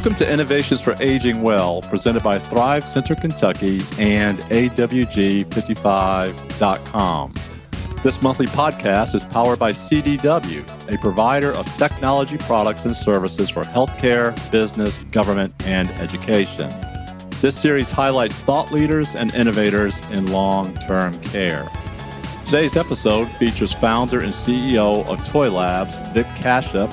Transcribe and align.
Welcome 0.00 0.14
to 0.14 0.32
Innovations 0.32 0.80
for 0.80 0.96
Aging 0.98 1.42
Well, 1.42 1.82
presented 1.82 2.22
by 2.22 2.38
Thrive 2.38 2.88
Center 2.88 3.14
Kentucky 3.14 3.82
and 3.98 4.38
AWG55.com. 4.38 7.34
This 8.02 8.22
monthly 8.22 8.46
podcast 8.46 9.14
is 9.14 9.26
powered 9.26 9.58
by 9.58 9.72
CDW, 9.72 10.90
a 10.90 10.96
provider 11.02 11.52
of 11.52 11.66
technology 11.76 12.38
products 12.38 12.86
and 12.86 12.96
services 12.96 13.50
for 13.50 13.62
healthcare, 13.62 14.34
business, 14.50 15.02
government, 15.02 15.52
and 15.66 15.90
education. 15.90 16.72
This 17.42 17.60
series 17.60 17.90
highlights 17.90 18.38
thought 18.38 18.72
leaders 18.72 19.14
and 19.14 19.34
innovators 19.34 20.00
in 20.12 20.32
long 20.32 20.74
term 20.76 21.20
care. 21.20 21.68
Today's 22.46 22.78
episode 22.78 23.28
features 23.32 23.74
founder 23.74 24.20
and 24.20 24.32
CEO 24.32 25.06
of 25.06 25.22
Toi 25.28 25.50
Labs, 25.50 25.98
Vic 26.14 26.24
Kashyap, 26.38 26.90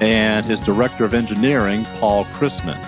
and 0.00 0.44
his 0.44 0.60
director 0.60 1.04
of 1.04 1.14
engineering, 1.14 1.84
Paul 1.98 2.24
Chrisman. 2.26 2.78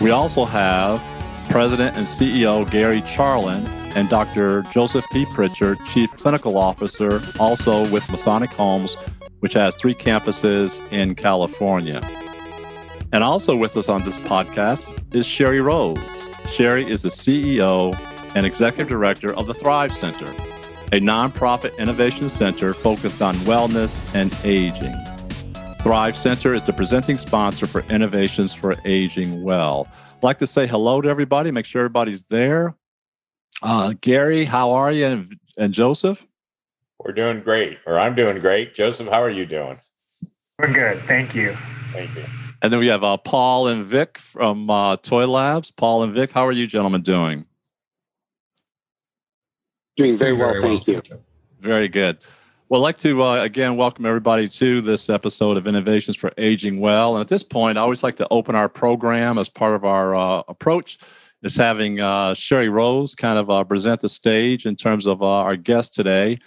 We 0.00 0.10
also 0.10 0.44
have 0.44 1.02
President 1.50 1.96
and 1.96 2.06
CEO 2.06 2.68
Gary 2.70 3.00
Charland 3.02 3.66
and 3.96 4.08
Dr. 4.08 4.62
Joseph 4.72 5.04
P. 5.12 5.24
Pritchard, 5.26 5.78
Chief 5.86 6.10
Clinical 6.16 6.58
Officer, 6.58 7.22
also 7.38 7.88
with 7.90 8.08
Masonic 8.10 8.50
Homes, 8.50 8.96
which 9.40 9.52
has 9.52 9.74
three 9.76 9.94
campuses 9.94 10.80
in 10.90 11.14
California. 11.14 12.00
And 13.12 13.22
also 13.22 13.54
with 13.56 13.76
us 13.76 13.88
on 13.88 14.02
this 14.02 14.20
podcast 14.20 15.14
is 15.14 15.26
Sherry 15.26 15.60
Rose. 15.60 16.28
Sherry 16.48 16.84
is 16.84 17.02
the 17.02 17.10
CEO 17.10 17.96
and 18.34 18.44
Executive 18.44 18.88
Director 18.88 19.32
of 19.34 19.46
the 19.46 19.54
Thrive 19.54 19.94
Center, 19.94 20.26
a 20.92 20.98
nonprofit 20.98 21.76
innovation 21.78 22.28
center 22.28 22.74
focused 22.74 23.22
on 23.22 23.36
wellness 23.36 24.02
and 24.14 24.36
aging. 24.42 24.94
Thrive 25.84 26.16
Center 26.16 26.54
is 26.54 26.62
the 26.62 26.72
presenting 26.72 27.18
sponsor 27.18 27.66
for 27.66 27.82
Innovations 27.90 28.54
for 28.54 28.74
Aging 28.86 29.42
Well. 29.42 29.86
I'd 30.16 30.22
like 30.22 30.38
to 30.38 30.46
say 30.46 30.66
hello 30.66 31.02
to 31.02 31.10
everybody, 31.10 31.50
make 31.50 31.66
sure 31.66 31.82
everybody's 31.82 32.24
there. 32.24 32.74
Uh, 33.62 33.92
Gary, 34.00 34.44
how 34.44 34.70
are 34.70 34.90
you? 34.90 35.04
And, 35.04 35.38
and 35.58 35.74
Joseph? 35.74 36.26
We're 37.00 37.12
doing 37.12 37.40
great, 37.40 37.80
or 37.84 37.98
I'm 37.98 38.14
doing 38.14 38.38
great. 38.38 38.74
Joseph, 38.74 39.08
how 39.08 39.22
are 39.22 39.28
you 39.28 39.44
doing? 39.44 39.78
We're 40.58 40.72
good. 40.72 41.02
Thank 41.02 41.34
you. 41.34 41.54
Thank 41.92 42.16
you. 42.16 42.24
And 42.62 42.72
then 42.72 42.80
we 42.80 42.86
have 42.86 43.04
uh, 43.04 43.18
Paul 43.18 43.68
and 43.68 43.84
Vic 43.84 44.16
from 44.16 44.70
uh, 44.70 44.96
Toi 44.96 45.26
Labs. 45.26 45.70
Paul 45.70 46.04
and 46.04 46.14
Vic, 46.14 46.32
how 46.32 46.46
are 46.46 46.52
you 46.52 46.66
gentlemen 46.66 47.02
doing? 47.02 47.44
Doing 49.98 50.16
very, 50.16 50.32
well, 50.32 50.62
thank 50.62 50.86
you. 50.86 51.02
Very 51.60 51.88
good. 51.88 52.16
Well, 52.70 52.80
I'd 52.80 52.84
like 52.84 52.96
to 52.98 53.22
uh, 53.22 53.42
again 53.42 53.76
welcome 53.76 54.06
everybody 54.06 54.48
to 54.48 54.80
this 54.80 55.10
episode 55.10 55.58
of 55.58 55.66
Innovations 55.66 56.16
for 56.16 56.32
Aging 56.38 56.80
Well. 56.80 57.14
And 57.14 57.20
at 57.20 57.28
this 57.28 57.42
point, 57.42 57.76
I 57.76 57.82
always 57.82 58.02
like 58.02 58.16
to 58.16 58.28
open 58.30 58.54
our 58.54 58.70
program 58.70 59.36
as 59.36 59.50
part 59.50 59.74
of 59.74 59.84
our 59.84 60.14
uh, 60.14 60.42
approach 60.48 60.98
is 61.42 61.54
having 61.54 62.00
uh, 62.00 62.32
Sherry 62.32 62.70
Rose 62.70 63.14
kind 63.14 63.38
of 63.38 63.50
uh, 63.50 63.64
present 63.64 64.00
the 64.00 64.08
stage 64.08 64.64
in 64.64 64.76
terms 64.76 65.06
of 65.06 65.20
uh, 65.20 65.26
our 65.26 65.56
guest 65.56 65.94
today. 65.94 66.38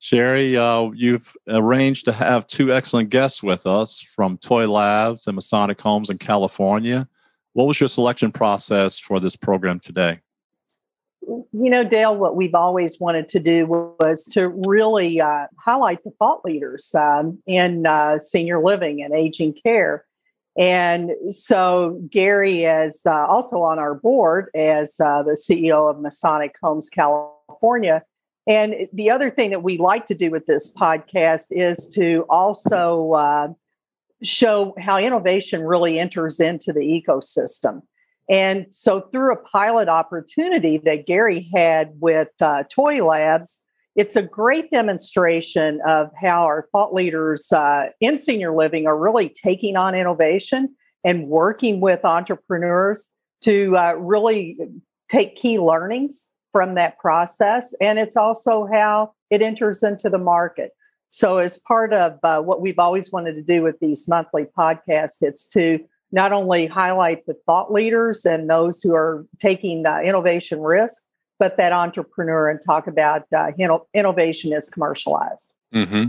Sherry, 0.00 0.56
uh, 0.56 0.90
you've 0.92 1.36
arranged 1.46 2.04
to 2.06 2.12
have 2.12 2.48
two 2.48 2.72
excellent 2.72 3.10
guests 3.10 3.40
with 3.40 3.64
us 3.64 4.00
from 4.00 4.38
Toi 4.38 4.66
Labs 4.66 5.28
and 5.28 5.36
Masonic 5.36 5.80
Homes 5.80 6.10
in 6.10 6.18
California. 6.18 7.06
What 7.52 7.68
was 7.68 7.78
your 7.78 7.88
selection 7.88 8.32
process 8.32 8.98
for 8.98 9.20
this 9.20 9.36
program 9.36 9.78
today? 9.78 10.18
You 11.22 11.48
know, 11.52 11.84
Dale, 11.84 12.16
what 12.16 12.36
we've 12.36 12.54
always 12.54 12.98
wanted 12.98 13.28
to 13.30 13.40
do 13.40 13.66
was 13.66 14.24
to 14.32 14.48
really 14.48 15.20
uh, 15.20 15.46
highlight 15.58 16.02
the 16.04 16.10
thought 16.18 16.44
leaders 16.44 16.94
um, 16.94 17.38
in 17.46 17.86
uh, 17.86 18.18
senior 18.18 18.62
living 18.62 19.02
and 19.02 19.14
aging 19.14 19.54
care. 19.62 20.06
And 20.58 21.12
so 21.30 22.00
Gary 22.10 22.64
is 22.64 23.02
uh, 23.06 23.26
also 23.26 23.62
on 23.62 23.78
our 23.78 23.94
board 23.94 24.50
as 24.54 24.98
uh, 25.00 25.22
the 25.22 25.32
CEO 25.32 25.90
of 25.90 26.00
Masonic 26.00 26.56
Homes 26.62 26.88
California. 26.88 28.02
And 28.46 28.88
the 28.92 29.10
other 29.10 29.30
thing 29.30 29.50
that 29.50 29.62
we 29.62 29.78
like 29.78 30.06
to 30.06 30.14
do 30.14 30.30
with 30.30 30.46
this 30.46 30.72
podcast 30.74 31.46
is 31.50 31.88
to 31.94 32.24
also 32.28 33.12
uh, 33.12 33.48
show 34.22 34.74
how 34.78 34.98
innovation 34.98 35.62
really 35.62 35.98
enters 35.98 36.40
into 36.40 36.72
the 36.72 36.80
ecosystem. 36.80 37.82
And 38.30 38.66
so, 38.70 39.00
through 39.00 39.32
a 39.32 39.36
pilot 39.36 39.88
opportunity 39.88 40.78
that 40.84 41.04
Gary 41.04 41.50
had 41.52 41.90
with 41.98 42.28
uh, 42.40 42.62
Toi 42.72 43.04
Labs, 43.04 43.62
it's 43.96 44.14
a 44.14 44.22
great 44.22 44.70
demonstration 44.70 45.80
of 45.86 46.10
how 46.18 46.44
our 46.44 46.68
thought 46.70 46.94
leaders 46.94 47.50
uh, 47.50 47.86
in 48.00 48.18
senior 48.18 48.54
living 48.54 48.86
are 48.86 48.96
really 48.96 49.28
taking 49.28 49.76
on 49.76 49.96
innovation 49.96 50.76
and 51.02 51.26
working 51.26 51.80
with 51.80 52.04
entrepreneurs 52.04 53.10
to 53.42 53.76
uh, 53.76 53.94
really 53.94 54.56
take 55.10 55.34
key 55.34 55.58
learnings 55.58 56.28
from 56.52 56.76
that 56.76 56.98
process. 57.00 57.74
And 57.80 57.98
it's 57.98 58.16
also 58.16 58.68
how 58.72 59.12
it 59.30 59.42
enters 59.42 59.82
into 59.82 60.08
the 60.08 60.18
market. 60.18 60.70
So, 61.08 61.38
as 61.38 61.58
part 61.58 61.92
of 61.92 62.20
uh, 62.22 62.40
what 62.42 62.60
we've 62.60 62.78
always 62.78 63.10
wanted 63.10 63.34
to 63.34 63.42
do 63.42 63.60
with 63.62 63.80
these 63.80 64.06
monthly 64.06 64.44
podcasts, 64.56 65.16
it's 65.20 65.48
to 65.48 65.80
not 66.12 66.32
only 66.32 66.66
highlight 66.66 67.26
the 67.26 67.34
thought 67.46 67.72
leaders 67.72 68.24
and 68.24 68.48
those 68.48 68.82
who 68.82 68.94
are 68.94 69.26
taking 69.38 69.86
uh, 69.86 70.00
innovation 70.00 70.60
risk, 70.60 71.02
but 71.38 71.56
that 71.56 71.72
entrepreneur 71.72 72.50
and 72.50 72.60
talk 72.64 72.86
about 72.86 73.22
uh, 73.36 73.50
innovation 73.94 74.52
is 74.52 74.68
commercialized. 74.68 75.54
Mm-hmm. 75.74 76.06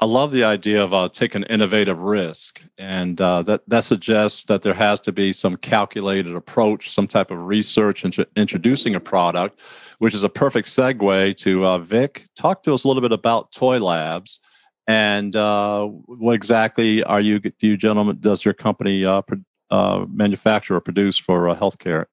I 0.00 0.04
love 0.04 0.32
the 0.32 0.44
idea 0.44 0.84
of 0.84 0.92
uh, 0.92 1.08
taking 1.08 1.42
innovative 1.44 1.98
risk, 2.02 2.62
and 2.76 3.18
uh, 3.18 3.40
that 3.44 3.62
that 3.66 3.84
suggests 3.84 4.44
that 4.44 4.60
there 4.60 4.74
has 4.74 5.00
to 5.00 5.12
be 5.12 5.32
some 5.32 5.56
calculated 5.56 6.36
approach, 6.36 6.90
some 6.90 7.06
type 7.06 7.30
of 7.30 7.46
research 7.46 8.04
into 8.04 8.26
introducing 8.36 8.94
a 8.96 9.00
product, 9.00 9.60
which 9.98 10.12
is 10.12 10.24
a 10.24 10.28
perfect 10.28 10.68
segue 10.68 11.36
to 11.38 11.66
uh, 11.66 11.78
Vic. 11.78 12.26
Talk 12.36 12.62
to 12.64 12.74
us 12.74 12.84
a 12.84 12.88
little 12.88 13.00
bit 13.00 13.12
about 13.12 13.50
Toi 13.50 13.78
Labs 13.78 14.40
and 14.88 15.36
uh, 15.36 15.84
what 15.84 16.34
exactly 16.34 17.04
are 17.04 17.20
you, 17.20 17.38
do 17.38 17.52
you 17.60 17.76
gentlemen, 17.76 18.16
does 18.20 18.42
your 18.44 18.54
company 18.54 19.04
uh, 19.04 19.20
uh, 19.70 20.06
manufacture 20.10 20.76
or 20.76 20.80
produce 20.80 21.18
for 21.18 21.50
uh, 21.50 21.54
healthcare? 21.54 22.06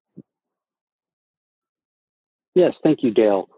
Yes, 2.54 2.74
thank 2.84 3.02
you, 3.02 3.12
Dale. 3.12 3.48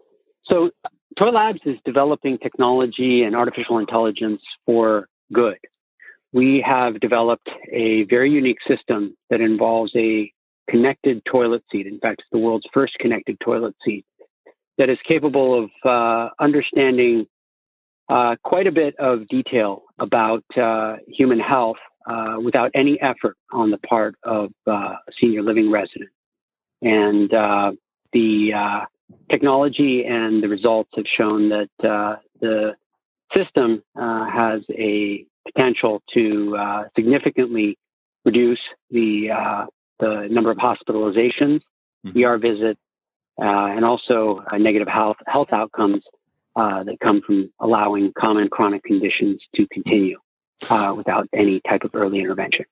So, 0.45 0.71
Toi 1.17 1.31
Labs 1.31 1.59
is 1.65 1.77
developing 1.83 2.37
technology 2.37 3.23
and 3.23 3.35
artificial 3.35 3.77
intelligence 3.77 4.41
for 4.65 5.09
good. 5.33 5.57
We 6.31 6.63
have 6.65 7.01
developed 7.01 7.49
a 7.73 8.03
very 8.03 8.31
unique 8.31 8.59
system 8.65 9.17
that 9.29 9.41
involves 9.41 9.91
a 9.97 10.31
connected 10.69 11.21
toilet 11.25 11.63
seat. 11.71 11.87
In 11.87 11.99
fact, 11.99 12.21
it's 12.21 12.29
the 12.31 12.37
world's 12.37 12.67
first 12.73 12.93
connected 12.99 13.37
toilet 13.41 13.75
seat 13.83 14.05
that 14.77 14.89
is 14.89 14.97
capable 15.05 15.63
of 15.63 15.69
uh, 15.83 16.29
understanding 16.39 17.25
uh, 18.09 18.35
quite 18.43 18.67
a 18.67 18.71
bit 18.71 18.95
of 18.97 19.27
detail 19.27 19.83
about 19.99 20.43
uh, 20.57 20.97
human 21.07 21.39
health 21.39 21.77
uh, 22.09 22.37
without 22.43 22.71
any 22.73 22.99
effort 23.01 23.37
on 23.51 23.69
the 23.69 23.77
part 23.77 24.15
of 24.23 24.51
uh, 24.67 24.71
a 24.71 24.97
senior 25.19 25.43
living 25.43 25.69
resident. 25.69 26.09
And 26.81 27.31
uh, 27.33 27.71
the 28.11 28.53
uh, 28.55 28.85
technology 29.29 30.05
and 30.05 30.41
the 30.41 30.47
results 30.47 30.89
have 30.95 31.05
shown 31.17 31.49
that 31.49 31.69
the 32.41 32.75
system 33.35 33.83
has 33.95 34.61
a 34.71 35.25
potential 35.45 36.01
to 36.13 36.85
significantly 36.95 37.77
reduce 38.25 38.59
the 38.89 39.67
the 39.99 40.27
number 40.31 40.49
of 40.49 40.57
hospitalizations, 40.57 41.59
mm-hmm. 42.07 42.23
ER 42.23 42.37
visits, 42.37 42.79
and 43.37 43.83
also 43.83 44.41
negative 44.57 44.87
health 44.87 45.17
health 45.27 45.49
outcomes 45.51 46.03
uh, 46.59 46.83
that 46.83 46.99
come 46.99 47.21
from 47.21 47.49
allowing 47.61 48.11
common 48.17 48.49
chronic 48.49 48.83
conditions 48.83 49.41
to 49.55 49.65
continue 49.71 50.17
uh, 50.69 50.93
without 50.95 51.27
any 51.33 51.61
type 51.67 51.83
of 51.83 51.91
early 51.93 52.19
intervention. 52.19 52.65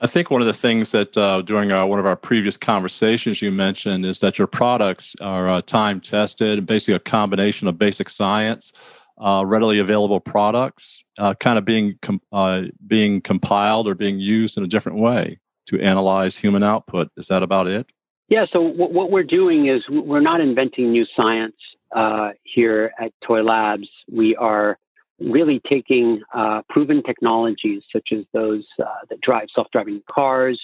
I 0.00 0.06
think 0.06 0.30
one 0.30 0.40
of 0.40 0.46
the 0.46 0.54
things 0.54 0.92
that 0.92 1.14
uh, 1.18 1.42
during 1.42 1.70
our, 1.70 1.86
one 1.86 1.98
of 1.98 2.06
our 2.06 2.16
previous 2.16 2.56
conversations 2.56 3.42
you 3.42 3.50
mentioned 3.50 4.06
is 4.06 4.20
that 4.20 4.38
your 4.38 4.46
products 4.46 5.14
are 5.20 5.46
uh, 5.48 5.60
time 5.60 6.00
tested 6.00 6.56
and 6.58 6.66
basically 6.66 6.94
a 6.94 7.00
combination 7.00 7.68
of 7.68 7.76
basic 7.76 8.08
science, 8.08 8.72
uh, 9.18 9.44
readily 9.46 9.78
available 9.78 10.18
products, 10.18 11.04
uh, 11.18 11.34
kind 11.34 11.58
of 11.58 11.66
being 11.66 11.98
com- 12.00 12.22
uh, 12.32 12.62
being 12.86 13.20
compiled 13.20 13.86
or 13.86 13.94
being 13.94 14.18
used 14.18 14.56
in 14.56 14.64
a 14.64 14.66
different 14.66 14.96
way 14.98 15.38
to 15.66 15.78
analyze 15.82 16.34
human 16.38 16.62
output. 16.62 17.10
Is 17.18 17.26
that 17.28 17.42
about 17.42 17.66
it? 17.66 17.86
Yeah. 18.30 18.46
So 18.50 18.68
w- 18.68 18.94
what 18.94 19.10
we're 19.10 19.22
doing 19.22 19.68
is 19.68 19.82
we're 19.90 20.20
not 20.20 20.40
inventing 20.40 20.90
new 20.92 21.04
science 21.14 21.56
uh, 21.94 22.30
here 22.44 22.92
at 23.00 23.12
Toi 23.26 23.42
Labs. 23.42 23.88
We 24.10 24.36
are 24.36 24.78
really 25.18 25.60
taking 25.68 26.22
uh, 26.34 26.62
proven 26.68 27.02
technologies 27.02 27.82
such 27.92 28.08
as 28.12 28.24
those 28.32 28.66
uh, 28.82 28.86
that 29.08 29.20
drive 29.20 29.48
self-driving 29.54 30.02
cars 30.10 30.60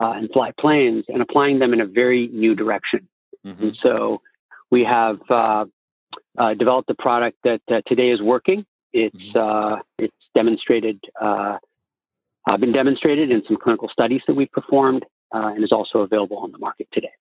uh, 0.00 0.12
and 0.12 0.30
fly 0.32 0.52
planes 0.58 1.04
and 1.08 1.20
applying 1.20 1.58
them 1.58 1.72
in 1.72 1.80
a 1.80 1.86
very 1.86 2.28
new 2.28 2.54
direction. 2.54 3.06
Mm-hmm. 3.46 3.62
And 3.62 3.78
so 3.82 4.22
we 4.70 4.84
have 4.84 5.18
uh, 5.28 5.66
uh, 6.38 6.54
developed 6.54 6.88
a 6.90 6.94
product 6.94 7.38
that 7.44 7.60
today 7.86 8.10
is 8.10 8.22
working. 8.22 8.64
It's 8.92 9.16
mm-hmm. 9.34 9.80
it's 9.98 10.14
demonstrated 10.34 10.98
uh, 12.48 12.56
been 12.56 12.72
demonstrated 12.72 13.30
in 13.30 13.42
some 13.46 13.56
clinical 13.56 13.88
studies 13.88 14.22
that 14.26 14.34
we've 14.34 14.50
performed 14.50 15.04
uh, 15.34 15.52
and 15.54 15.62
is 15.62 15.72
also 15.72 16.00
available 16.00 16.38
on 16.38 16.52
the 16.52 16.58
market 16.58 16.88
today. 16.92 17.12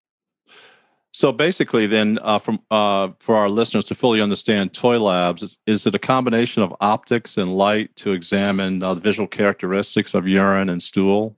So 1.11 1.31
basically, 1.31 1.88
then, 1.88 2.19
uh, 2.21 2.38
from 2.38 2.61
uh, 2.69 3.09
for 3.19 3.35
our 3.35 3.50
listeners 3.50 3.85
to 3.85 3.95
fully 3.95 4.21
understand 4.21 4.73
Toi 4.73 5.00
Labs, 5.00 5.41
is, 5.41 5.59
is, 5.65 5.88
it 5.88 5.95
a 5.95 6.00
combination 6.00 6.61
of 6.61 6.75
optics 6.81 7.35
and 7.35 7.51
light 7.51 7.95
to 7.97 8.11
examine 8.11 8.83
uh, 8.83 8.94
the 8.94 9.01
visual 9.01 9.27
characteristics 9.27 10.13
of 10.13 10.27
urine 10.27 10.69
and 10.69 10.83
stool? 10.83 11.35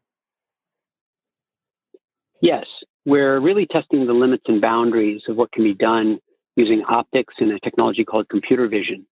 Yes, 2.41 2.65
we're 3.05 3.39
really 3.39 3.65
testing 3.65 4.05
the 4.05 4.13
limits 4.13 4.43
and 4.47 4.59
boundaries 4.59 5.21
of 5.29 5.37
what 5.37 5.51
can 5.53 5.63
be 5.63 5.73
done 5.73 6.19
using 6.57 6.83
optics 6.89 7.35
and 7.39 7.51
a 7.51 7.59
technology 7.59 8.03
called 8.03 8.27
computer 8.29 8.67
vision 8.67 9.05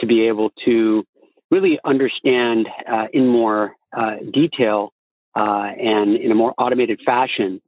to 0.00 0.06
be 0.06 0.26
able 0.26 0.50
to 0.64 1.04
really 1.50 1.78
understand 1.84 2.68
uh, 2.90 3.06
in 3.12 3.26
more 3.26 3.74
uh, 3.96 4.16
detail 4.32 4.92
uh, 5.36 5.70
and 5.78 6.16
in 6.16 6.30
a 6.30 6.34
more 6.34 6.52
automated 6.58 7.00
fashion 7.04 7.60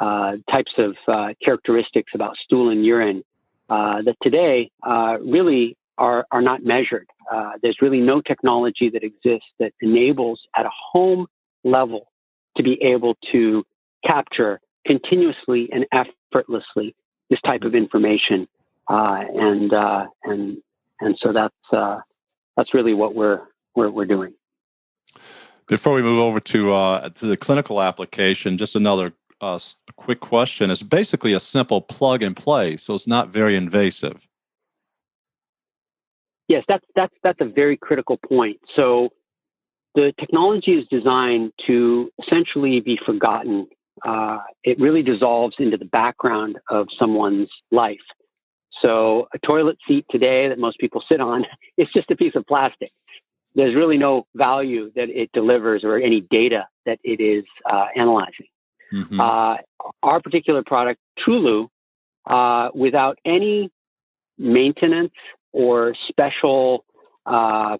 uh, 0.00 0.36
types 0.50 0.72
of 0.78 0.96
uh, 1.08 1.34
characteristics 1.44 2.12
about 2.14 2.34
stool 2.42 2.70
and 2.70 2.84
urine 2.86 3.22
uh, 3.68 4.00
that 4.02 4.16
today 4.22 4.70
really 5.20 5.76
are, 5.98 6.26
are 6.30 6.40
not 6.40 6.64
measured. 6.64 7.06
there's 7.62 7.76
really 7.82 8.00
no 8.00 8.20
technology 8.22 8.88
that 8.88 9.04
exists 9.04 9.48
that 9.58 9.72
enables 9.80 10.40
at 10.56 10.64
a 10.64 10.70
home 10.92 11.26
level 11.64 12.08
to 12.56 12.62
be 12.62 12.82
able 12.82 13.14
to 13.30 13.62
capture 14.06 14.58
continuously 14.86 15.68
and 15.70 15.86
effortlessly 15.92 16.94
this 17.28 17.40
type 17.42 17.62
of 17.62 17.74
information. 17.74 18.48
and, 18.88 19.72
and, 20.24 20.56
and 21.00 21.18
so 21.20 21.32
that's, 21.32 22.00
that's 22.56 22.72
really 22.72 22.94
what 22.94 23.14
we're, 23.14 23.42
we're, 23.76 23.90
we're 23.90 24.06
doing. 24.06 24.32
Before 25.70 25.92
we 25.92 26.02
move 26.02 26.18
over 26.18 26.40
to 26.40 26.72
uh, 26.72 27.10
to 27.10 27.26
the 27.26 27.36
clinical 27.36 27.80
application, 27.80 28.58
just 28.58 28.74
another 28.74 29.12
uh, 29.40 29.58
quick 29.96 30.20
question. 30.20 30.70
It's 30.70 30.82
basically 30.82 31.32
a 31.32 31.40
simple 31.40 31.80
plug 31.80 32.22
and 32.22 32.36
play, 32.36 32.76
so 32.76 32.94
it's 32.94 33.08
not 33.08 33.28
very 33.28 33.56
invasive. 33.56 34.26
Yes, 36.48 36.64
that's 36.68 36.84
that's 36.94 37.14
that's 37.22 37.40
a 37.40 37.44
very 37.44 37.76
critical 37.76 38.16
point. 38.16 38.58
So 38.74 39.10
the 39.94 40.12
technology 40.18 40.72
is 40.72 40.86
designed 40.88 41.52
to 41.66 42.10
essentially 42.24 42.80
be 42.80 42.98
forgotten. 43.04 43.66
Uh, 44.04 44.38
it 44.64 44.78
really 44.80 45.02
dissolves 45.02 45.56
into 45.58 45.76
the 45.76 45.84
background 45.84 46.58
of 46.70 46.88
someone's 46.98 47.48
life. 47.70 47.98
So 48.82 49.28
a 49.34 49.38
toilet 49.38 49.76
seat 49.86 50.06
today 50.10 50.48
that 50.48 50.58
most 50.58 50.78
people 50.78 51.02
sit 51.08 51.20
on 51.20 51.44
is 51.76 51.88
just 51.94 52.10
a 52.10 52.16
piece 52.16 52.34
of 52.34 52.46
plastic 52.46 52.92
there's 53.54 53.74
really 53.74 53.98
no 53.98 54.26
value 54.34 54.92
that 54.94 55.08
it 55.08 55.30
delivers 55.32 55.82
or 55.84 55.98
any 55.98 56.20
data 56.30 56.66
that 56.86 56.98
it 57.02 57.20
is 57.20 57.44
uh, 57.70 57.86
analyzing. 57.96 58.46
Mm-hmm. 58.92 59.20
Uh, 59.20 59.56
our 60.02 60.20
particular 60.20 60.62
product, 60.64 61.00
TrueLoo, 61.18 61.68
uh, 62.26 62.70
without 62.74 63.18
any 63.24 63.70
maintenance 64.38 65.12
or 65.52 65.94
special 66.08 66.84
uh, 67.26 67.76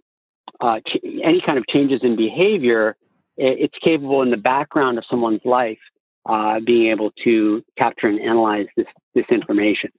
uh, 0.60 0.80
ch- 0.80 0.98
any 1.22 1.40
kind 1.40 1.58
of 1.58 1.66
changes 1.68 2.00
in 2.02 2.16
behavior, 2.16 2.96
it's 3.36 3.74
capable 3.82 4.22
in 4.22 4.30
the 4.30 4.36
background 4.36 4.98
of 4.98 5.04
someone's 5.08 5.40
life 5.44 5.78
uh, 6.28 6.60
being 6.60 6.90
able 6.90 7.10
to 7.24 7.64
capture 7.78 8.06
and 8.06 8.20
analyze 8.20 8.66
this 8.76 8.86
this 9.14 9.24
information. 9.30 9.90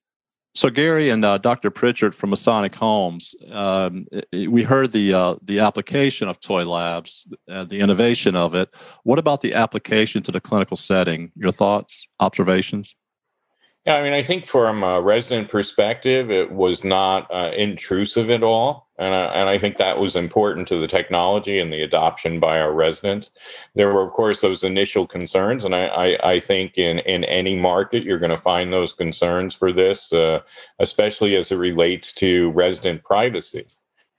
So 0.53 0.69
Gary 0.69 1.09
and 1.09 1.23
uh, 1.23 1.37
Dr. 1.37 1.71
Pritchard 1.71 2.13
from 2.13 2.29
Masonic 2.29 2.75
Homes, 2.75 3.33
um, 3.51 4.05
we 4.33 4.63
heard 4.63 4.91
the 4.91 5.13
uh, 5.13 5.35
the 5.41 5.59
application 5.59 6.27
of 6.27 6.41
Toi 6.41 6.65
Labs, 6.65 7.25
uh, 7.49 7.63
the 7.63 7.79
innovation 7.79 8.35
of 8.35 8.53
it. 8.53 8.69
What 9.03 9.17
about 9.17 9.39
the 9.39 9.53
application 9.53 10.21
to 10.23 10.31
the 10.31 10.41
clinical 10.41 10.75
setting? 10.75 11.31
Your 11.35 11.53
thoughts, 11.53 12.05
observations? 12.19 12.95
Yeah, 13.85 13.95
I 13.95 14.03
mean, 14.03 14.13
I 14.13 14.21
think 14.21 14.45
from 14.45 14.83
a 14.83 15.01
resident 15.01 15.49
perspective, 15.49 16.29
it 16.29 16.51
was 16.51 16.83
not 16.83 17.27
uh, 17.31 17.51
intrusive 17.55 18.29
at 18.29 18.43
all. 18.43 18.89
And, 19.01 19.15
uh, 19.15 19.31
and 19.33 19.49
I 19.49 19.57
think 19.57 19.77
that 19.77 19.97
was 19.97 20.15
important 20.15 20.67
to 20.67 20.79
the 20.79 20.87
technology 20.87 21.57
and 21.57 21.73
the 21.73 21.81
adoption 21.81 22.39
by 22.39 22.61
our 22.61 22.71
residents. 22.71 23.31
There 23.73 23.91
were, 23.91 24.03
of 24.03 24.13
course, 24.13 24.41
those 24.41 24.63
initial 24.63 25.07
concerns. 25.07 25.65
And 25.65 25.75
I, 25.75 25.87
I, 25.87 26.33
I 26.33 26.39
think 26.39 26.77
in, 26.77 26.99
in 26.99 27.23
any 27.23 27.59
market, 27.59 28.03
you're 28.03 28.19
going 28.19 28.29
to 28.29 28.37
find 28.37 28.71
those 28.71 28.93
concerns 28.93 29.55
for 29.55 29.73
this, 29.73 30.13
uh, 30.13 30.41
especially 30.77 31.35
as 31.35 31.51
it 31.51 31.55
relates 31.55 32.13
to 32.13 32.51
resident 32.51 33.03
privacy, 33.03 33.65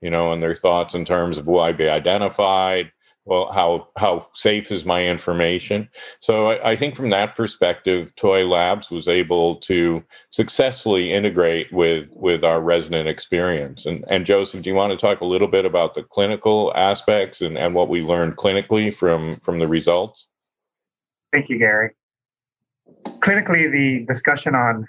you 0.00 0.11
know, 0.11 0.32
and 0.32 0.43
their 0.43 0.56
thoughts 0.56 0.94
in 0.94 1.05
terms 1.05 1.38
of 1.38 1.46
will 1.46 1.61
I 1.61 1.70
be 1.70 1.88
identified? 1.88 2.90
Well 3.24 3.52
how 3.52 3.88
how 3.96 4.26
safe 4.32 4.72
is 4.72 4.84
my 4.84 5.06
information? 5.06 5.88
So 6.20 6.50
I, 6.50 6.72
I, 6.72 6.76
think 6.76 6.96
from 6.96 7.10
that 7.10 7.36
perspective 7.36 8.12
toi 8.16 8.44
labs 8.44 8.90
was 8.90 9.06
able 9.06 9.56
to 9.56 10.02
successfully 10.30 11.12
integrate 11.12 11.72
with 11.72 12.08
with 12.12 12.42
our 12.42 12.60
resident 12.60 13.08
experience. 13.08 13.86
And 13.86 14.04
and 14.08 14.26
joseph 14.26 14.62
do 14.62 14.70
you 14.70 14.74
want 14.74 14.90
to 14.90 14.96
talk 14.96 15.20
a 15.20 15.24
little 15.24 15.46
bit 15.46 15.64
about 15.64 15.94
the 15.94 16.02
clinical 16.02 16.72
aspects 16.74 17.40
and, 17.40 17.56
and 17.56 17.74
what 17.74 17.88
we 17.88 18.02
learned 18.02 18.36
clinically 18.36 18.92
from 18.92 19.36
from 19.36 19.60
the 19.60 19.69
results? 19.69 20.26
Thank 21.32 21.48
you 21.48 21.58
gary. 21.58 21.90
Clinically 23.20 23.70
the 23.70 24.04
discussion 24.08 24.56
on 24.56 24.84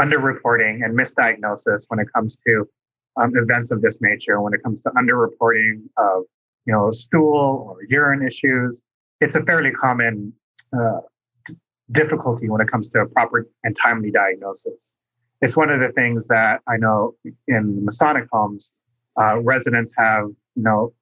underreporting 0.00 0.84
and 0.84 0.98
misdiagnosis 0.98 1.84
when 1.86 2.00
it 2.00 2.12
comes 2.12 2.36
to 2.46 2.68
um, 3.16 3.32
events 3.36 3.70
of 3.70 3.80
this 3.80 4.00
nature 4.00 4.40
when 4.40 4.54
it 4.54 4.62
comes 4.62 4.80
to 4.82 4.90
underreporting 4.90 5.82
of 5.96 6.24
you 6.66 6.72
know, 6.72 6.90
stool 6.90 7.66
or 7.68 7.76
urine 7.88 8.26
issues. 8.26 8.82
It's 9.20 9.34
a 9.34 9.42
fairly 9.42 9.70
common 9.72 10.32
uh, 10.72 11.00
d- 11.46 11.54
difficulty 11.90 12.48
when 12.48 12.60
it 12.60 12.68
comes 12.68 12.88
to 12.88 13.00
a 13.00 13.06
proper 13.06 13.48
and 13.64 13.76
timely 13.76 14.10
diagnosis. 14.10 14.92
It's 15.40 15.56
one 15.56 15.70
of 15.70 15.80
the 15.80 15.92
things 15.92 16.26
that 16.26 16.60
I 16.68 16.76
know 16.76 17.14
in 17.46 17.84
Masonic 17.84 18.26
homes, 18.32 18.72
uh, 19.20 19.38
residents 19.40 19.92
have, 19.96 20.24
you 20.56 20.62
know, 20.62 20.92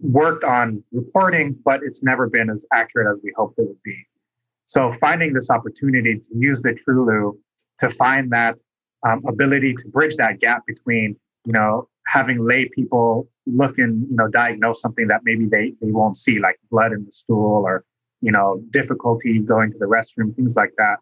worked 0.00 0.44
on 0.44 0.82
reporting, 0.92 1.56
but 1.64 1.80
it's 1.82 2.02
never 2.02 2.28
been 2.28 2.50
as 2.50 2.64
accurate 2.72 3.08
as 3.14 3.20
we 3.22 3.32
hoped 3.36 3.58
it 3.58 3.66
would 3.66 3.82
be. 3.82 3.96
So 4.64 4.92
finding 4.92 5.32
this 5.32 5.50
opportunity 5.50 6.18
to 6.18 6.28
use 6.32 6.62
the 6.62 6.70
TrueLoo 6.70 7.36
to 7.80 7.90
find 7.90 8.30
that 8.30 8.56
um, 9.06 9.22
ability 9.26 9.74
to 9.74 9.88
bridge 9.88 10.16
that 10.16 10.40
gap 10.40 10.64
between, 10.66 11.16
you 11.44 11.52
know, 11.52 11.88
having 12.06 12.46
lay 12.46 12.68
people 12.68 13.28
look 13.56 13.78
and 13.78 14.06
you 14.08 14.16
know 14.16 14.28
diagnose 14.28 14.80
something 14.80 15.06
that 15.08 15.20
maybe 15.24 15.46
they 15.46 15.74
they 15.80 15.90
won't 15.90 16.16
see 16.16 16.38
like 16.38 16.58
blood 16.70 16.92
in 16.92 17.04
the 17.04 17.12
stool 17.12 17.62
or 17.64 17.84
you 18.20 18.32
know 18.32 18.62
difficulty 18.70 19.38
going 19.38 19.72
to 19.72 19.78
the 19.78 19.86
restroom 19.86 20.34
things 20.34 20.56
like 20.56 20.72
that. 20.78 20.96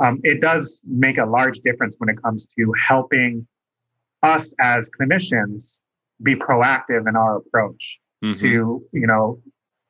Um, 0.00 0.20
it 0.22 0.40
does 0.40 0.80
make 0.86 1.18
a 1.18 1.24
large 1.24 1.58
difference 1.60 1.96
when 1.98 2.08
it 2.08 2.22
comes 2.22 2.46
to 2.56 2.72
helping 2.72 3.46
us 4.22 4.54
as 4.60 4.88
clinicians 5.00 5.80
be 6.22 6.36
proactive 6.36 7.08
in 7.08 7.16
our 7.16 7.36
approach 7.36 7.98
mm-hmm. 8.24 8.34
to 8.34 8.82
you 8.92 9.06
know 9.06 9.40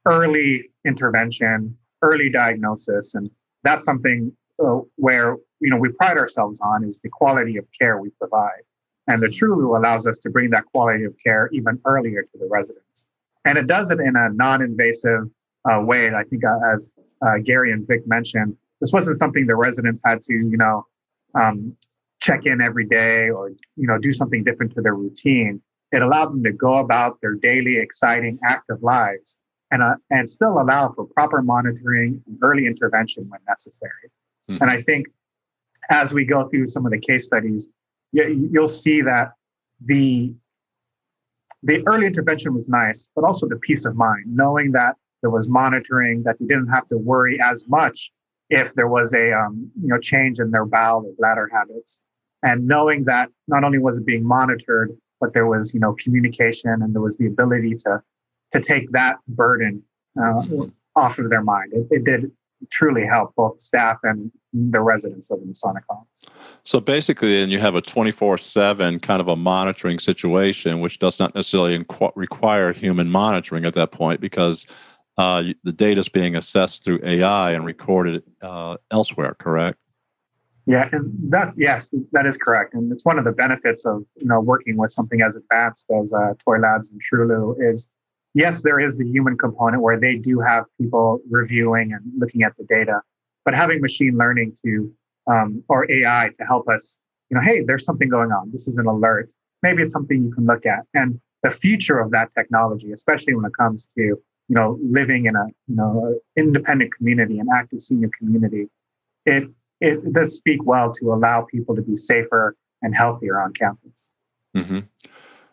early 0.07 0.71
intervention 0.87 1.77
early 2.03 2.31
diagnosis. 2.31 3.15
And 3.15 3.31
that's 3.65 3.85
something 3.85 4.33
uh, 4.63 4.81
where 4.97 5.37
you 5.61 5.71
know 5.71 5.77
we 5.77 5.91
pride 5.91 6.19
ourselves 6.19 6.61
on 6.61 6.85
is 6.85 7.01
the 7.01 7.09
quality 7.11 7.57
of 7.57 7.67
care 7.79 8.01
we 8.01 8.11
provide 8.19 8.63
and 9.09 9.23
the 9.23 9.29
True 9.29 9.77
allows 9.77 10.07
us 10.07 10.19
to 10.19 10.31
bring 10.31 10.51
that 10.51 10.67
quality 10.67 11.05
of 11.05 11.17
care 11.25 11.49
even 11.53 11.81
earlier 11.85 12.23
to 12.23 12.39
the 12.39 12.47
residents. 12.51 13.07
And 13.45 13.57
it 13.57 13.67
does 13.67 13.91
it 13.91 13.99
in 14.01 14.15
a 14.15 14.29
non 14.31 14.63
invasive 14.63 15.29
uh, 15.71 15.81
way. 15.81 16.09
I 16.09 16.23
think, 16.25 16.45
uh, 16.45 16.59
as 16.73 16.91
uh, 17.27 17.39
Gary 17.43 17.73
and 17.73 17.87
Vic 17.89 18.07
mentioned, 18.07 18.57
this 18.81 18.93
wasn't 18.93 19.17
something 19.17 19.47
the 19.47 19.57
residents 19.57 20.01
had 20.05 20.23
to, 20.25 20.35
you 20.35 20.57
know, 20.57 20.87
um, 21.35 21.75
check 22.21 22.45
in 22.45 22.61
every 22.61 22.87
day 22.87 23.31
or, 23.31 23.51
you 23.77 23.87
know, 23.87 23.99
do 23.99 24.13
something 24.13 24.45
different 24.45 24.75
to 24.75 24.83
their 24.83 24.95
routine. 24.95 25.61
It 25.91 26.03
allowed 26.03 26.27
them 26.27 26.45
to 26.45 26.53
go 26.53 26.75
about 26.75 27.19
their 27.23 27.35
daily, 27.35 27.79
exciting, 27.79 28.39
active 28.45 28.83
lives 28.83 29.39
and, 29.71 29.83
uh, 29.83 29.95
and 30.11 30.29
still 30.29 30.61
allow 30.61 30.93
for 30.93 31.07
proper 31.07 31.41
monitoring 31.41 32.23
and 32.27 32.39
early 32.43 32.67
intervention 32.67 33.27
when 33.29 33.41
necessary. 33.49 34.11
Mm-hmm. 34.51 34.63
And 34.63 34.71
I 34.71 34.83
think 34.83 35.07
as 35.91 36.13
we 36.13 36.25
go 36.25 36.49
through 36.49 36.67
some 36.67 36.85
of 36.85 36.93
the 36.93 36.99
case 36.99 37.25
studies, 37.25 37.69
you'll 38.13 38.69
see 38.69 39.03
that 39.03 39.33
the 39.85 40.35
the 41.65 41.83
early 41.87 42.07
intervention 42.07 42.55
was 42.55 42.69
nice, 42.69 43.09
but 43.17 43.25
also 43.25 43.49
the 43.49 43.57
peace 43.57 43.85
of 43.85 43.97
mind, 43.97 44.25
knowing 44.27 44.71
that 44.73 44.97
there 45.23 45.31
was 45.31 45.49
monitoring, 45.49 46.23
that 46.23 46.37
you 46.41 46.47
didn't 46.47 46.69
have 46.69 46.89
to 46.89 46.97
worry 46.97 47.39
as 47.43 47.67
much 47.67 48.13
if 48.51 48.75
there 48.75 48.89
was 48.89 49.13
a 49.13 49.33
um, 49.33 49.71
you 49.81 49.89
know 49.89 49.99
change 49.99 50.39
in 50.39 50.51
their 50.51 50.65
bowel 50.65 51.05
or 51.05 51.13
bladder 51.19 51.49
habits, 51.53 52.01
and 52.43 52.67
knowing 52.67 53.05
that 53.05 53.29
not 53.47 53.65
only 53.65 53.79
was 53.79 53.97
it 53.97 54.07
being 54.07 54.25
monitored, 54.25 54.97
but 55.21 55.33
there 55.35 55.47
was 55.47 55.75
you 55.75 55.81
know 55.81 55.95
communication 56.03 56.71
and 56.71 56.95
there 56.95 57.03
was 57.03 57.19
the 57.19 57.27
ability 57.27 57.75
to 57.75 58.01
to 58.53 58.61
take 58.61 58.91
that 58.93 59.17
burden 59.29 59.83
uh, 60.17 60.23
mm-hmm. 60.23 60.65
off 60.97 61.19
of 61.19 61.29
their 61.29 61.43
mind. 61.43 61.73
It, 61.73 61.87
it 61.91 62.05
did 62.05 62.31
truly 62.71 63.07
help 63.07 63.35
both 63.37 63.61
staff 63.61 63.99
and 64.03 64.31
the 64.53 64.81
residents 64.81 65.31
of 65.31 65.41
the 65.41 65.47
Masonic 65.47 65.85
homes. 65.89 66.09
So 66.65 66.81
basically, 66.81 67.39
then 67.39 67.51
you 67.51 67.59
have 67.59 67.75
a 67.75 67.81
24 67.81 68.39
7 68.39 69.01
kind 69.01 69.21
of 69.21 69.29
a 69.29 69.37
monitoring 69.37 69.99
situation, 69.99 70.81
which 70.81 70.99
does 70.99 71.19
not 71.19 71.35
necessarily 71.35 71.79
inqu- 71.79 72.13
require 72.15 72.73
human 72.73 73.11
monitoring 73.11 73.65
at 73.65 73.75
that 73.75 73.93
point 73.93 74.21
because 74.21 74.67
uh, 75.17 75.43
the 75.65 75.73
data 75.73 76.01
is 76.01 76.09
being 76.09 76.37
assessed 76.37 76.85
through 76.85 77.01
AI 77.03 77.53
and 77.53 77.65
recorded 77.65 78.23
uh, 78.43 78.77
elsewhere, 78.91 79.35
correct? 79.39 79.79
Yeah, 80.67 80.87
and 80.93 81.11
that's 81.31 81.57
yes, 81.57 81.93
that 82.13 82.27
is 82.27 82.37
correct, 82.37 82.75
and 82.75 82.93
it's 82.93 83.03
one 83.05 83.19
of 83.19 83.25
the 83.25 83.33
benefits 83.33 83.87
of 83.87 84.05
you 84.17 84.27
know 84.27 84.39
working 84.39 84.77
with 84.77 84.91
something 84.91 85.23
as 85.23 85.35
advanced 85.35 85.87
as 85.91 86.13
uh, 86.13 86.35
Toi 86.45 86.59
Labs 86.59 86.91
and 86.91 87.01
TrueLoo 87.01 87.57
is 87.59 87.87
yes, 88.35 88.63
there 88.63 88.79
is 88.79 88.99
the 88.99 89.07
human 89.07 89.39
component 89.39 89.83
where 89.83 89.99
they 89.99 90.17
do 90.17 90.41
have 90.41 90.67
people 90.79 91.21
reviewing 91.31 91.95
and 91.95 92.03
looking 92.19 92.43
at 92.43 92.55
the 92.59 92.65
data, 92.65 93.01
but 93.47 93.55
having 93.55 93.81
machine 93.81 94.19
learning 94.19 94.55
to 94.63 94.93
um, 95.31 95.63
or 95.69 95.91
AI 95.91 96.31
to 96.39 96.45
help 96.45 96.69
us, 96.69 96.97
you 97.31 97.37
know, 97.37 97.43
hey, 97.43 97.63
there's 97.67 97.85
something 97.85 98.09
going 98.09 98.33
on. 98.33 98.51
This 98.51 98.67
is 98.67 98.77
an 98.77 98.87
alert. 98.87 99.33
Maybe 99.63 99.83
it's 99.83 99.93
something 99.93 100.23
you 100.23 100.33
can 100.33 100.47
look 100.47 100.67
at. 100.67 100.85
And 100.95 101.21
the 101.43 101.51
future 101.51 101.99
of 101.99 102.11
that 102.13 102.33
technology, 102.37 102.93
especially 102.93 103.35
when 103.35 103.45
it 103.45 103.53
comes 103.59 103.87
to 103.97 104.03
you 104.03 104.55
know 104.55 104.79
living 104.83 105.27
in 105.27 105.37
a 105.37 105.47
you 105.67 105.77
know 105.77 106.19
independent 106.37 106.95
community, 106.95 107.39
an 107.39 107.49
active 107.55 107.81
senior 107.81 108.11
community, 108.19 108.69
it 109.27 109.45
it 109.81 110.13
does 110.13 110.35
speak 110.35 110.65
well 110.65 110.93
to 110.93 111.13
allow 111.13 111.43
people 111.43 111.77
to 111.77 111.83
be 111.83 111.97
safer 111.97 112.57
and 112.83 112.95
healthier 112.95 113.41
on 113.41 113.53
campus. 113.53 114.11
Mm-hmm. 114.57 114.81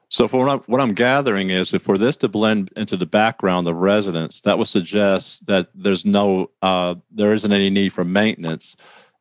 So, 0.09 0.27
for 0.27 0.45
what 0.45 0.49
I'm, 0.49 0.59
what 0.67 0.81
I'm 0.81 0.93
gathering 0.93 1.49
is, 1.49 1.73
if 1.73 1.81
for 1.81 1.97
this 1.97 2.15
to 2.17 2.27
blend 2.27 2.71
into 2.75 2.95
the 2.95 3.05
background 3.05 3.67
of 3.67 3.75
residents, 3.75 4.41
that 4.41 4.57
would 4.57 4.67
suggest 4.67 5.47
that 5.47 5.69
there's 5.73 6.05
no, 6.05 6.51
uh, 6.61 6.95
there 7.11 7.33
isn't 7.33 7.51
any 7.51 7.69
need 7.69 7.91
for 7.91 8.05
maintenance. 8.05 8.75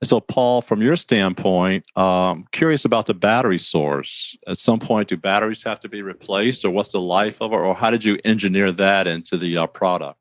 And 0.04 0.08
so, 0.10 0.20
Paul, 0.20 0.60
from 0.60 0.82
your 0.82 0.96
standpoint, 0.96 1.82
um, 1.96 2.44
curious 2.52 2.84
about 2.84 3.06
the 3.06 3.14
battery 3.14 3.58
source. 3.58 4.36
At 4.46 4.58
some 4.58 4.78
point, 4.78 5.08
do 5.08 5.16
batteries 5.16 5.62
have 5.62 5.80
to 5.80 5.88
be 5.88 6.02
replaced, 6.02 6.62
or 6.66 6.70
what's 6.70 6.92
the 6.92 7.00
life 7.00 7.40
of 7.40 7.54
it, 7.54 7.56
or 7.56 7.74
how 7.74 7.90
did 7.90 8.04
you 8.04 8.18
engineer 8.22 8.70
that 8.72 9.06
into 9.06 9.38
the 9.38 9.56
uh, 9.56 9.66
product? 9.66 10.20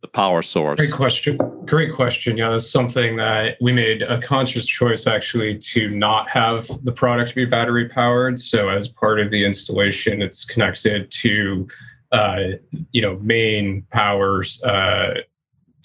the 0.00 0.08
power 0.08 0.42
source? 0.42 0.78
Great 0.80 0.92
question. 0.92 1.38
Great 1.66 1.94
question. 1.94 2.36
Yeah, 2.36 2.50
that's 2.50 2.68
something 2.68 3.14
that 3.16 3.58
we 3.60 3.70
made 3.70 4.02
a 4.02 4.20
conscious 4.22 4.66
choice 4.66 5.06
actually 5.06 5.56
to 5.58 5.88
not 5.90 6.28
have 6.28 6.68
the 6.82 6.92
product 6.92 7.36
be 7.36 7.44
battery 7.44 7.88
powered. 7.88 8.40
So 8.40 8.70
as 8.70 8.88
part 8.88 9.20
of 9.20 9.30
the 9.30 9.44
installation, 9.44 10.20
it's 10.20 10.44
connected 10.44 11.12
to 11.12 11.68
uh, 12.10 12.40
you 12.90 13.02
know 13.02 13.18
main 13.20 13.86
powers 13.92 14.60
uh, 14.62 15.20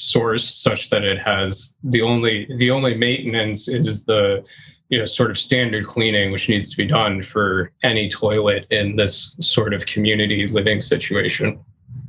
source 0.03 0.53
such 0.53 0.89
that 0.89 1.03
it 1.03 1.17
has 1.17 1.73
the 1.83 2.01
only 2.01 2.45
the 2.57 2.69
only 2.69 2.93
maintenance 2.93 3.69
is 3.69 4.03
the 4.03 4.43
you 4.89 4.99
know 4.99 5.05
sort 5.05 5.31
of 5.31 5.37
standard 5.37 5.85
cleaning 5.85 6.31
which 6.31 6.49
needs 6.49 6.69
to 6.69 6.77
be 6.77 6.85
done 6.85 7.23
for 7.23 7.71
any 7.83 8.09
toilet 8.09 8.67
in 8.69 8.97
this 8.97 9.35
sort 9.39 9.73
of 9.73 9.85
community 9.85 10.45
living 10.47 10.79
situation. 10.79 11.59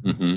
Mm-hmm. 0.03 0.37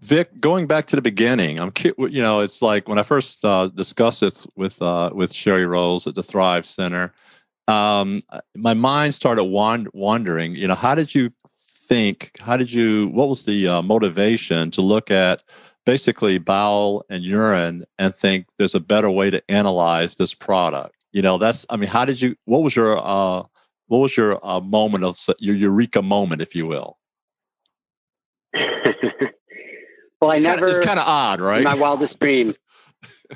Vic, 0.00 0.40
going 0.40 0.66
back 0.66 0.86
to 0.86 0.96
the 0.96 1.02
beginning, 1.02 1.60
I'm 1.60 1.72
you 1.84 2.20
know, 2.20 2.40
it's 2.40 2.62
like 2.62 2.88
when 2.88 2.98
I 2.98 3.02
first 3.02 3.44
uh, 3.44 3.68
discussed 3.68 4.24
it 4.24 4.44
with 4.56 4.82
uh, 4.82 5.10
with 5.14 5.32
Sherry 5.32 5.66
Rose 5.66 6.08
at 6.08 6.16
the 6.16 6.22
Thrive 6.24 6.66
Center, 6.66 7.12
um, 7.68 8.20
my 8.56 8.74
mind 8.74 9.14
started 9.14 9.44
wand- 9.44 9.88
wandering. 9.92 10.56
You 10.56 10.66
know, 10.66 10.74
how 10.74 10.96
did 10.96 11.14
you 11.14 11.30
think? 11.90 12.30
How 12.38 12.56
did 12.56 12.72
you? 12.72 13.08
What 13.08 13.28
was 13.28 13.44
the 13.44 13.66
uh, 13.66 13.82
motivation 13.82 14.70
to 14.70 14.80
look 14.80 15.10
at 15.10 15.42
basically 15.84 16.38
bowel 16.38 17.04
and 17.10 17.24
urine 17.24 17.84
and 17.98 18.14
think 18.14 18.46
there's 18.56 18.76
a 18.76 18.80
better 18.80 19.10
way 19.10 19.30
to 19.30 19.42
analyze 19.50 20.14
this 20.14 20.32
product? 20.32 21.04
You 21.12 21.20
know, 21.20 21.36
that's. 21.36 21.66
I 21.68 21.76
mean, 21.76 21.90
how 21.90 22.04
did 22.04 22.22
you? 22.22 22.36
What 22.44 22.62
was 22.62 22.76
your 22.76 22.96
uh, 22.96 23.42
what 23.88 23.98
was 23.98 24.16
your 24.16 24.44
uh, 24.46 24.60
moment 24.60 25.04
of 25.04 25.18
your 25.40 25.56
eureka 25.56 26.00
moment, 26.00 26.40
if 26.40 26.54
you 26.54 26.66
will? 26.66 26.96
Well, 30.20 30.32
it's 30.32 30.40
I 30.40 30.42
never. 30.42 30.66
Kinda, 30.66 30.76
it's 30.76 30.84
kind 30.84 30.98
of 30.98 31.06
odd, 31.06 31.40
right? 31.40 31.64
my 31.64 31.74
wildest 31.74 32.20
dreams. 32.20 32.54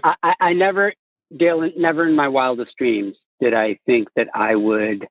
I, 0.03 0.15
I, 0.23 0.35
I 0.39 0.53
never, 0.53 0.93
Dale, 1.35 1.71
never 1.79 2.07
in 2.07 2.15
my 2.15 2.29
wildest 2.29 2.77
dreams 2.77 3.17
did 3.41 3.55
I 3.55 3.79
think 3.87 4.09
that 4.17 4.29
I 4.35 4.55
would 4.55 5.09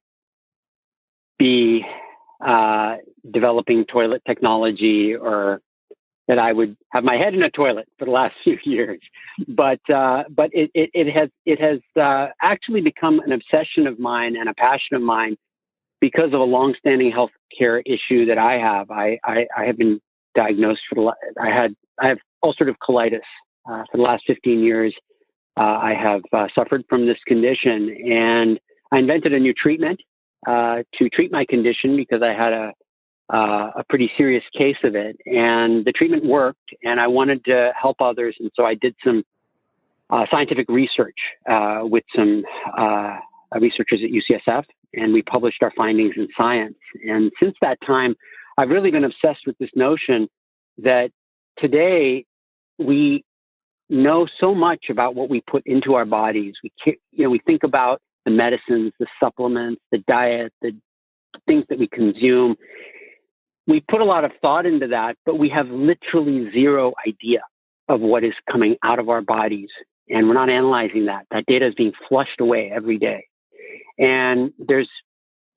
be 1.39 1.83
uh, 2.45 2.97
developing 3.31 3.85
toilet 3.85 4.21
technology 4.25 5.15
or 5.15 5.61
that 6.27 6.39
I 6.39 6.53
would 6.53 6.77
have 6.91 7.03
my 7.03 7.15
head 7.15 7.33
in 7.33 7.43
a 7.43 7.49
toilet 7.49 7.87
for 7.99 8.05
the 8.05 8.11
last 8.11 8.35
few 8.43 8.57
years. 8.63 8.99
But 9.47 9.79
uh, 9.93 10.23
but 10.29 10.49
it, 10.53 10.71
it, 10.73 10.89
it, 10.93 11.13
has 11.13 11.29
it 11.45 11.59
has 11.59 11.79
uh, 12.01 12.27
actually 12.41 12.81
become 12.81 13.19
an 13.19 13.31
obsession 13.31 13.87
of 13.87 13.99
mine 13.99 14.35
and 14.35 14.47
a 14.47 14.53
passion 14.53 14.95
of 14.95 15.01
mine 15.01 15.37
because 16.03 16.33
of 16.33 16.41
a 16.41 16.43
longstanding 16.43 17.09
health 17.13 17.31
care 17.57 17.79
issue 17.79 18.25
that 18.25 18.37
I 18.37 18.55
have. 18.55 18.91
I, 18.91 19.17
I, 19.23 19.47
I 19.57 19.63
have 19.63 19.77
been 19.77 20.01
diagnosed 20.35 20.81
for 20.89 20.95
the, 20.95 21.41
I 21.41 21.47
had, 21.47 21.73
I 21.97 22.09
have 22.09 22.17
ulcerative 22.43 22.75
colitis 22.85 23.21
uh, 23.69 23.83
for 23.89 23.95
the 23.95 24.03
last 24.03 24.23
15 24.27 24.59
years. 24.59 24.93
Uh, 25.55 25.61
I 25.61 25.93
have 25.93 26.21
uh, 26.33 26.47
suffered 26.53 26.83
from 26.89 27.05
this 27.05 27.19
condition 27.25 27.95
and 28.05 28.59
I 28.91 28.99
invented 28.99 29.31
a 29.31 29.39
new 29.39 29.53
treatment 29.53 30.01
uh, 30.47 30.83
to 30.97 31.09
treat 31.09 31.31
my 31.31 31.45
condition 31.45 31.95
because 31.95 32.21
I 32.21 32.33
had 32.33 32.53
a, 32.53 32.73
uh, 33.33 33.71
a 33.77 33.83
pretty 33.89 34.11
serious 34.17 34.43
case 34.57 34.77
of 34.83 34.95
it. 34.95 35.17
And 35.25 35.85
the 35.85 35.91
treatment 35.91 36.25
worked 36.25 36.69
and 36.83 36.99
I 36.99 37.07
wanted 37.07 37.45
to 37.45 37.71
help 37.79 37.97
others. 38.01 38.35
And 38.39 38.51
so 38.55 38.65
I 38.65 38.75
did 38.75 38.95
some 39.03 39.23
uh, 40.09 40.25
scientific 40.29 40.67
research 40.69 41.17
with 41.83 42.03
some 42.15 42.43
researchers 43.59 44.01
at 44.03 44.09
UCSF 44.09 44.65
and 44.93 45.13
we 45.13 45.21
published 45.21 45.63
our 45.63 45.71
findings 45.75 46.13
in 46.15 46.27
Science. 46.37 46.77
And 47.07 47.31
since 47.41 47.55
that 47.61 47.77
time, 47.85 48.15
I've 48.57 48.69
really 48.69 48.91
been 48.91 49.03
obsessed 49.03 49.41
with 49.45 49.57
this 49.57 49.69
notion 49.75 50.27
that 50.77 51.11
today 51.57 52.25
we 52.77 53.23
know 53.89 54.27
so 54.39 54.53
much 54.55 54.85
about 54.89 55.15
what 55.15 55.29
we 55.29 55.41
put 55.41 55.63
into 55.65 55.95
our 55.95 56.05
bodies. 56.05 56.55
We 56.63 56.71
you 57.11 57.23
know 57.23 57.29
we 57.29 57.39
think 57.39 57.63
about 57.63 58.01
the 58.25 58.31
medicines, 58.31 58.91
the 58.99 59.07
supplements, 59.19 59.81
the 59.91 59.99
diet, 60.07 60.53
the 60.61 60.71
things 61.47 61.65
that 61.69 61.79
we 61.79 61.87
consume. 61.87 62.55
We 63.67 63.81
put 63.89 64.01
a 64.01 64.05
lot 64.05 64.25
of 64.25 64.31
thought 64.41 64.65
into 64.65 64.87
that, 64.87 65.15
but 65.25 65.39
we 65.39 65.49
have 65.49 65.67
literally 65.69 66.51
zero 66.51 66.93
idea 67.07 67.41
of 67.89 68.01
what 68.01 68.23
is 68.23 68.33
coming 68.51 68.75
out 68.83 68.99
of 68.99 69.09
our 69.09 69.21
bodies. 69.21 69.69
And 70.09 70.27
we're 70.27 70.33
not 70.33 70.49
analyzing 70.49 71.05
that. 71.05 71.25
That 71.31 71.45
data 71.47 71.67
is 71.67 71.73
being 71.75 71.93
flushed 72.09 72.39
away 72.39 72.71
every 72.73 72.97
day. 72.97 73.25
And 73.97 74.51
there's 74.59 74.89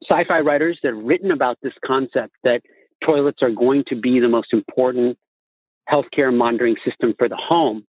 sci 0.08 0.24
fi 0.24 0.40
writers 0.40 0.78
that 0.82 0.94
have 0.94 1.02
written 1.02 1.30
about 1.30 1.58
this 1.62 1.72
concept 1.84 2.34
that 2.44 2.62
toilets 3.04 3.42
are 3.42 3.50
going 3.50 3.84
to 3.88 3.96
be 3.96 4.20
the 4.20 4.28
most 4.28 4.52
important 4.52 5.18
healthcare 5.90 6.34
monitoring 6.34 6.76
system 6.84 7.14
for 7.18 7.28
the 7.28 7.36
home. 7.36 7.84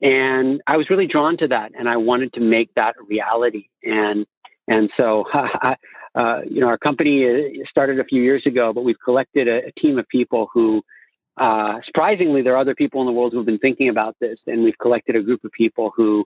And 0.00 0.60
I 0.66 0.76
was 0.76 0.90
really 0.90 1.06
drawn 1.06 1.36
to 1.38 1.48
that, 1.48 1.72
and 1.76 1.88
I 1.88 1.96
wanted 1.96 2.32
to 2.34 2.40
make 2.40 2.72
that 2.74 2.96
a 3.00 3.02
reality. 3.04 3.68
And 3.82 4.26
and 4.68 4.90
so, 4.96 5.24
uh, 6.14 6.40
you 6.48 6.60
know, 6.60 6.68
our 6.68 6.78
company 6.78 7.24
uh, 7.26 7.64
started 7.68 7.98
a 7.98 8.04
few 8.04 8.22
years 8.22 8.44
ago, 8.46 8.72
but 8.72 8.84
we've 8.84 9.00
collected 9.04 9.48
a, 9.48 9.66
a 9.66 9.72
team 9.80 9.98
of 9.98 10.06
people 10.08 10.48
who, 10.52 10.82
uh, 11.38 11.80
surprisingly, 11.84 12.42
there 12.42 12.54
are 12.54 12.58
other 12.58 12.74
people 12.74 13.00
in 13.00 13.06
the 13.06 13.12
world 13.12 13.32
who've 13.32 13.46
been 13.46 13.58
thinking 13.58 13.88
about 13.88 14.16
this, 14.20 14.38
and 14.46 14.62
we've 14.62 14.78
collected 14.78 15.16
a 15.16 15.22
group 15.22 15.42
of 15.44 15.50
people 15.52 15.92
who 15.96 16.24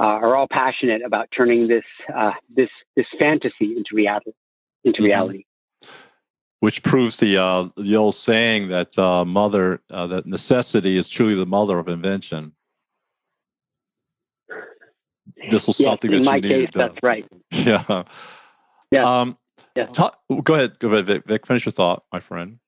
uh, 0.00 0.02
are 0.02 0.36
all 0.36 0.48
passionate 0.50 1.02
about 1.02 1.28
turning 1.34 1.68
this 1.68 1.84
uh, 2.14 2.32
this 2.54 2.70
this 2.96 3.06
fantasy 3.18 3.76
into 3.76 3.94
reality. 3.94 4.32
Into 4.84 4.98
mm-hmm. 4.98 5.06
reality 5.06 5.44
which 6.64 6.82
proves 6.82 7.18
the 7.18 7.36
uh, 7.36 7.68
the 7.76 7.94
old 7.94 8.14
saying 8.14 8.68
that 8.68 8.98
uh, 8.98 9.22
mother 9.22 9.82
uh, 9.90 10.06
that 10.06 10.24
necessity 10.24 10.96
is 10.96 11.10
truly 11.10 11.34
the 11.34 11.44
mother 11.44 11.78
of 11.78 11.88
invention. 11.88 12.52
This 15.50 15.66
was 15.66 15.78
yes, 15.80 15.88
something 15.88 16.10
that 16.10 16.18
you 16.18 16.24
my 16.24 16.40
needed. 16.40 16.66
Case, 16.66 16.70
that's 16.74 16.98
right. 17.02 17.26
Yeah. 17.52 18.04
Yeah. 18.90 19.20
Um, 19.20 19.38
yeah. 19.76 19.86
Talk, 19.86 20.18
go 20.44 20.54
ahead. 20.54 20.78
Go 20.78 20.88
ahead, 20.88 21.06
Vic. 21.06 21.24
Vic. 21.26 21.46
Finish 21.46 21.66
your 21.66 21.72
thought, 21.72 22.04
my 22.12 22.20
friend. 22.20 22.58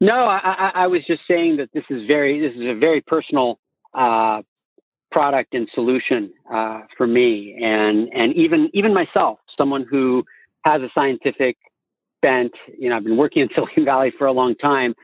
No, 0.00 0.26
I, 0.26 0.38
I, 0.44 0.70
I, 0.82 0.86
was 0.86 1.00
just 1.06 1.22
saying 1.26 1.56
that 1.56 1.70
this 1.72 1.84
is 1.88 2.06
very 2.06 2.40
this 2.40 2.54
is 2.56 2.66
a 2.68 2.74
very 2.78 3.00
personal 3.00 3.58
uh, 3.94 4.42
product 5.10 5.54
and 5.54 5.68
solution 5.74 6.32
uh, 6.52 6.82
for 6.96 7.06
me, 7.06 7.56
and 7.60 8.08
and 8.12 8.34
even 8.34 8.70
even 8.74 8.92
myself, 8.92 9.38
someone 9.56 9.86
who 9.88 10.24
has 10.64 10.82
a 10.82 10.90
scientific 10.94 11.56
bent. 12.22 12.52
you 12.78 12.88
know, 12.88 12.96
I've 12.96 13.04
been 13.04 13.16
working 13.16 13.42
in 13.42 13.48
Silicon 13.54 13.84
Valley 13.84 14.12
for 14.16 14.26
a 14.26 14.32
long 14.32 14.54
time. 14.56 14.94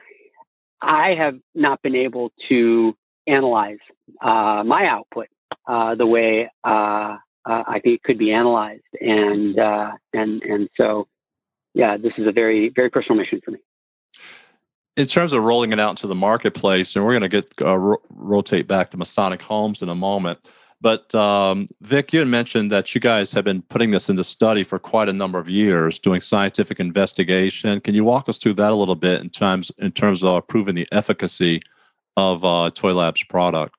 I 0.82 1.14
have 1.16 1.38
not 1.54 1.82
been 1.82 1.96
able 1.96 2.32
to 2.48 2.94
analyze 3.26 3.78
uh, 4.22 4.62
my 4.64 4.86
output 4.86 5.28
uh, 5.66 5.94
the 5.94 6.06
way 6.06 6.50
uh, 6.64 7.16
uh 7.48 7.64
I 7.66 7.80
think 7.82 7.96
it 7.96 8.02
could 8.02 8.18
be 8.18 8.32
analyzed, 8.32 8.82
and 9.00 9.58
uh, 9.58 9.92
and 10.12 10.42
and 10.42 10.68
so, 10.76 11.08
yeah, 11.74 11.96
this 11.96 12.12
is 12.18 12.26
a 12.26 12.32
very 12.32 12.70
very 12.70 12.90
personal 12.90 13.18
mission 13.18 13.40
for 13.44 13.52
me. 13.52 13.58
in 14.96 15.06
terms 15.06 15.32
of 15.32 15.42
rolling 15.42 15.72
it 15.72 15.80
out 15.80 15.90
into 15.90 16.06
the 16.06 16.14
marketplace, 16.14 16.96
and 16.96 17.04
we're 17.04 17.12
going 17.12 17.22
to 17.22 17.28
get 17.28 17.52
uh, 17.62 17.76
ro- 17.76 18.02
rotate 18.10 18.66
back 18.66 18.90
to 18.90 18.96
Masonic 18.96 19.42
Homes 19.42 19.82
in 19.82 19.88
a 19.88 19.94
moment. 19.94 20.38
But 20.80 21.14
um, 21.14 21.68
Vic, 21.82 22.12
you 22.12 22.20
had 22.20 22.28
mentioned 22.28 22.72
that 22.72 22.94
you 22.94 23.00
guys 23.00 23.32
have 23.32 23.44
been 23.44 23.60
putting 23.62 23.90
this 23.90 24.08
into 24.08 24.24
study 24.24 24.64
for 24.64 24.78
quite 24.78 25.10
a 25.10 25.12
number 25.12 25.38
of 25.38 25.48
years, 25.48 25.98
doing 25.98 26.22
scientific 26.22 26.80
investigation. 26.80 27.80
Can 27.82 27.94
you 27.94 28.02
walk 28.02 28.28
us 28.30 28.38
through 28.38 28.54
that 28.54 28.72
a 28.72 28.74
little 28.74 28.94
bit 28.94 29.20
in 29.20 29.28
terms 29.28 29.70
in 29.78 29.92
terms 29.92 30.24
of 30.24 30.46
proving 30.46 30.74
the 30.74 30.88
efficacy 30.90 31.60
of 32.16 32.44
uh, 32.44 32.70
Toi 32.70 32.92
Labs 32.92 33.22
product? 33.24 33.76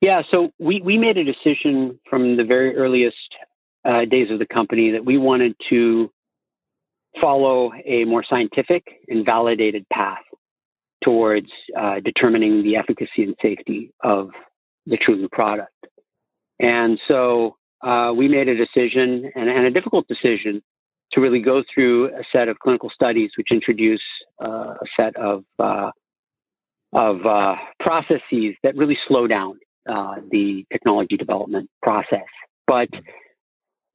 Yeah, 0.00 0.22
so 0.30 0.50
we, 0.58 0.82
we 0.82 0.98
made 0.98 1.16
a 1.16 1.24
decision 1.24 1.98
from 2.08 2.36
the 2.36 2.44
very 2.44 2.76
earliest 2.76 3.16
uh, 3.84 4.04
days 4.04 4.30
of 4.30 4.38
the 4.38 4.46
company 4.46 4.90
that 4.92 5.04
we 5.04 5.16
wanted 5.16 5.54
to 5.70 6.10
follow 7.20 7.72
a 7.84 8.04
more 8.04 8.24
scientific 8.28 8.84
and 9.08 9.24
validated 9.24 9.86
path 9.90 10.22
towards 11.02 11.48
uh, 11.78 12.00
determining 12.04 12.62
the 12.62 12.76
efficacy 12.76 13.22
and 13.22 13.34
safety 13.40 13.92
of 14.02 14.30
the 14.86 14.98
TrueLoo 14.98 15.30
product. 15.30 15.72
And 16.58 16.98
so 17.08 17.56
uh, 17.82 18.12
we 18.14 18.28
made 18.28 18.48
a 18.48 18.56
decision 18.56 19.30
and, 19.34 19.48
and, 19.48 19.66
a 19.66 19.70
difficult 19.70 20.06
decision 20.08 20.62
to 21.12 21.20
really 21.20 21.40
go 21.40 21.62
through 21.72 22.08
a 22.08 22.22
set 22.32 22.48
of 22.48 22.58
clinical 22.58 22.90
studies 22.90 23.30
which 23.36 23.48
introduce 23.50 24.02
uh, 24.42 24.74
a 24.74 24.86
set 24.98 25.14
of 25.16 25.44
uh, 25.58 25.90
of 26.92 27.26
uh, 27.26 27.56
processes 27.80 28.54
that 28.62 28.74
really 28.74 28.96
slow 29.06 29.26
down 29.26 29.58
uh, 29.88 30.16
the 30.30 30.64
technology 30.72 31.16
development 31.16 31.70
process. 31.82 32.26
But 32.66 32.88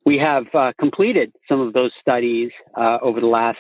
we 0.06 0.18
have 0.18 0.46
completed 0.80 1.32
some 1.48 1.60
of 1.62 1.74
those 1.74 1.92
studies 2.00 2.52
over 2.76 3.20
the 3.20 3.28
last 3.28 3.60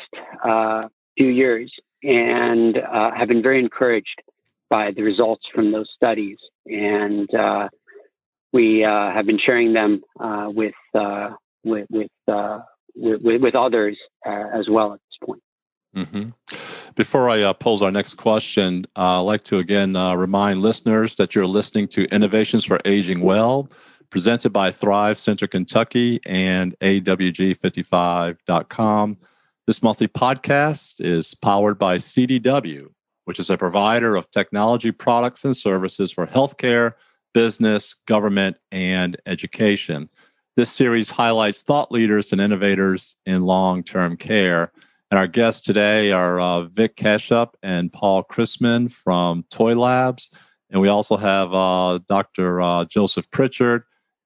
few 1.17 1.27
years 1.27 1.71
and 2.03 2.77
uh, 2.77 3.11
have 3.11 3.27
been 3.27 3.43
very 3.43 3.59
encouraged 3.59 4.21
by 4.69 4.91
the 4.91 5.03
results 5.03 5.43
from 5.53 5.71
those 5.71 5.89
studies. 5.95 6.37
And 6.65 7.29
uh, 7.33 7.69
we 8.53 8.83
uh, 8.83 9.11
have 9.11 9.25
been 9.25 9.39
sharing 9.43 9.73
them 9.73 10.01
uh, 10.19 10.47
with, 10.47 10.73
uh, 10.95 11.31
with, 11.63 11.87
with, 11.91 12.09
with, 12.95 13.41
with, 13.41 13.55
others 13.55 13.97
as 14.25 14.67
well 14.69 14.93
at 14.93 14.99
this 14.99 15.27
point. 15.27 15.41
Mm-hmm. 15.95 16.29
Before 16.95 17.29
I 17.29 17.41
uh, 17.41 17.53
pose 17.53 17.81
our 17.81 17.91
next 17.91 18.15
question, 18.15 18.85
uh, 18.95 19.19
I'd 19.19 19.25
like 19.25 19.43
to 19.45 19.59
again 19.59 19.95
uh, 19.95 20.15
remind 20.15 20.61
listeners 20.61 21.15
that 21.15 21.35
you're 21.35 21.45
listening 21.45 21.87
to 21.89 22.05
Innovations 22.05 22.65
for 22.65 22.79
Aging 22.85 23.21
Well 23.21 23.69
presented 24.11 24.51
by 24.51 24.69
Thrive 24.71 25.19
Center 25.19 25.47
Kentucky 25.47 26.19
and 26.25 26.77
AWG55.com. 26.79 29.17
This 29.65 29.81
monthly 29.81 30.09
podcast 30.09 31.01
is 31.01 31.33
powered 31.33 31.79
by 31.79 31.97
CDW, 31.97 32.89
which 33.25 33.39
is 33.39 33.49
a 33.49 33.57
provider 33.57 34.15
of 34.15 34.29
technology 34.29 34.91
products 34.91 35.43
and 35.45 35.55
services 35.55 36.11
for 36.11 36.27
healthcare, 36.27 36.93
business, 37.33 37.95
government, 38.05 38.57
and 38.71 39.17
education. 39.25 40.07
This 40.57 40.69
series 40.69 41.09
highlights 41.09 41.61
thought 41.61 41.89
leaders 41.91 42.33
and 42.33 42.41
innovators 42.41 43.15
in 43.25 43.43
long 43.43 43.81
term 43.81 44.17
care. 44.17 44.73
And 45.11 45.19
our 45.19 45.27
guests 45.27 45.59
today 45.59 46.13
are 46.13 46.39
uh, 46.39 46.61
Vic 46.63 46.95
Kashyap 46.95 47.49
and 47.61 47.91
Paul 47.91 48.23
Chrisman 48.23 48.89
from 48.89 49.43
Toi 49.49 49.75
Labs. 49.75 50.33
And 50.69 50.81
we 50.81 50.87
also 50.87 51.17
have 51.17 51.53
uh, 51.53 51.99
Dr. 52.07 52.61
Uh, 52.61 52.85
Joseph 52.85 53.29
Pritchard 53.29 53.83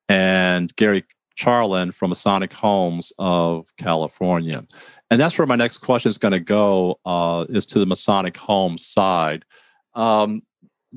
and 0.08 0.76
Gary 0.76 1.04
Charland 1.36 1.96
from 1.96 2.10
Masonic 2.10 2.54
Homes 2.54 3.12
of 3.18 3.68
California. 3.80 4.62
And 5.10 5.20
that's 5.20 5.36
where 5.40 5.48
my 5.48 5.56
next 5.56 5.80
question 5.80 6.10
is 6.10 6.20
going 6.20 6.34
to 6.34 6.40
go 6.40 7.00
uh, 7.04 7.46
is 7.50 7.66
to 7.68 7.80
the 7.80 7.88
Masonic 7.88 8.38
home 8.38 8.78
side. 8.78 9.44
Um, 9.96 10.44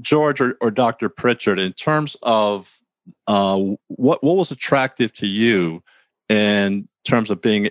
George 0.02 0.42
or, 0.42 0.58
or, 0.60 0.70
Dr. 0.70 1.08
Pritchard, 1.08 1.58
in 1.58 1.72
terms 1.72 2.14
of 2.22 2.78
uh, 3.26 3.58
what 3.88 4.22
what 4.22 4.36
was 4.36 4.50
attractive 4.50 5.12
to 5.14 5.26
you 5.26 5.82
in 6.28 6.88
terms 7.08 7.30
of 7.30 7.40
being, 7.40 7.68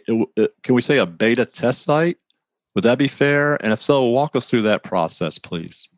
can 0.64 0.76
we 0.76 0.82
say 0.82 0.98
a 0.98 1.06
beta 1.06 1.46
test 1.46 1.84
site? 1.84 2.18
Would 2.76 2.84
that 2.84 2.98
be 2.98 3.08
fair? 3.08 3.56
And 3.64 3.72
if 3.74 3.82
so, 3.82 4.04
walk 4.04 4.36
us 4.36 4.48
through 4.50 4.64
that 4.64 4.84
process, 4.84 5.38
please. 5.40 5.90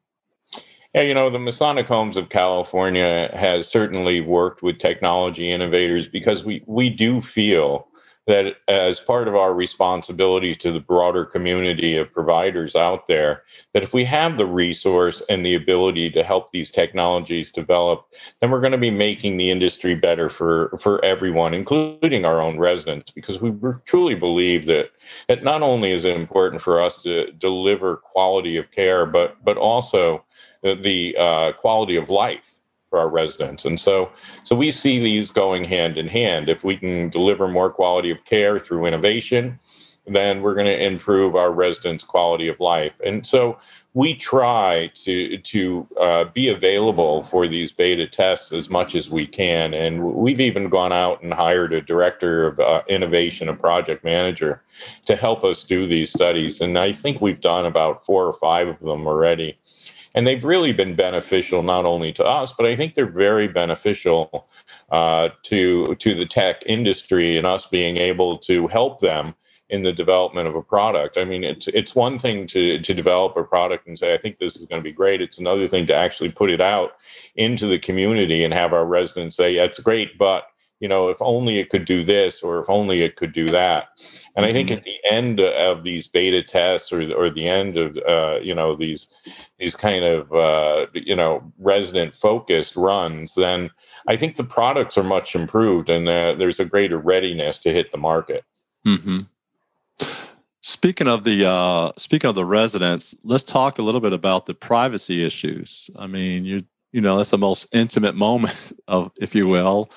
Yeah, 0.93 1.01
you 1.01 1.13
know, 1.13 1.29
the 1.29 1.39
Masonic 1.39 1.87
Homes 1.87 2.17
of 2.17 2.29
California 2.29 3.29
has 3.33 3.67
certainly 3.67 4.21
worked 4.21 4.63
with 4.63 4.79
technology 4.79 5.51
innovators 5.51 6.07
because 6.07 6.43
we 6.43 6.63
we 6.65 6.89
do 6.89 7.21
feel 7.21 7.87
that 8.29 8.57
as 8.67 8.99
part 8.99 9.27
of 9.27 9.35
our 9.35 9.55
responsibility 9.55 10.53
to 10.53 10.71
the 10.71 10.79
broader 10.79 11.25
community 11.25 11.97
of 11.97 12.13
providers 12.13 12.75
out 12.75 13.07
there, 13.07 13.41
that 13.73 13.81
if 13.81 13.91
we 13.91 14.05
have 14.05 14.37
the 14.37 14.45
resource 14.45 15.23
and 15.29 15.43
the 15.43 15.55
ability 15.55 16.11
to 16.11 16.23
help 16.23 16.51
these 16.51 16.69
technologies 16.69 17.51
develop, 17.51 18.05
then 18.39 18.51
we're 18.51 18.61
going 18.61 18.71
to 18.71 18.77
be 18.77 18.91
making 18.91 19.37
the 19.37 19.49
industry 19.49 19.95
better 19.95 20.29
for, 20.29 20.77
for 20.79 21.03
everyone, 21.03 21.55
including 21.55 22.23
our 22.23 22.39
own 22.39 22.59
residents, 22.59 23.09
because 23.09 23.41
we 23.41 23.51
truly 23.83 24.13
believe 24.13 24.67
that 24.67 24.91
it 25.27 25.43
not 25.43 25.63
only 25.63 25.91
is 25.91 26.05
it 26.05 26.15
important 26.15 26.61
for 26.61 26.79
us 26.79 27.01
to 27.01 27.31
deliver 27.31 27.97
quality 27.97 28.57
of 28.57 28.69
care, 28.69 29.07
but 29.07 29.43
but 29.43 29.57
also 29.57 30.23
the, 30.61 30.75
the 30.75 31.17
uh, 31.17 31.51
quality 31.53 31.95
of 31.95 32.11
life 32.11 32.58
for 32.89 32.99
our 32.99 33.09
residents. 33.09 33.65
And 33.65 33.79
so, 33.79 34.11
so 34.43 34.55
we 34.55 34.71
see 34.71 34.99
these 34.99 35.31
going 35.31 35.63
hand 35.63 35.97
in 35.97 36.07
hand. 36.07 36.49
If 36.49 36.63
we 36.63 36.75
can 36.75 37.09
deliver 37.09 37.47
more 37.47 37.69
quality 37.69 38.11
of 38.11 38.23
care 38.25 38.59
through 38.59 38.85
innovation, 38.85 39.59
then 40.07 40.41
we're 40.41 40.55
going 40.55 40.65
to 40.65 40.83
improve 40.83 41.35
our 41.35 41.51
residents' 41.51 42.03
quality 42.03 42.47
of 42.47 42.59
life. 42.59 42.93
And 43.05 43.25
so 43.25 43.59
we 43.93 44.15
try 44.15 44.89
to 44.95 45.37
to 45.37 45.87
uh, 45.99 46.23
be 46.25 46.47
available 46.47 47.23
for 47.23 47.47
these 47.47 47.71
beta 47.71 48.07
tests 48.07 48.51
as 48.51 48.69
much 48.69 48.95
as 48.95 49.09
we 49.09 49.27
can. 49.27 49.73
And 49.73 50.03
we've 50.03 50.41
even 50.41 50.69
gone 50.69 50.93
out 50.93 51.21
and 51.21 51.33
hired 51.33 51.73
a 51.73 51.81
director 51.81 52.47
of 52.47 52.59
uh, 52.59 52.81
innovation, 52.87 53.49
a 53.49 53.55
project 53.55 54.03
manager, 54.03 54.63
to 55.05 55.15
help 55.15 55.43
us 55.43 55.63
do 55.63 55.87
these 55.87 56.11
studies. 56.11 56.61
And 56.61 56.77
I 56.77 56.91
think 56.91 57.21
we've 57.21 57.41
done 57.41 57.65
about 57.65 58.05
four 58.05 58.25
or 58.25 58.33
five 58.33 58.67
of 58.67 58.79
them 58.79 59.05
already 59.05 59.59
and 60.15 60.27
they've 60.27 60.43
really 60.43 60.73
been 60.73 60.95
beneficial 60.95 61.63
not 61.63 61.85
only 61.85 62.11
to 62.13 62.25
us, 62.25 62.53
but 62.57 62.65
I 62.65 62.75
think 62.75 62.95
they're 62.95 63.05
very 63.11 63.47
beneficial 63.47 64.47
uh, 64.91 65.29
to 65.43 65.95
to 65.95 66.15
the 66.15 66.25
tech 66.25 66.63
industry 66.65 67.37
and 67.37 67.47
us 67.47 67.65
being 67.67 67.97
able 67.97 68.37
to 68.39 68.67
help 68.67 68.99
them 68.99 69.35
in 69.69 69.83
the 69.83 69.93
development 69.93 70.47
of 70.47 70.55
a 70.55 70.61
product. 70.63 71.17
I 71.17 71.25
mean, 71.25 71.43
it's 71.43 71.67
it's 71.69 71.95
one 71.95 72.19
thing 72.19 72.47
to 72.47 72.79
to 72.81 72.93
develop 72.93 73.37
a 73.37 73.43
product 73.43 73.87
and 73.87 73.97
say, 73.99 74.13
I 74.13 74.17
think 74.17 74.39
this 74.39 74.55
is 74.57 74.65
going 74.65 74.81
to 74.81 74.83
be 74.83 74.93
great. 74.93 75.21
It's 75.21 75.39
another 75.39 75.67
thing 75.67 75.87
to 75.87 75.95
actually 75.95 76.31
put 76.31 76.49
it 76.51 76.61
out 76.61 76.93
into 77.35 77.67
the 77.67 77.79
community 77.79 78.43
and 78.43 78.53
have 78.53 78.73
our 78.73 78.85
residents 78.85 79.35
say, 79.37 79.53
yeah, 79.53 79.65
it's 79.65 79.79
great, 79.79 80.17
but 80.17 80.45
you 80.79 80.87
know, 80.87 81.09
if 81.09 81.17
only 81.21 81.59
it 81.59 81.69
could 81.69 81.85
do 81.85 82.03
this 82.03 82.41
or 82.41 82.59
if 82.59 82.69
only 82.69 83.01
it 83.01 83.15
could 83.15 83.33
do 83.33 83.47
that. 83.49 83.89
And 84.35 84.45
I 84.45 84.53
think 84.53 84.69
mm-hmm. 84.69 84.77
at 84.77 84.83
the 84.83 84.97
end 85.09 85.39
of 85.41 85.83
these 85.83 86.07
beta 86.07 86.41
tests 86.41 86.91
or, 86.91 87.11
or 87.13 87.29
the 87.29 87.47
end 87.47 87.77
of, 87.77 87.97
uh, 88.07 88.39
you 88.41 88.55
know, 88.55 88.75
these, 88.75 89.07
these 89.57 89.75
kind 89.75 90.05
of, 90.05 90.31
uh, 90.31 90.87
you 90.93 91.15
know, 91.15 91.51
resident 91.57 92.15
focused 92.15 92.75
runs, 92.77 93.35
then 93.35 93.69
I 94.07 94.15
think 94.15 94.37
the 94.37 94.43
products 94.43 94.97
are 94.97 95.03
much 95.03 95.35
improved 95.35 95.89
and 95.89 96.07
uh, 96.07 96.35
there's 96.37 96.59
a 96.59 96.65
greater 96.65 96.97
readiness 96.97 97.59
to 97.59 97.73
hit 97.73 97.91
the 97.91 97.97
market. 97.97 98.45
Mm-hmm. 98.87 99.19
Speaking 100.61 101.07
of 101.07 101.23
the 101.23 101.45
uh, 101.45 101.93
speaking 101.97 102.29
of 102.29 102.35
the 102.35 102.45
residents, 102.45 103.15
let's 103.23 103.45
talk 103.45 103.79
a 103.79 103.81
little 103.81 104.01
bit 104.01 104.11
about 104.11 104.45
the 104.45 104.53
privacy 104.53 105.23
issues. 105.23 105.89
I 105.97 106.05
mean, 106.05 106.43
you 106.43 106.63
you 106.91 106.99
know 106.99 107.17
that's 107.17 107.29
the 107.29 107.37
most 107.37 107.67
intimate 107.71 108.15
moment 108.15 108.77
of, 108.87 109.11
if 109.21 109.33
you 109.35 109.47
will, 109.47 109.89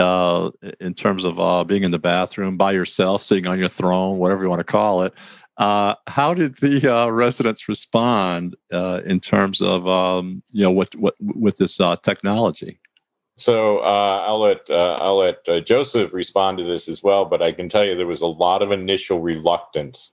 uh, 0.00 0.50
in 0.80 0.94
terms 0.94 1.24
of 1.24 1.38
uh, 1.38 1.64
being 1.64 1.84
in 1.84 1.90
the 1.90 1.98
bathroom 1.98 2.56
by 2.56 2.72
yourself, 2.72 3.22
sitting 3.22 3.46
on 3.46 3.58
your 3.58 3.68
throne, 3.68 4.18
whatever 4.18 4.42
you 4.42 4.48
want 4.48 4.60
to 4.60 4.64
call 4.64 5.02
it. 5.02 5.14
Uh, 5.58 5.94
how 6.06 6.32
did 6.32 6.56
the 6.56 6.92
uh, 6.92 7.10
residents 7.10 7.68
respond 7.68 8.56
uh, 8.72 9.02
in 9.04 9.20
terms 9.20 9.60
of 9.60 9.86
um, 9.86 10.42
you 10.52 10.62
know 10.62 10.70
what 10.70 10.94
what 10.96 11.14
with 11.20 11.58
this 11.58 11.78
uh, 11.80 11.96
technology? 11.96 12.80
So 13.36 13.78
I'll 13.78 14.40
let 14.40 14.70
I'll 14.70 15.18
let 15.18 15.44
Joseph 15.66 16.12
respond 16.12 16.58
to 16.58 16.64
this 16.64 16.88
as 16.88 17.02
well, 17.02 17.24
but 17.24 17.42
I 17.42 17.52
can 17.52 17.68
tell 17.68 17.84
you 17.84 17.94
there 17.94 18.06
was 18.06 18.20
a 18.20 18.26
lot 18.26 18.62
of 18.62 18.70
initial 18.70 19.20
reluctance 19.20 20.12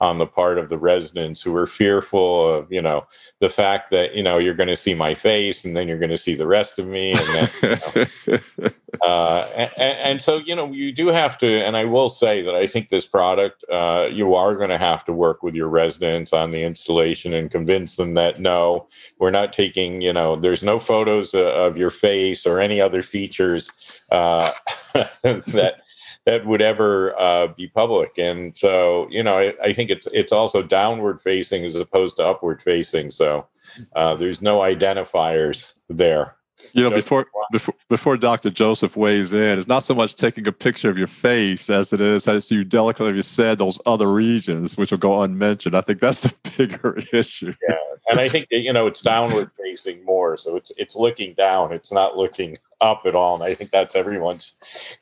on 0.00 0.18
the 0.18 0.26
part 0.26 0.58
of 0.58 0.68
the 0.68 0.78
residents 0.78 1.42
who 1.42 1.52
were 1.52 1.66
fearful 1.66 2.48
of 2.52 2.70
you 2.72 2.82
know 2.82 3.06
the 3.40 3.48
fact 3.48 3.90
that 3.90 4.14
you 4.14 4.22
know 4.22 4.38
you're 4.38 4.54
going 4.54 4.68
to 4.68 4.76
see 4.76 4.94
my 4.94 5.14
face 5.14 5.64
and 5.64 5.76
then 5.76 5.88
you're 5.88 5.98
going 5.98 6.10
to 6.10 6.16
see 6.16 6.34
the 6.34 6.46
rest 6.46 6.78
of 6.78 6.86
me 6.86 7.12
and 7.12 7.50
then, 7.62 8.08
you 8.26 8.38
know, 8.58 8.70
uh, 9.02 9.48
and, 9.56 9.98
and, 9.98 10.22
so 10.22 10.38
you 10.38 10.54
know 10.54 10.70
you 10.72 10.92
do 10.92 11.08
have 11.08 11.36
to 11.36 11.46
and 11.46 11.76
i 11.76 11.84
will 11.84 12.08
say 12.08 12.42
that 12.42 12.54
i 12.54 12.66
think 12.66 12.88
this 12.88 13.06
product 13.06 13.64
uh, 13.70 14.08
you 14.10 14.34
are 14.34 14.56
going 14.56 14.70
to 14.70 14.78
have 14.78 15.04
to 15.04 15.12
work 15.12 15.42
with 15.42 15.54
your 15.54 15.68
residents 15.68 16.32
on 16.32 16.50
the 16.50 16.62
installation 16.62 17.32
and 17.34 17.50
convince 17.50 17.96
them 17.96 18.14
that 18.14 18.40
no 18.40 18.86
we're 19.18 19.30
not 19.30 19.52
taking 19.52 20.00
you 20.00 20.12
know 20.12 20.36
there's 20.36 20.62
no 20.62 20.78
photos 20.78 21.34
uh, 21.34 21.52
of 21.54 21.76
your 21.76 21.90
face 21.90 22.46
or 22.46 22.60
any 22.60 22.80
other 22.80 23.02
features 23.02 23.70
uh, 24.12 24.50
that 24.94 25.80
that 26.26 26.46
would 26.46 26.62
ever 26.62 27.18
uh, 27.20 27.48
be 27.48 27.66
public. 27.66 28.16
And 28.18 28.56
so, 28.56 29.06
you 29.10 29.22
know, 29.22 29.38
I, 29.38 29.54
I, 29.62 29.72
think 29.72 29.90
it's 29.90 30.08
it's 30.12 30.32
also 30.32 30.62
downward 30.62 31.20
facing 31.20 31.64
as 31.64 31.74
opposed 31.74 32.16
to 32.16 32.24
upward 32.24 32.62
facing. 32.62 33.10
So 33.10 33.46
uh, 33.94 34.14
there's 34.14 34.40
no 34.40 34.60
identifiers 34.60 35.74
there. 35.88 36.36
You 36.72 36.82
know, 36.82 36.90
before 36.90 37.26
before 37.52 37.74
before 37.90 38.16
Dr. 38.16 38.48
Joseph 38.48 38.96
weighs 38.96 39.32
in, 39.32 39.58
it's 39.58 39.68
not 39.68 39.82
so 39.82 39.94
much 39.94 40.14
taking 40.14 40.46
a 40.46 40.52
picture 40.52 40.88
of 40.88 40.96
your 40.96 41.08
face 41.08 41.68
as 41.68 41.92
it 41.92 42.00
is, 42.00 42.26
as 42.26 42.50
you 42.50 42.64
delicately 42.64 43.20
said, 43.22 43.58
those 43.58 43.78
other 43.84 44.10
regions 44.10 44.78
which 44.78 44.90
will 44.90 44.98
go 44.98 45.22
unmentioned. 45.22 45.74
I 45.76 45.82
think 45.82 46.00
that's 46.00 46.18
the 46.18 46.34
bigger 46.56 46.98
issue. 47.12 47.52
Yeah, 47.68 47.76
and 48.08 48.20
I 48.20 48.28
think 48.28 48.48
that, 48.50 48.60
you 48.60 48.72
know 48.72 48.86
it's 48.86 49.02
downward 49.02 49.50
facing 49.60 50.04
more, 50.04 50.38
so 50.38 50.56
it's 50.56 50.72
it's 50.78 50.96
looking 50.96 51.34
down. 51.34 51.72
It's 51.72 51.92
not 51.92 52.16
looking 52.16 52.56
up 52.80 53.02
at 53.04 53.14
all, 53.14 53.34
and 53.34 53.44
I 53.44 53.52
think 53.52 53.70
that's 53.70 53.94
everyone's 53.94 54.52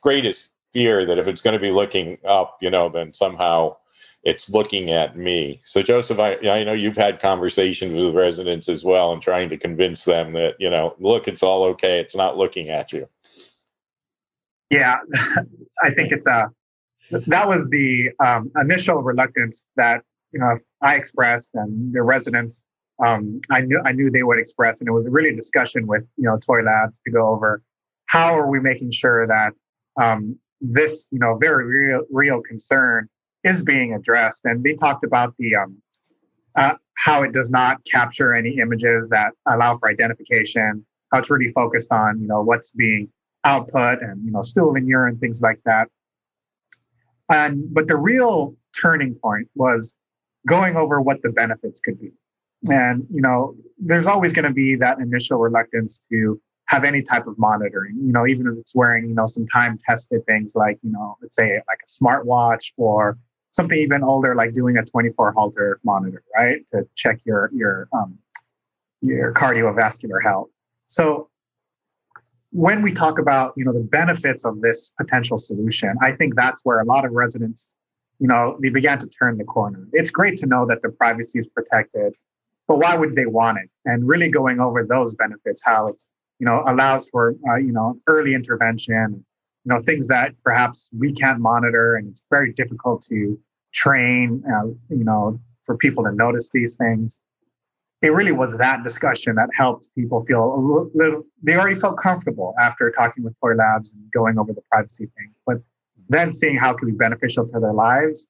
greatest 0.00 0.50
fear 0.72 1.04
that 1.06 1.18
if 1.18 1.28
it's 1.28 1.40
going 1.40 1.54
to 1.54 1.61
be 1.61 1.70
looking 1.70 2.18
up, 2.24 2.58
you 2.61 2.70
know, 2.70 2.88
then 2.88 3.12
somehow 3.12 3.76
it's 4.24 4.48
looking 4.48 4.90
at 4.90 5.16
me. 5.16 5.61
So 5.64 5.82
Joseph, 5.82 6.18
I, 6.18 6.37
I 6.48 6.64
know 6.64 6.72
you've 6.72 6.96
had 6.96 7.20
conversations 7.20 7.94
with 7.94 8.14
residents 8.14 8.68
as 8.68 8.85
well 8.85 9.12
and 9.12 9.20
trying 9.20 9.48
to 9.50 9.56
convince 9.56 10.04
them 10.04 10.32
that, 10.35 10.54
you 10.58 10.70
know, 10.70 10.94
look, 10.98 11.26
it's 11.26 11.42
all 11.42 11.64
okay. 11.64 11.98
It's 11.98 12.14
not 12.14 12.37
looking 12.37 12.68
at 12.68 12.92
you. 12.92 13.08
Yeah, 14.70 14.96
I 15.82 15.90
think 15.90 16.12
it's 16.12 16.26
a, 16.26 16.50
that 17.26 17.48
was 17.48 17.68
the 17.68 18.11
um, 18.24 18.50
initial 18.61 19.02
reluctance 19.02 19.68
that, 19.76 20.02
you 20.32 20.40
know, 20.40 20.56
I 20.80 20.94
expressed 20.94 21.50
and 21.54 21.92
the 21.92 22.02
residents, 22.02 22.64
um, 23.04 23.40
I 23.50 23.62
knew, 23.62 23.82
I 23.85 23.92
knew 23.92 24.11
they 24.11 24.22
would 24.22 24.38
express, 24.38 24.80
and 24.80 24.88
it 24.88 24.92
was 24.92 25.06
really 25.08 25.30
a 25.30 25.37
discussion 25.37 25.87
with, 25.87 26.04
you 26.16 26.24
know, 26.24 26.38
Toi 26.38 26.62
Labs 26.62 27.00
to 27.04 27.11
go 27.11 27.28
over 27.28 27.62
how 28.12 28.38
are 28.38 28.46
we 28.46 28.61
making 28.61 28.90
sure 28.90 29.26
that 29.26 29.54
um, 30.00 30.38
this, 30.62 31.09
you 31.11 31.18
know, 31.18 31.37
very 31.40 31.66
real, 31.66 32.03
real 32.11 32.40
concern 32.40 33.09
is 33.44 33.62
being 33.62 33.92
addressed. 33.92 34.44
And 34.44 34.62
they 34.62 34.75
talked 34.75 35.05
about 35.05 35.35
the 35.38 35.57
um, 35.57 35.77
uh, 36.57 36.75
how 36.96 37.22
it 37.22 37.33
does 37.33 37.51
not 37.51 37.85
capture 37.85 38.33
any 38.33 38.59
images 38.59 39.09
that 39.09 39.33
allow 39.46 39.77
for 39.77 39.90
identification. 39.90 40.87
How 41.12 41.18
it's 41.18 41.31
really 41.31 41.53
focused 41.53 41.90
on 41.92 42.20
you 42.20 42.27
know 42.27 42.42
what's 42.42 42.70
being 42.70 43.09
output 43.44 44.03
and 44.03 44.25
you 44.25 44.31
know 44.31 44.42
stool 44.42 44.77
and 44.77 44.87
urine 44.87 45.18
things 45.18 45.40
like 45.40 45.61
that. 45.64 45.88
And 47.31 47.72
but 47.75 47.88
the 47.88 47.96
real 47.96 48.55
turning 48.81 49.14
point 49.14 49.48
was 49.55 49.94
going 50.46 50.77
over 50.77 51.01
what 51.01 51.22
the 51.22 51.31
benefits 51.31 51.81
could 51.81 52.01
be. 52.01 52.12
And 52.70 53.07
you 53.12 53.20
know, 53.20 53.57
there's 53.79 54.07
always 54.07 54.33
going 54.33 54.44
to 54.44 54.53
be 54.53 54.77
that 54.77 54.98
initial 54.98 55.38
reluctance 55.38 56.01
to 56.11 56.40
have 56.72 56.85
any 56.85 57.02
type 57.02 57.26
of 57.26 57.38
monitoring. 57.38 57.96
You 57.96 58.12
know, 58.12 58.26
even 58.26 58.46
if 58.46 58.54
it's 58.58 58.74
wearing 58.74 59.08
you 59.08 59.14
know 59.14 59.26
some 59.26 59.46
time 59.48 59.78
tested 59.87 60.24
things 60.26 60.54
like 60.56 60.78
you 60.82 60.90
know, 60.90 61.16
let's 61.20 61.37
say 61.37 61.61
like 61.68 61.80
a 61.87 61.90
smartwatch 61.90 62.72
or 62.76 63.18
something 63.50 63.78
even 63.78 64.02
older 64.02 64.35
like 64.35 64.54
doing 64.54 64.78
a 64.78 64.85
24 64.85 65.32
Holter 65.32 65.78
monitor 65.85 66.22
right? 66.35 66.66
To 66.72 66.87
check 66.94 67.20
your 67.24 67.50
your 67.54 67.88
um, 67.92 68.18
your 69.02 69.32
cardiovascular 69.35 70.22
health. 70.22 70.48
So 70.87 71.28
when 72.50 72.82
we 72.82 72.92
talk 72.92 73.18
about 73.18 73.52
you 73.56 73.64
know 73.64 73.72
the 73.72 73.87
benefits 74.00 74.44
of 74.44 74.61
this 74.61 74.90
potential 75.00 75.38
solution 75.38 75.96
i 76.02 76.12
think 76.12 76.35
that's 76.35 76.61
where 76.64 76.80
a 76.80 76.85
lot 76.85 77.02
of 77.06 77.11
residents 77.12 77.72
you 78.18 78.26
know 78.26 78.58
they 78.61 78.68
began 78.68 78.98
to 78.98 79.06
turn 79.06 79.38
the 79.38 79.44
corner. 79.44 79.88
It's 79.94 80.11
great 80.11 80.37
to 80.40 80.46
know 80.46 80.66
that 80.66 80.82
their 80.82 80.90
privacy 80.90 81.38
is 81.38 81.46
protected 81.46 82.12
but 82.68 82.78
why 82.78 82.96
would 82.96 83.14
they 83.14 83.26
want 83.26 83.58
it? 83.58 83.68
And 83.85 84.06
really 84.06 84.28
going 84.28 84.61
over 84.61 84.85
those 84.85 85.14
benefits 85.14 85.62
how 85.64 85.88
it's 85.88 86.08
you 86.42 86.46
know 86.48 86.64
allows 86.66 87.09
for 87.09 87.37
uh, 87.48 87.55
you 87.55 87.72
know 87.72 87.96
early 88.09 88.35
intervention 88.35 89.24
you 89.64 89.68
know 89.72 89.81
things 89.81 90.09
that 90.09 90.33
perhaps 90.42 90.90
we 90.98 91.12
can't 91.12 91.38
monitor 91.38 91.94
and 91.94 92.09
it's 92.09 92.24
very 92.31 92.52
difficult 92.52 93.00
to 93.09 93.38
train 93.72 94.42
uh, 94.52 94.66
you 94.90 95.05
know 95.05 95.40
for 95.62 95.76
people 95.76 96.05
to 96.05 96.12
notice 96.12 96.50
these 96.52 96.76
things. 96.76 97.18
It 98.02 98.12
really 98.12 98.33
was 98.33 98.59
that 98.59 98.83
discussion 98.83 99.37
that 99.37 99.48
helped 99.57 99.87
people 99.94 100.20
feel 100.22 100.42
a 100.42 100.61
little 100.98 101.22
they 101.42 101.55
already 101.55 101.76
felt 101.76 101.96
comfortable 101.98 102.55
after 102.61 102.90
talking 102.90 103.22
with 103.22 103.35
toi 103.40 103.55
labs 103.55 103.92
and 103.92 104.02
going 104.12 104.38
over 104.38 104.52
the 104.52 104.62
privacy 104.72 105.07
thing. 105.16 105.31
But 105.46 105.59
then 106.09 106.33
seeing 106.33 106.57
how 106.57 106.72
it 106.72 106.78
could 106.78 106.87
be 106.87 106.92
beneficial 107.07 107.46
to 107.46 107.61
their 107.61 107.72
lives 107.72 108.26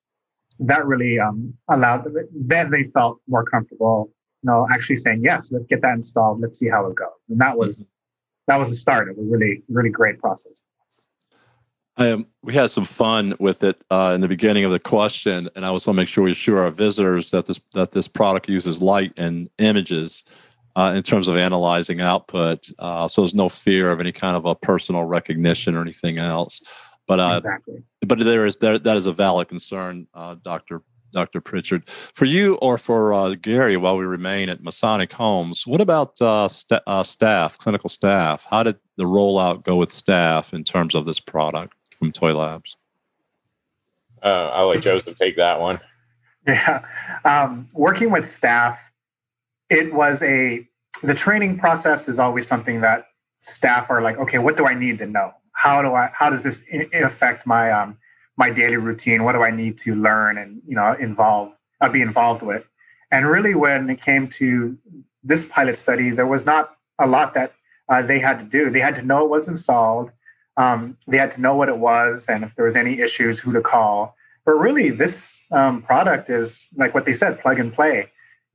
that 0.58 0.86
really 0.86 1.18
um, 1.18 1.54
allowed 1.70 2.04
them 2.04 2.14
then 2.34 2.70
they 2.70 2.84
felt 2.92 3.18
more 3.26 3.42
comfortable 3.42 4.12
you 4.42 4.50
know 4.50 4.66
actually 4.70 4.96
saying 4.96 5.22
yes 5.24 5.50
let's 5.50 5.64
get 5.66 5.80
that 5.80 5.94
installed. 5.94 6.42
Let's 6.42 6.58
see 6.58 6.68
how 6.68 6.86
it 6.90 6.94
goes. 6.94 7.08
And 7.30 7.40
that 7.40 7.56
was 7.56 7.78
mm-hmm. 7.78 7.91
That 8.48 8.58
was 8.58 8.68
the 8.68 8.74
start 8.74 9.08
of 9.08 9.18
a 9.18 9.22
really 9.22 9.62
really 9.68 9.90
great 9.90 10.18
process 10.18 10.62
um, 11.98 12.26
we 12.42 12.54
had 12.54 12.70
some 12.70 12.86
fun 12.86 13.34
with 13.38 13.62
it 13.62 13.82
uh, 13.90 14.12
in 14.14 14.22
the 14.22 14.28
beginning 14.28 14.64
of 14.64 14.70
the 14.70 14.78
question, 14.78 15.48
and 15.54 15.64
I 15.64 15.70
was 15.70 15.86
want 15.86 15.96
to 15.96 16.00
make 16.00 16.08
sure 16.08 16.24
we 16.24 16.30
assure 16.30 16.62
our 16.62 16.70
visitors 16.70 17.30
that 17.32 17.44
this 17.44 17.60
that 17.74 17.90
this 17.90 18.08
product 18.08 18.48
uses 18.48 18.80
light 18.80 19.12
and 19.18 19.48
images 19.58 20.24
uh, 20.76 20.94
in 20.96 21.02
terms 21.02 21.28
of 21.28 21.36
analyzing 21.36 22.00
output. 22.00 22.68
Uh, 22.78 23.08
so 23.08 23.20
there's 23.20 23.34
no 23.34 23.48
fear 23.48 23.90
of 23.90 24.00
any 24.00 24.12
kind 24.12 24.36
of 24.36 24.44
a 24.46 24.54
personal 24.54 25.04
recognition 25.04 25.74
or 25.74 25.82
anything 25.82 26.18
else. 26.18 26.62
But 27.06 27.20
uh, 27.20 27.40
exactly. 27.44 27.82
but 28.06 28.18
there 28.18 28.46
is 28.46 28.56
there, 28.56 28.78
that 28.78 28.96
is 28.96 29.06
a 29.06 29.12
valid 29.12 29.48
concern, 29.48 30.06
uh, 30.14 30.36
Doctor 30.42 30.82
Dr. 31.12 31.40
Pritchard. 31.40 31.88
For 31.88 32.24
you 32.24 32.56
or 32.56 32.78
for 32.78 33.12
uh, 33.12 33.34
Gary, 33.34 33.76
while 33.76 33.96
we 33.96 34.04
remain 34.04 34.48
at 34.48 34.62
Masonic 34.62 35.12
Homes, 35.12 35.66
what 35.66 35.80
about 35.80 36.20
uh, 36.20 36.48
st- 36.48 36.82
uh, 36.86 37.04
staff, 37.04 37.58
clinical 37.58 37.88
staff? 37.88 38.46
How 38.50 38.62
did 38.62 38.76
the 38.96 39.04
rollout 39.04 39.64
go 39.64 39.76
with 39.76 39.92
staff 39.92 40.52
in 40.52 40.64
terms 40.64 40.94
of 40.94 41.06
this 41.06 41.20
product? 41.20 41.74
from 42.02 42.10
Toi 42.10 42.32
Labs? 42.32 42.76
Uh, 44.24 44.50
I'll 44.52 44.68
let 44.68 44.82
Joseph 44.82 45.16
take 45.16 45.36
that 45.36 45.60
one. 45.60 45.78
Yeah, 46.44 46.84
um, 47.24 47.68
working 47.72 48.10
with 48.10 48.28
staff, 48.28 48.90
it 49.70 49.94
was 49.94 50.20
a 50.24 50.66
the 51.04 51.14
training 51.14 51.60
process 51.60 52.08
is 52.08 52.18
always 52.18 52.48
something 52.48 52.80
that 52.80 53.04
staff 53.38 53.88
are 53.90 54.02
like, 54.02 54.18
okay, 54.18 54.38
what 54.38 54.56
do 54.56 54.66
I 54.66 54.74
need 54.74 54.98
to 54.98 55.06
know? 55.06 55.30
How 55.52 55.82
do 55.82 55.94
I? 55.94 56.10
How 56.12 56.30
does 56.30 56.42
this 56.42 56.62
affect 56.92 57.46
my 57.46 57.70
um, 57.70 57.96
my 58.44 58.50
daily 58.50 58.80
routine? 58.90 59.18
What 59.24 59.34
do 59.38 59.42
I 59.50 59.52
need 59.62 59.74
to 59.84 59.90
learn 60.08 60.32
and 60.42 60.50
you 60.70 60.76
know 60.78 60.88
involve 61.08 61.48
uh, 61.80 61.88
be 61.96 62.02
involved 62.10 62.42
with? 62.50 62.64
And 63.14 63.20
really, 63.34 63.54
when 63.64 63.80
it 63.94 64.00
came 64.10 64.24
to 64.40 64.50
this 65.30 65.42
pilot 65.54 65.76
study, 65.84 66.08
there 66.18 66.30
was 66.34 66.44
not 66.52 66.64
a 66.98 67.06
lot 67.16 67.28
that 67.38 67.50
uh, 67.90 68.02
they 68.10 68.18
had 68.28 68.36
to 68.42 68.46
do. 68.58 68.62
They 68.76 68.84
had 68.88 68.96
to 69.00 69.04
know 69.10 69.18
it 69.26 69.30
was 69.36 69.46
installed. 69.54 70.08
Um, 70.62 70.80
they 71.10 71.18
had 71.24 71.30
to 71.36 71.40
know 71.44 71.54
what 71.60 71.68
it 71.74 71.78
was 71.90 72.26
and 72.30 72.42
if 72.46 72.50
there 72.56 72.66
was 72.70 72.76
any 72.84 72.94
issues, 73.06 73.34
who 73.42 73.50
to 73.58 73.62
call. 73.74 73.96
But 74.44 74.54
really, 74.66 74.88
this 74.90 75.16
um, 75.58 75.74
product 75.90 76.28
is 76.28 76.46
like 76.82 76.92
what 76.94 77.04
they 77.06 77.16
said, 77.22 77.40
plug 77.42 77.58
and 77.64 77.72
play. 77.78 77.96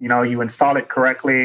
You 0.04 0.10
know, 0.12 0.22
you 0.32 0.42
install 0.48 0.76
it 0.82 0.88
correctly. 0.96 1.42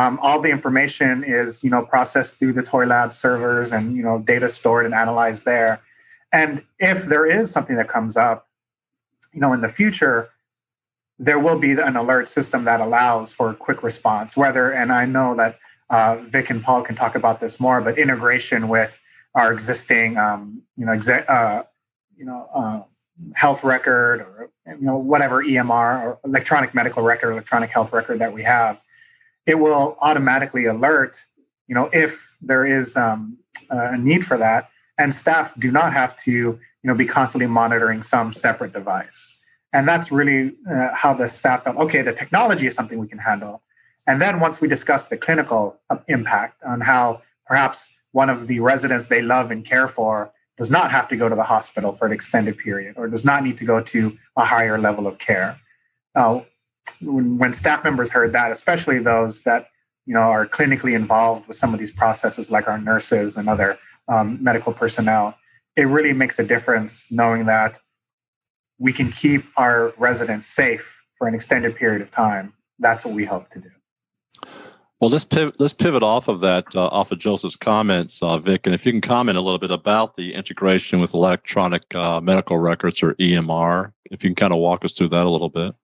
Um, 0.00 0.18
all 0.20 0.40
the 0.40 0.50
information 0.58 1.22
is 1.40 1.62
you 1.64 1.70
know 1.70 1.82
processed 1.94 2.32
through 2.38 2.54
the 2.58 2.64
Toi 2.70 2.84
Lab 2.94 3.10
servers 3.24 3.68
and 3.76 3.84
you 3.98 4.04
know 4.06 4.16
data 4.32 4.48
stored 4.48 4.84
and 4.84 4.94
analyzed 5.04 5.44
there. 5.44 5.74
And 6.34 6.64
if 6.80 7.04
there 7.04 7.24
is 7.24 7.52
something 7.52 7.76
that 7.76 7.86
comes 7.86 8.16
up, 8.16 8.48
you 9.32 9.40
know, 9.40 9.52
in 9.52 9.60
the 9.60 9.68
future, 9.68 10.30
there 11.16 11.38
will 11.38 11.60
be 11.60 11.70
an 11.70 11.94
alert 11.94 12.28
system 12.28 12.64
that 12.64 12.80
allows 12.80 13.32
for 13.32 13.54
quick 13.54 13.84
response. 13.84 14.36
Whether 14.36 14.72
and 14.72 14.92
I 14.92 15.06
know 15.06 15.36
that 15.36 15.60
uh, 15.90 16.16
Vic 16.16 16.50
and 16.50 16.60
Paul 16.60 16.82
can 16.82 16.96
talk 16.96 17.14
about 17.14 17.38
this 17.38 17.60
more, 17.60 17.80
but 17.80 17.98
integration 17.98 18.66
with 18.66 19.00
our 19.36 19.52
existing, 19.52 20.18
um, 20.18 20.62
you 20.76 20.84
know, 20.84 20.92
exa- 20.92 21.28
uh, 21.30 21.62
you 22.16 22.24
know, 22.24 22.48
uh, 22.52 22.82
health 23.34 23.62
record 23.62 24.20
or 24.20 24.50
you 24.66 24.84
know 24.84 24.96
whatever 24.96 25.44
EMR 25.44 26.02
or 26.02 26.18
electronic 26.24 26.74
medical 26.74 27.04
record, 27.04 27.30
electronic 27.30 27.70
health 27.70 27.92
record 27.92 28.18
that 28.18 28.32
we 28.32 28.42
have, 28.42 28.80
it 29.46 29.60
will 29.60 29.96
automatically 30.00 30.64
alert, 30.64 31.16
you 31.68 31.76
know, 31.76 31.88
if 31.92 32.36
there 32.40 32.66
is 32.66 32.96
um, 32.96 33.38
a 33.70 33.96
need 33.96 34.26
for 34.26 34.36
that, 34.36 34.68
and 34.98 35.14
staff 35.14 35.54
do 35.58 35.70
not 35.70 35.92
have 35.92 36.16
to, 36.16 36.30
you 36.32 36.60
know, 36.82 36.94
be 36.94 37.06
constantly 37.06 37.46
monitoring 37.46 38.02
some 38.02 38.32
separate 38.32 38.72
device. 38.72 39.36
And 39.72 39.88
that's 39.88 40.12
really 40.12 40.54
uh, 40.70 40.90
how 40.94 41.14
the 41.14 41.28
staff 41.28 41.64
felt. 41.64 41.76
Okay, 41.76 42.02
the 42.02 42.12
technology 42.12 42.66
is 42.66 42.74
something 42.74 42.98
we 42.98 43.08
can 43.08 43.18
handle. 43.18 43.62
And 44.06 44.20
then 44.20 44.38
once 44.38 44.60
we 44.60 44.68
discuss 44.68 45.08
the 45.08 45.16
clinical 45.16 45.80
uh, 45.90 45.96
impact 46.08 46.62
on 46.62 46.82
how 46.82 47.22
perhaps 47.46 47.92
one 48.12 48.30
of 48.30 48.46
the 48.46 48.60
residents 48.60 49.06
they 49.06 49.22
love 49.22 49.50
and 49.50 49.64
care 49.64 49.88
for 49.88 50.32
does 50.56 50.70
not 50.70 50.92
have 50.92 51.08
to 51.08 51.16
go 51.16 51.28
to 51.28 51.34
the 51.34 51.42
hospital 51.44 51.92
for 51.92 52.06
an 52.06 52.12
extended 52.12 52.56
period 52.56 52.94
or 52.96 53.08
does 53.08 53.24
not 53.24 53.42
need 53.42 53.58
to 53.58 53.64
go 53.64 53.80
to 53.80 54.16
a 54.36 54.44
higher 54.44 54.78
level 54.78 55.06
of 55.06 55.18
care. 55.18 55.58
Uh, 56.14 56.40
when, 57.00 57.38
when 57.38 57.52
staff 57.52 57.82
members 57.82 58.12
heard 58.12 58.32
that, 58.32 58.52
especially 58.52 59.00
those 59.00 59.42
that 59.42 59.68
you 60.06 60.14
know 60.14 60.20
are 60.20 60.46
clinically 60.46 60.94
involved 60.94 61.48
with 61.48 61.56
some 61.56 61.72
of 61.72 61.80
these 61.80 61.90
processes, 61.90 62.50
like 62.50 62.68
our 62.68 62.78
nurses 62.78 63.36
and 63.36 63.48
other 63.48 63.78
um, 64.08 64.42
medical 64.42 64.72
personnel, 64.72 65.36
it 65.76 65.84
really 65.84 66.12
makes 66.12 66.38
a 66.38 66.44
difference 66.44 67.06
knowing 67.10 67.46
that 67.46 67.80
we 68.78 68.92
can 68.92 69.10
keep 69.10 69.44
our 69.56 69.92
residents 69.96 70.46
safe 70.46 71.02
for 71.16 71.28
an 71.28 71.34
extended 71.34 71.76
period 71.76 72.02
of 72.02 72.10
time. 72.10 72.52
That's 72.78 73.04
what 73.04 73.14
we 73.14 73.24
hope 73.24 73.50
to 73.50 73.60
do. 73.60 73.70
Well, 75.00 75.10
let's 75.10 75.24
pivot, 75.24 75.60
let's 75.60 75.72
pivot 75.72 76.02
off 76.02 76.28
of 76.28 76.40
that, 76.40 76.74
uh, 76.74 76.86
off 76.86 77.12
of 77.12 77.18
Joseph's 77.18 77.56
comments, 77.56 78.22
uh, 78.22 78.38
Vic, 78.38 78.66
and 78.66 78.74
if 78.74 78.86
you 78.86 78.92
can 78.92 79.00
comment 79.00 79.36
a 79.36 79.40
little 79.40 79.58
bit 79.58 79.70
about 79.70 80.16
the 80.16 80.32
integration 80.34 81.00
with 81.00 81.14
electronic 81.14 81.94
uh, 81.94 82.20
medical 82.20 82.58
records 82.58 83.02
or 83.02 83.14
EMR, 83.14 83.92
if 84.10 84.24
you 84.24 84.30
can 84.30 84.34
kind 84.34 84.52
of 84.52 84.60
walk 84.60 84.84
us 84.84 84.92
through 84.92 85.08
that 85.08 85.26
a 85.26 85.28
little 85.28 85.48
bit. 85.48 85.74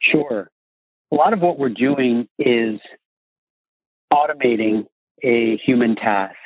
Sure. 0.00 0.50
A 1.10 1.14
lot 1.14 1.32
of 1.32 1.40
what 1.40 1.58
we're 1.58 1.70
doing 1.70 2.28
is 2.38 2.78
automating 4.12 4.86
a 5.22 5.56
human 5.58 5.96
task, 5.96 6.36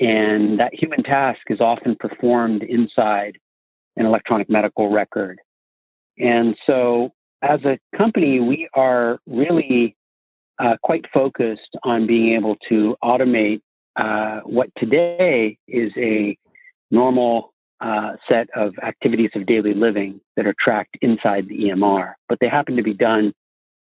and 0.00 0.58
that 0.58 0.74
human 0.74 1.02
task 1.02 1.40
is 1.48 1.60
often 1.60 1.96
performed 1.98 2.62
inside 2.62 3.38
an 3.96 4.06
electronic 4.06 4.50
medical 4.50 4.90
record. 4.90 5.40
And 6.18 6.56
so 6.66 7.10
as 7.42 7.60
a 7.64 7.78
company, 7.96 8.40
we 8.40 8.68
are 8.74 9.18
really 9.26 9.96
uh, 10.58 10.76
quite 10.82 11.04
focused 11.12 11.76
on 11.82 12.06
being 12.06 12.34
able 12.34 12.56
to 12.68 12.96
automate 13.02 13.60
uh, 13.96 14.40
what 14.40 14.68
today 14.76 15.56
is 15.68 15.92
a 15.96 16.36
normal 16.90 17.52
uh, 17.80 18.12
set 18.28 18.48
of 18.56 18.74
activities 18.82 19.30
of 19.34 19.46
daily 19.46 19.74
living 19.74 20.20
that 20.36 20.46
are 20.46 20.54
tracked 20.58 20.96
inside 21.02 21.46
the 21.48 21.64
EMR, 21.64 22.14
but 22.28 22.38
they 22.40 22.48
happen 22.48 22.76
to 22.76 22.82
be 22.82 22.94
done 22.94 23.32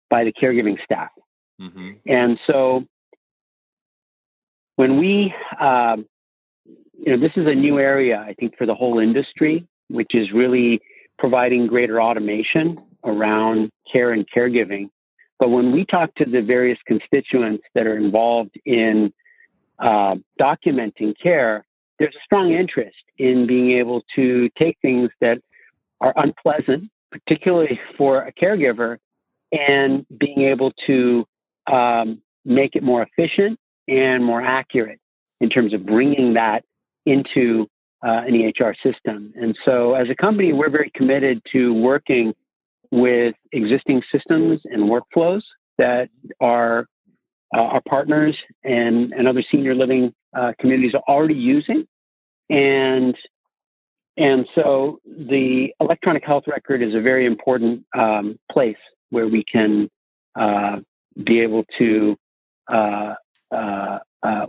by 0.09 0.25
the 0.25 0.33
caregiving 0.33 0.77
staff. 0.85 1.11
Mm-hmm. 1.61 1.90
And 2.07 2.38
so 2.47 2.85
when 4.81 4.97
we, 4.97 5.35
um, 5.61 6.07
you 6.99 7.14
know, 7.14 7.21
this 7.21 7.33
is 7.37 7.47
a 7.47 7.55
new 7.55 7.79
area, 7.79 8.25
I 8.27 8.33
think, 8.33 8.57
for 8.57 8.64
the 8.64 8.75
whole 8.75 8.99
industry, 8.99 9.69
which 9.88 10.14
is 10.14 10.33
really 10.33 10.81
providing 11.19 11.66
greater 11.66 12.01
automation 12.01 12.79
around 13.05 13.71
care 13.93 14.12
and 14.12 14.27
caregiving. 14.35 14.88
But 15.38 15.51
when 15.51 15.71
we 15.71 15.85
talk 15.85 16.14
to 16.14 16.25
the 16.25 16.40
various 16.40 16.79
constituents 16.87 17.62
that 17.75 17.87
are 17.87 17.99
involved 17.99 18.59
in 18.64 19.12
uh, 19.79 20.14
documenting 20.40 21.12
care, 21.23 21.62
there's 21.99 22.14
a 22.14 22.25
strong 22.25 22.53
interest 22.53 23.05
in 23.19 23.47
being 23.47 23.73
able 23.73 24.03
to 24.16 24.49
take 24.59 24.79
things 24.81 25.11
that 25.21 25.43
are 26.01 26.14
unpleasant, 26.16 26.90
particularly 27.12 27.79
for 27.99 28.23
a 28.23 28.33
caregiver, 28.33 28.97
and 29.53 30.07
being 30.19 30.40
able 30.40 30.73
to 30.87 31.27
um, 31.71 32.23
make 32.47 32.77
it 32.77 32.83
more 32.83 33.03
efficient 33.03 33.59
and 33.90 34.24
more 34.24 34.40
accurate 34.40 35.00
in 35.40 35.48
terms 35.48 35.74
of 35.74 35.85
bringing 35.85 36.35
that 36.35 36.64
into 37.07 37.66
uh, 38.03 38.22
an 38.26 38.33
EHR 38.33 38.74
system. 38.83 39.33
And 39.37 39.57
so, 39.64 39.94
as 39.94 40.09
a 40.09 40.14
company, 40.14 40.53
we're 40.53 40.70
very 40.70 40.90
committed 40.94 41.42
to 41.53 41.74
working 41.74 42.33
with 42.90 43.35
existing 43.53 44.03
systems 44.11 44.61
and 44.64 44.85
workflows 44.85 45.42
that 45.79 46.09
our 46.40 46.87
uh, 47.55 47.62
our 47.62 47.83
partners 47.88 48.37
and, 48.62 49.12
and 49.12 49.26
other 49.26 49.42
senior 49.50 49.74
living 49.74 50.14
uh, 50.37 50.53
communities 50.61 50.94
are 50.94 51.03
already 51.09 51.35
using, 51.35 51.85
and 52.48 53.16
and 54.16 54.46
so 54.55 55.00
the 55.05 55.68
electronic 55.81 56.24
health 56.24 56.44
record 56.46 56.83
is 56.83 56.94
a 56.94 57.00
very 57.00 57.26
important 57.26 57.85
um, 57.98 58.38
place 58.53 58.76
where 59.11 59.26
we 59.26 59.44
can 59.44 59.88
uh, 60.38 60.76
be 61.24 61.40
able 61.40 61.64
to 61.79 62.16
uh, 63.51 63.55
uh, 63.55 63.99
uh, 64.23 64.47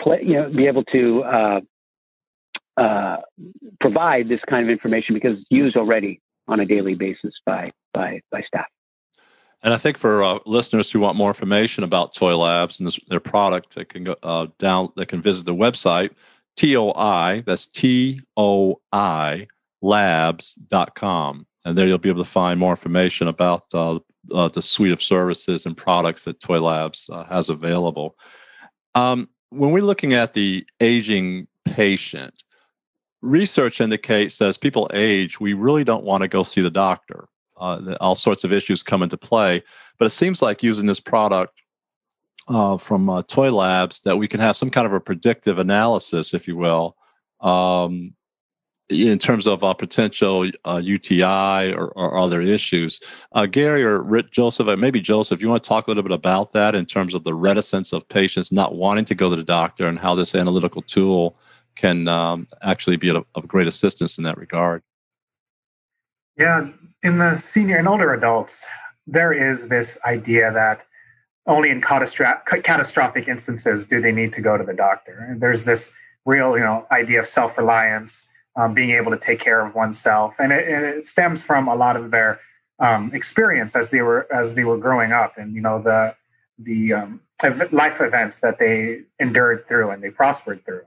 play, 0.00 0.20
you 0.22 0.34
know, 0.34 0.50
be 0.50 0.66
able 0.66 0.84
to 0.84 1.22
uh, 2.76 3.16
provide 3.80 4.28
this 4.28 4.40
kind 4.48 4.64
of 4.64 4.70
information 4.70 5.14
because 5.14 5.38
it's 5.38 5.46
used 5.50 5.76
already 5.76 6.20
on 6.48 6.60
a 6.60 6.66
daily 6.66 6.94
basis 6.94 7.34
by 7.46 7.70
by 7.92 8.20
by 8.30 8.42
staff. 8.42 8.66
And 9.62 9.74
I 9.74 9.76
think 9.76 9.98
for 9.98 10.22
uh, 10.22 10.38
listeners 10.46 10.90
who 10.90 11.00
want 11.00 11.18
more 11.18 11.28
information 11.28 11.84
about 11.84 12.14
Toi 12.14 12.34
Labs 12.34 12.78
and 12.80 12.86
this, 12.86 12.98
their 13.08 13.20
product, 13.20 13.74
they 13.74 13.84
can 13.84 14.04
go 14.04 14.16
uh, 14.22 14.46
down. 14.58 14.90
They 14.96 15.04
can 15.04 15.20
visit 15.20 15.44
the 15.44 15.54
website 15.54 16.10
TOI. 16.56 17.42
That's 17.46 17.66
T 17.66 18.20
O 18.36 18.80
I 18.92 19.46
Labs.com, 19.82 21.46
and 21.64 21.76
there 21.76 21.86
you'll 21.86 21.98
be 21.98 22.08
able 22.08 22.24
to 22.24 22.30
find 22.30 22.58
more 22.58 22.72
information 22.72 23.28
about 23.28 23.62
uh, 23.74 23.98
uh 24.34 24.48
the 24.48 24.62
suite 24.62 24.92
of 24.92 25.02
services 25.02 25.66
and 25.66 25.76
products 25.76 26.24
that 26.24 26.40
Toi 26.40 26.58
Labs 26.58 27.08
uh, 27.12 27.24
has 27.24 27.48
available. 27.48 28.16
Um, 28.94 29.28
when 29.50 29.72
we're 29.72 29.82
looking 29.82 30.14
at 30.14 30.32
the 30.32 30.64
aging 30.80 31.48
patient, 31.64 32.42
research 33.22 33.80
indicates 33.80 34.38
that 34.38 34.48
as 34.48 34.56
people 34.56 34.90
age, 34.94 35.40
we 35.40 35.52
really 35.52 35.84
don't 35.84 36.04
want 36.04 36.22
to 36.22 36.28
go 36.28 36.42
see 36.42 36.60
the 36.60 36.70
doctor. 36.70 37.28
Uh, 37.56 37.94
all 38.00 38.14
sorts 38.14 38.42
of 38.42 38.52
issues 38.52 38.82
come 38.82 39.02
into 39.02 39.18
play. 39.18 39.62
But 39.98 40.06
it 40.06 40.10
seems 40.10 40.40
like 40.40 40.62
using 40.62 40.86
this 40.86 41.00
product 41.00 41.60
uh, 42.48 42.78
from 42.78 43.10
uh, 43.10 43.22
Toi 43.22 43.50
Labs 43.50 44.00
that 44.02 44.16
we 44.16 44.26
can 44.26 44.40
have 44.40 44.56
some 44.56 44.70
kind 44.70 44.86
of 44.86 44.92
a 44.94 45.00
predictive 45.00 45.58
analysis, 45.58 46.32
if 46.32 46.48
you 46.48 46.56
will, 46.56 46.96
um, 47.40 48.14
in 48.90 49.18
terms 49.18 49.46
of 49.46 49.62
uh, 49.62 49.72
potential 49.72 50.46
UTI 50.46 51.22
uh, 51.22 51.74
or, 51.74 51.88
or, 51.92 52.16
other 52.16 52.40
issues. 52.42 53.00
Uh, 53.32 53.46
Gary 53.46 53.84
or 53.84 54.02
Rich, 54.02 54.32
Joseph, 54.32 54.78
maybe 54.78 55.00
Joseph, 55.00 55.40
you 55.40 55.48
want 55.48 55.62
to 55.62 55.68
talk 55.68 55.86
a 55.86 55.90
little 55.90 56.02
bit 56.02 56.12
about 56.12 56.52
that 56.52 56.74
in 56.74 56.86
terms 56.86 57.14
of 57.14 57.24
the 57.24 57.34
reticence 57.34 57.92
of 57.92 58.08
patients 58.08 58.50
not 58.50 58.74
wanting 58.74 59.04
to 59.06 59.14
go 59.14 59.30
to 59.30 59.36
the 59.36 59.44
doctor 59.44 59.86
and 59.86 59.98
how 59.98 60.14
this 60.14 60.34
analytical 60.34 60.82
tool 60.82 61.36
can 61.76 62.08
um, 62.08 62.48
actually 62.62 62.96
be 62.96 63.08
of, 63.10 63.24
of 63.34 63.46
great 63.46 63.68
assistance 63.68 64.18
in 64.18 64.24
that 64.24 64.36
regard. 64.36 64.82
Yeah, 66.36 66.68
in 67.02 67.18
the 67.18 67.36
senior 67.36 67.76
and 67.76 67.86
older 67.86 68.12
adults, 68.12 68.66
there 69.06 69.32
is 69.32 69.68
this 69.68 69.98
idea 70.04 70.52
that 70.52 70.84
only 71.46 71.70
in 71.70 71.80
catastrophic 71.80 73.28
instances 73.28 73.86
do 73.86 74.00
they 74.00 74.12
need 74.12 74.32
to 74.32 74.40
go 74.40 74.56
to 74.56 74.64
the 74.64 74.74
doctor. 74.74 75.26
And 75.28 75.40
there's 75.40 75.64
this 75.64 75.90
real, 76.24 76.56
you 76.56 76.64
know, 76.64 76.86
idea 76.90 77.20
of 77.20 77.26
self-reliance, 77.26 78.26
um, 78.60 78.74
being 78.74 78.90
able 78.90 79.10
to 79.10 79.18
take 79.18 79.40
care 79.40 79.64
of 79.64 79.74
oneself, 79.74 80.34
and 80.38 80.52
it, 80.52 80.68
it 80.68 81.06
stems 81.06 81.42
from 81.42 81.68
a 81.68 81.74
lot 81.74 81.96
of 81.96 82.10
their 82.10 82.40
um, 82.78 83.10
experience 83.14 83.74
as 83.74 83.90
they 83.90 84.02
were 84.02 84.26
as 84.32 84.54
they 84.54 84.64
were 84.64 84.78
growing 84.78 85.12
up, 85.12 85.38
and 85.38 85.54
you 85.54 85.60
know 85.60 85.80
the 85.82 86.14
the 86.58 86.92
um, 86.92 87.20
life 87.72 88.00
events 88.00 88.40
that 88.40 88.58
they 88.58 89.00
endured 89.18 89.66
through 89.66 89.90
and 89.90 90.02
they 90.02 90.10
prospered 90.10 90.64
through. 90.64 90.82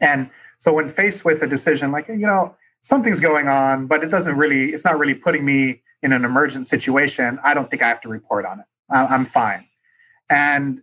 And 0.00 0.30
so 0.58 0.72
when 0.72 0.88
faced 0.88 1.24
with 1.24 1.42
a 1.42 1.46
decision 1.46 1.92
like, 1.92 2.08
you 2.08 2.16
know, 2.16 2.54
something's 2.82 3.20
going 3.20 3.48
on, 3.48 3.86
but 3.86 4.02
it 4.02 4.08
doesn't 4.08 4.36
really, 4.36 4.70
it's 4.70 4.84
not 4.84 4.98
really 4.98 5.14
putting 5.14 5.44
me 5.44 5.82
in 6.02 6.12
an 6.12 6.24
emergent 6.24 6.66
situation, 6.66 7.38
I 7.44 7.52
don't 7.52 7.70
think 7.70 7.82
I 7.82 7.88
have 7.88 8.00
to 8.02 8.08
report 8.08 8.46
on 8.46 8.60
it. 8.60 8.66
I'm 8.90 9.26
fine. 9.26 9.66
And 10.30 10.80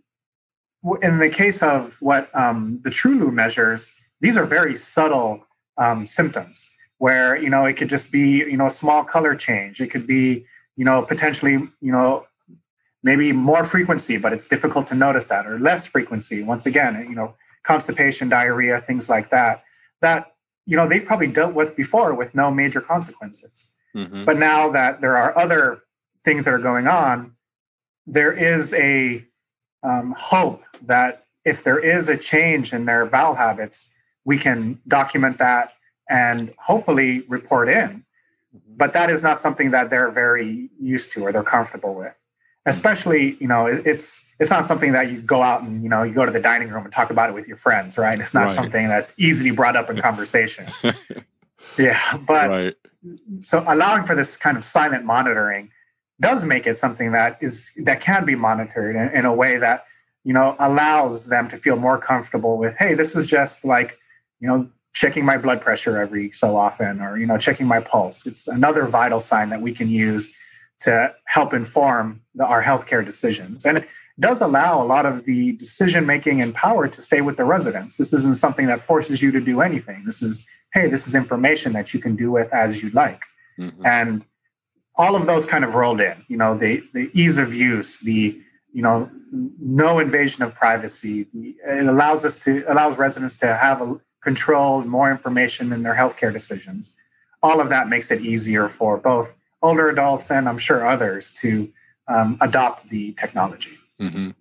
in 1.02 1.18
the 1.18 1.30
case 1.30 1.64
of 1.64 1.98
what 2.00 2.30
um, 2.36 2.80
the 2.84 2.92
TrueLoo 2.92 3.34
measures, 3.34 3.92
these 4.22 4.38
are 4.38 4.46
very 4.46 4.76
subtle 4.76 5.47
um, 5.78 6.06
symptoms 6.06 6.70
where, 6.98 7.38
you 7.38 7.50
know, 7.50 7.66
it 7.66 7.74
could 7.74 7.90
just 7.90 8.12
be, 8.12 8.38
you 8.38 8.58
know, 8.58 8.68
a 8.68 8.72
small 8.72 9.04
color 9.04 9.36
change. 9.36 9.80
It 9.80 9.88
could 9.88 10.08
be, 10.08 10.46
you 10.76 10.86
know, 10.86 11.02
potentially, 11.02 11.54
you 11.54 11.92
know, 11.92 12.26
maybe 13.04 13.32
more 13.32 13.64
frequency, 13.64 14.18
but 14.18 14.34
it's 14.34 14.48
difficult 14.48 14.88
to 14.88 14.96
notice 14.96 15.26
that, 15.26 15.46
or 15.46 15.60
less 15.60 15.86
frequency. 15.86 16.44
Once 16.44 16.66
again, 16.66 17.06
you 17.08 17.16
know, 17.16 17.36
constipation, 17.64 18.30
diarrhea, 18.30 18.80
things 18.80 19.10
like 19.10 19.30
that, 19.30 19.64
that 20.02 20.34
you 20.66 20.76
know 20.76 20.88
they've 20.88 21.06
probably 21.06 21.28
dealt 21.28 21.54
with 21.54 21.76
before 21.76 22.14
with 22.14 22.36
no 22.36 22.52
major 22.52 22.82
consequences. 22.82 23.68
Mm-hmm. 23.96 24.26
But 24.26 24.38
now 24.38 24.70
that 24.72 25.02
there 25.02 25.16
are 25.16 25.38
other 25.38 25.82
things 26.24 26.46
that 26.46 26.54
are 26.54 26.60
going 26.60 26.88
on, 26.88 27.34
there 28.06 28.34
is 28.34 28.74
a 28.74 29.26
um, 29.84 30.16
hope 30.18 30.64
that 30.82 31.26
if 31.46 31.64
there 31.64 31.80
is 31.80 32.10
a 32.10 32.18
change 32.18 32.74
in 32.74 32.86
their 32.86 33.06
bowel 33.06 33.36
habits, 33.36 33.88
we 34.28 34.38
can 34.38 34.80
document 34.88 35.38
that 35.38 35.74
and 36.10 36.54
hopefully 36.60 37.22
report 37.30 37.70
in. 37.70 38.04
Mm-hmm. 38.54 38.76
But 38.76 38.92
that 38.92 39.10
is 39.10 39.24
not 39.24 39.40
something 39.40 39.72
that 39.72 39.90
they're 39.90 40.12
very 40.12 40.70
used 40.80 41.14
to 41.14 41.22
or 41.22 41.32
they're 41.32 41.44
comfortable 41.44 41.96
with. 41.96 42.14
Especially, 42.66 43.38
you 43.40 43.48
know, 43.48 43.66
it's 43.66 44.22
it's 44.40 44.52
not 44.52 44.66
something 44.66 44.92
that 44.92 45.10
you 45.10 45.22
go 45.22 45.42
out 45.42 45.62
and 45.64 45.82
you 45.82 45.90
know 45.90 46.04
you 46.04 46.14
go 46.14 46.26
to 46.26 46.32
the 46.32 46.42
dining 46.42 46.70
room 46.70 46.84
and 46.84 46.94
talk 46.94 47.10
about 47.10 47.30
it 47.30 47.34
with 47.34 47.48
your 47.48 47.58
friends 47.58 47.98
right 47.98 48.20
it's 48.20 48.36
not 48.36 48.48
right. 48.48 48.52
something 48.52 48.88
that's 48.88 49.12
easily 49.18 49.50
brought 49.50 49.76
up 49.76 49.90
in 49.90 50.00
conversation 50.10 50.68
yeah 51.80 52.00
but 52.28 52.50
right. 52.50 52.76
so 53.42 53.64
allowing 53.66 54.04
for 54.04 54.14
this 54.14 54.38
kind 54.38 54.56
of 54.56 54.64
silent 54.64 55.04
monitoring 55.06 55.72
does 56.20 56.46
make 56.46 56.68
it 56.68 56.78
something 56.78 57.14
that 57.14 57.38
is 57.42 57.72
that 57.78 58.00
can 58.00 58.26
be 58.26 58.36
monitored 58.36 58.96
in, 58.96 59.08
in 59.18 59.26
a 59.26 59.34
way 59.34 59.58
that 59.58 59.86
you 60.24 60.34
know 60.34 60.56
allows 60.60 61.28
them 61.28 61.50
to 61.50 61.58
feel 61.58 61.78
more 61.78 61.98
comfortable 61.98 62.60
with 62.60 62.76
hey 62.78 62.94
this 62.94 63.16
is 63.16 63.26
just 63.26 63.66
like 63.66 63.98
you 64.40 64.48
know 64.48 64.70
checking 64.94 65.24
my 65.24 65.38
blood 65.38 65.62
pressure 65.62 65.98
every 65.98 66.32
so 66.32 66.56
often 66.56 67.02
or 67.02 67.18
you 67.18 67.26
know 67.26 67.38
checking 67.38 67.68
my 67.68 67.80
pulse 67.80 68.26
it's 68.26 68.48
another 68.48 68.86
vital 68.86 69.20
sign 69.20 69.50
that 69.50 69.62
we 69.62 69.72
can 69.72 69.90
use 69.90 70.34
to 70.80 71.14
help 71.26 71.54
inform 71.54 72.22
the, 72.36 72.46
our 72.46 72.64
healthcare 72.64 73.04
decisions 73.04 73.66
and 73.66 73.80
it 73.80 73.88
does 74.20 74.42
allow 74.42 74.82
a 74.82 74.86
lot 74.86 75.06
of 75.06 75.26
the 75.26 75.54
decision 75.54 76.06
making 76.06 76.42
and 76.42 76.54
power 76.54 76.88
to 76.88 77.02
stay 77.02 77.22
with 77.22 77.38
the 77.38 77.46
residents. 77.46 77.98
This 77.98 78.14
isn't 78.14 78.38
something 78.38 78.66
that 78.68 78.82
forces 78.82 79.22
you 79.22 79.32
to 79.32 79.40
do 79.40 79.62
anything. 79.62 80.04
This 80.06 80.22
is, 80.22 80.46
hey, 80.74 80.90
this 80.90 81.08
is 81.08 81.14
information 81.14 81.74
that 81.74 81.94
you 81.94 82.00
can 82.00 82.16
do 82.16 82.32
with 82.32 82.52
as 82.52 82.82
you 82.82 82.90
like. 82.92 83.22
Mm-hmm. 83.60 83.86
And 83.86 84.26
all 84.96 85.16
of 85.16 85.28
those 85.28 85.46
kind 85.46 85.64
of 85.64 85.76
rolled 85.76 86.02
in. 86.02 86.26
You 86.28 86.38
know, 86.38 86.58
the 86.58 86.84
the 86.94 87.12
ease 87.14 87.38
of 87.38 87.54
use, 87.54 88.00
the 88.00 88.42
you 88.74 88.82
know, 88.82 89.10
no 89.32 90.00
invasion 90.00 90.42
of 90.42 90.56
privacy. 90.56 91.28
It 91.34 91.88
allows 91.88 92.26
us 92.26 92.38
to 92.40 92.64
allows 92.68 92.98
residents 92.98 93.36
to 93.38 93.56
have 93.56 93.82
a 93.82 94.00
control, 94.28 94.84
more 94.84 95.10
information 95.10 95.72
in 95.72 95.84
their 95.84 95.96
healthcare 95.96 96.34
decisions. 96.34 96.92
All 97.42 97.62
of 97.62 97.70
that 97.70 97.88
makes 97.88 98.12
it 98.12 98.20
easier 98.20 98.68
for 98.68 98.98
both 98.98 99.34
older 99.62 99.88
adults 99.90 100.30
and 100.30 100.50
I'm 100.50 100.58
sure 100.58 100.86
others 100.86 101.32
to 101.42 101.72
um, 102.10 102.38
adopt 102.42 102.90
the 102.90 103.14
technology. 103.14 103.76
Mm-hmm. 104.02 104.32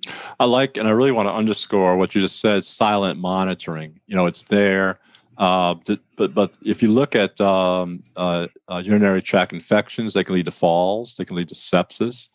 I 0.41 0.45
like, 0.45 0.77
and 0.77 0.89
I 0.89 0.91
really 0.91 1.13
want 1.13 1.29
to 1.29 1.33
underscore 1.33 1.97
what 1.97 2.15
you 2.15 2.21
just 2.21 2.41
said: 2.41 2.65
silent 2.65 3.19
monitoring. 3.19 4.01
You 4.07 4.17
know, 4.17 4.27
it's 4.27 4.43
there. 4.43 4.99
Uh, 5.39 5.75
but 6.17 6.35
but 6.35 6.51
if 6.63 6.83
you 6.83 6.91
look 6.91 7.15
at 7.15 7.41
um, 7.41 8.03
uh, 8.17 8.49
uh, 8.69 8.83
urinary 8.85 9.23
tract 9.23 9.53
infections, 9.53 10.13
they 10.13 10.25
can 10.25 10.35
lead 10.35 10.47
to 10.47 10.51
falls. 10.51 11.17
They 11.17 11.25
can 11.25 11.37
lead 11.37 11.49
to 11.49 11.55
sepsis. 11.55 12.29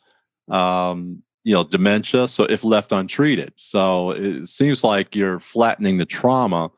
Um, 0.50 1.22
you 1.44 1.54
know, 1.54 1.64
dementia. 1.64 2.28
So 2.28 2.46
if 2.46 2.64
left 2.64 2.92
untreated, 2.92 3.54
so 3.56 4.12
it 4.12 4.48
seems 4.48 4.84
like 4.84 5.16
you're 5.16 5.40
flattening 5.40 5.98
the 5.98 6.06
trauma 6.06 6.72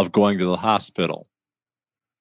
of 0.00 0.12
going 0.12 0.38
to 0.38 0.44
the 0.46 0.56
hospital 0.56 1.26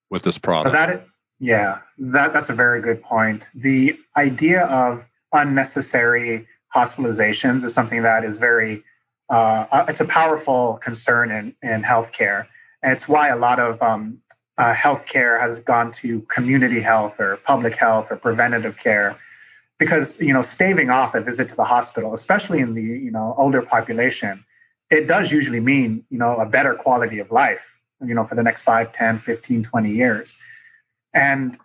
with 0.10 0.24
this 0.24 0.38
product. 0.38 0.70
So 0.70 0.74
that 0.74 0.89
is, 0.89 1.02
yeah, 1.39 1.80
that 1.98 2.34
that's 2.34 2.50
a 2.50 2.54
very 2.54 2.82
good 2.82 3.02
point. 3.02 3.50
The 3.54 3.98
idea 4.18 4.65
of 4.65 5.06
unnecessary 5.34 6.48
hospitalizations 6.76 7.63
is 7.63 7.74
something 7.74 8.04
that 8.04 8.24
is 8.24 8.38
very 8.38 8.84
uh, 9.30 9.65
uh, 9.72 9.86
it's 9.88 10.02
a 10.02 10.06
powerful 10.06 10.80
concern 10.82 11.30
in, 11.30 11.56
in 11.62 11.84
healthcare. 11.84 12.48
And 12.82 12.92
it's 12.92 13.08
why 13.08 13.28
a 13.28 13.36
lot 13.36 13.60
of 13.60 13.82
um, 13.82 14.22
uh, 14.58 14.74
healthcare 14.74 15.39
has 15.39 15.60
gone 15.60 15.92
to 15.92 16.22
community 16.22 16.82
health 16.82 17.20
or 17.20 17.38
public 17.38 17.76
health 17.76 18.08
or 18.10 18.18
preventative 18.18 18.78
care 18.78 19.18
because 19.78 20.20
you 20.20 20.34
know 20.34 20.42
staving 20.42 20.89
off 20.89 21.15
a 21.15 21.22
visit 21.22 21.48
to 21.48 21.56
the 21.56 21.63
hospital 21.63 22.13
especially 22.13 22.60
in 22.60 22.74
the 22.74 22.82
you 22.82 23.10
know 23.10 23.34
older 23.38 23.62
population 23.62 24.44
it 24.89 25.08
does 25.08 25.32
usually 25.32 25.60
mean 25.60 26.04
you 26.10 26.17
know 26.17 26.38
a 26.38 26.45
better 26.45 26.73
quality 26.73 27.19
of 27.19 27.32
life 27.32 27.80
you 28.06 28.13
know 28.13 28.23
for 28.23 28.36
the 28.36 28.43
next 28.43 28.63
5 28.63 28.93
10 28.93 29.19
15 29.19 29.63
20 29.63 29.91
years 29.91 30.38
and 31.13 31.58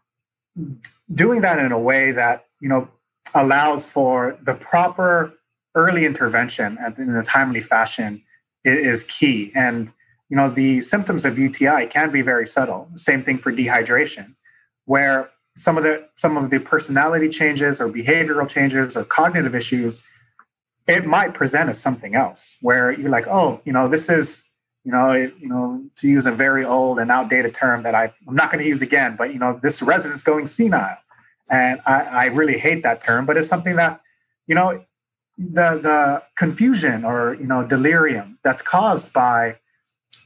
doing 1.12 1.40
that 1.42 1.58
in 1.58 1.72
a 1.72 1.78
way 1.78 2.12
that 2.12 2.46
you 2.60 2.68
know 2.68 2.88
allows 3.34 3.86
for 3.86 4.38
the 4.42 4.54
proper 4.54 5.34
early 5.74 6.04
intervention 6.04 6.78
in 6.98 7.16
a 7.16 7.22
timely 7.22 7.60
fashion 7.60 8.22
is 8.64 9.04
key. 9.04 9.52
And 9.54 9.92
you 10.30 10.36
know, 10.36 10.48
the 10.48 10.80
symptoms 10.80 11.24
of 11.24 11.38
UTI 11.38 11.86
can 11.86 12.10
be 12.10 12.22
very 12.22 12.46
subtle. 12.46 12.88
Same 12.96 13.22
thing 13.22 13.38
for 13.38 13.52
dehydration, 13.52 14.34
where 14.86 15.30
some 15.56 15.76
of 15.76 15.84
the 15.84 16.08
some 16.16 16.36
of 16.36 16.50
the 16.50 16.58
personality 16.58 17.28
changes 17.28 17.80
or 17.80 17.88
behavioral 17.88 18.48
changes 18.48 18.96
or 18.96 19.04
cognitive 19.04 19.54
issues, 19.54 20.02
it 20.86 21.06
might 21.06 21.34
present 21.34 21.70
as 21.70 21.80
something 21.80 22.14
else. 22.14 22.56
Where 22.60 22.92
you're 22.92 23.10
like, 23.10 23.26
oh, 23.26 23.60
you 23.64 23.72
know, 23.72 23.88
this 23.88 24.08
is 24.08 24.42
you 24.84 24.92
know, 24.92 25.12
it, 25.12 25.32
you 25.40 25.48
know, 25.48 25.82
to 25.96 26.08
use 26.08 26.26
a 26.26 26.30
very 26.30 26.62
old 26.62 26.98
and 26.98 27.10
outdated 27.10 27.54
term 27.54 27.84
that 27.84 27.94
I, 27.94 28.12
I'm 28.28 28.34
not 28.34 28.52
going 28.52 28.62
to 28.62 28.68
use 28.68 28.82
again, 28.82 29.16
but 29.16 29.32
you 29.32 29.38
know, 29.38 29.58
this 29.62 29.80
resident's 29.80 30.22
going 30.22 30.46
senile 30.46 30.98
and 31.50 31.80
I, 31.86 32.02
I 32.02 32.26
really 32.26 32.58
hate 32.58 32.82
that 32.82 33.00
term, 33.00 33.26
but 33.26 33.36
it's 33.36 33.48
something 33.48 33.76
that, 33.76 34.00
you 34.46 34.54
know, 34.54 34.84
the 35.36 35.80
the 35.82 36.22
confusion 36.36 37.04
or 37.04 37.34
you 37.34 37.46
know 37.46 37.66
delirium 37.66 38.38
that's 38.44 38.62
caused 38.62 39.12
by 39.12 39.58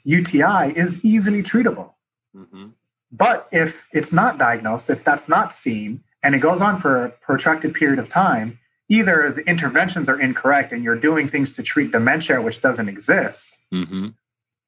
UTI 0.04 0.74
is 0.76 1.02
easily 1.02 1.42
treatable. 1.42 1.94
Mm-hmm. 2.36 2.68
But 3.10 3.48
if 3.50 3.88
it's 3.92 4.12
not 4.12 4.38
diagnosed, 4.38 4.90
if 4.90 5.02
that's 5.02 5.28
not 5.28 5.54
seen, 5.54 6.04
and 6.22 6.34
it 6.34 6.40
goes 6.40 6.60
on 6.60 6.78
for 6.78 7.02
a 7.02 7.08
protracted 7.08 7.74
period 7.74 7.98
of 7.98 8.10
time, 8.10 8.58
either 8.88 9.32
the 9.32 9.42
interventions 9.42 10.08
are 10.08 10.20
incorrect 10.20 10.72
and 10.72 10.82
you're 10.82 10.96
doing 10.96 11.28
things 11.28 11.52
to 11.52 11.62
treat 11.62 11.92
dementia 11.92 12.40
which 12.40 12.60
doesn't 12.60 12.88
exist, 12.88 13.56
mm-hmm. 13.72 14.08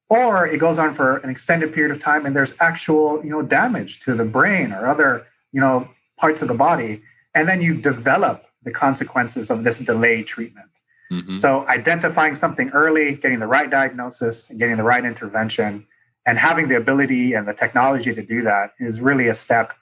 or 0.09 0.47
it 0.47 0.59
goes 0.59 0.79
on 0.79 0.95
for 0.95 1.19
an 1.19 1.31
extended 1.31 1.73
period 1.73 1.91
of 1.91 1.99
time 1.99 2.27
and 2.27 2.37
there's 2.37 2.55
actual 2.61 3.23
you 3.25 3.31
know 3.31 3.43
damage 3.43 4.01
to 4.01 4.15
the 4.15 4.25
brain 4.25 4.73
or 4.73 4.87
other 4.87 5.27
you 5.53 5.61
know 5.61 5.89
parts 6.21 6.43
of 6.43 6.49
the 6.49 6.55
body, 6.55 7.03
and 7.35 7.49
then 7.49 7.61
you 7.61 7.75
develop 7.75 8.47
the 8.63 8.71
consequences 8.71 9.51
of 9.51 9.65
this 9.65 9.79
delayed 9.79 10.27
treatment. 10.27 10.69
Mm-hmm. 11.11 11.35
So, 11.35 11.67
identifying 11.67 12.37
something 12.37 12.71
early, 12.71 13.17
getting 13.17 13.41
the 13.41 13.47
right 13.47 13.69
diagnosis, 13.69 14.51
and 14.51 14.61
getting 14.61 14.77
the 14.77 14.85
right 14.85 15.05
intervention, 15.05 15.87
and 16.25 16.39
having 16.39 16.69
the 16.69 16.77
ability 16.77 17.33
and 17.33 17.49
the 17.49 17.55
technology 17.55 18.15
to 18.15 18.23
do 18.23 18.43
that 18.43 18.75
is 18.79 19.01
really 19.01 19.27
a 19.27 19.35
step 19.35 19.73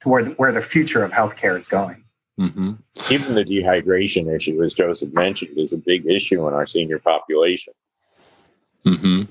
toward 0.00 0.38
where 0.38 0.52
the 0.52 0.62
future 0.62 1.04
of 1.04 1.12
healthcare 1.12 1.58
is 1.58 1.68
going. 1.68 2.04
Mm-hmm. 2.38 2.72
Even 3.10 3.34
the 3.34 3.44
dehydration 3.44 4.32
issue, 4.34 4.62
as 4.62 4.74
Joseph 4.74 5.12
mentioned, 5.12 5.58
is 5.58 5.72
a 5.72 5.76
big 5.76 6.06
issue 6.06 6.46
in 6.46 6.54
our 6.54 6.66
senior 6.66 6.98
population. 6.98 7.74
Mm-hmm. 8.86 9.22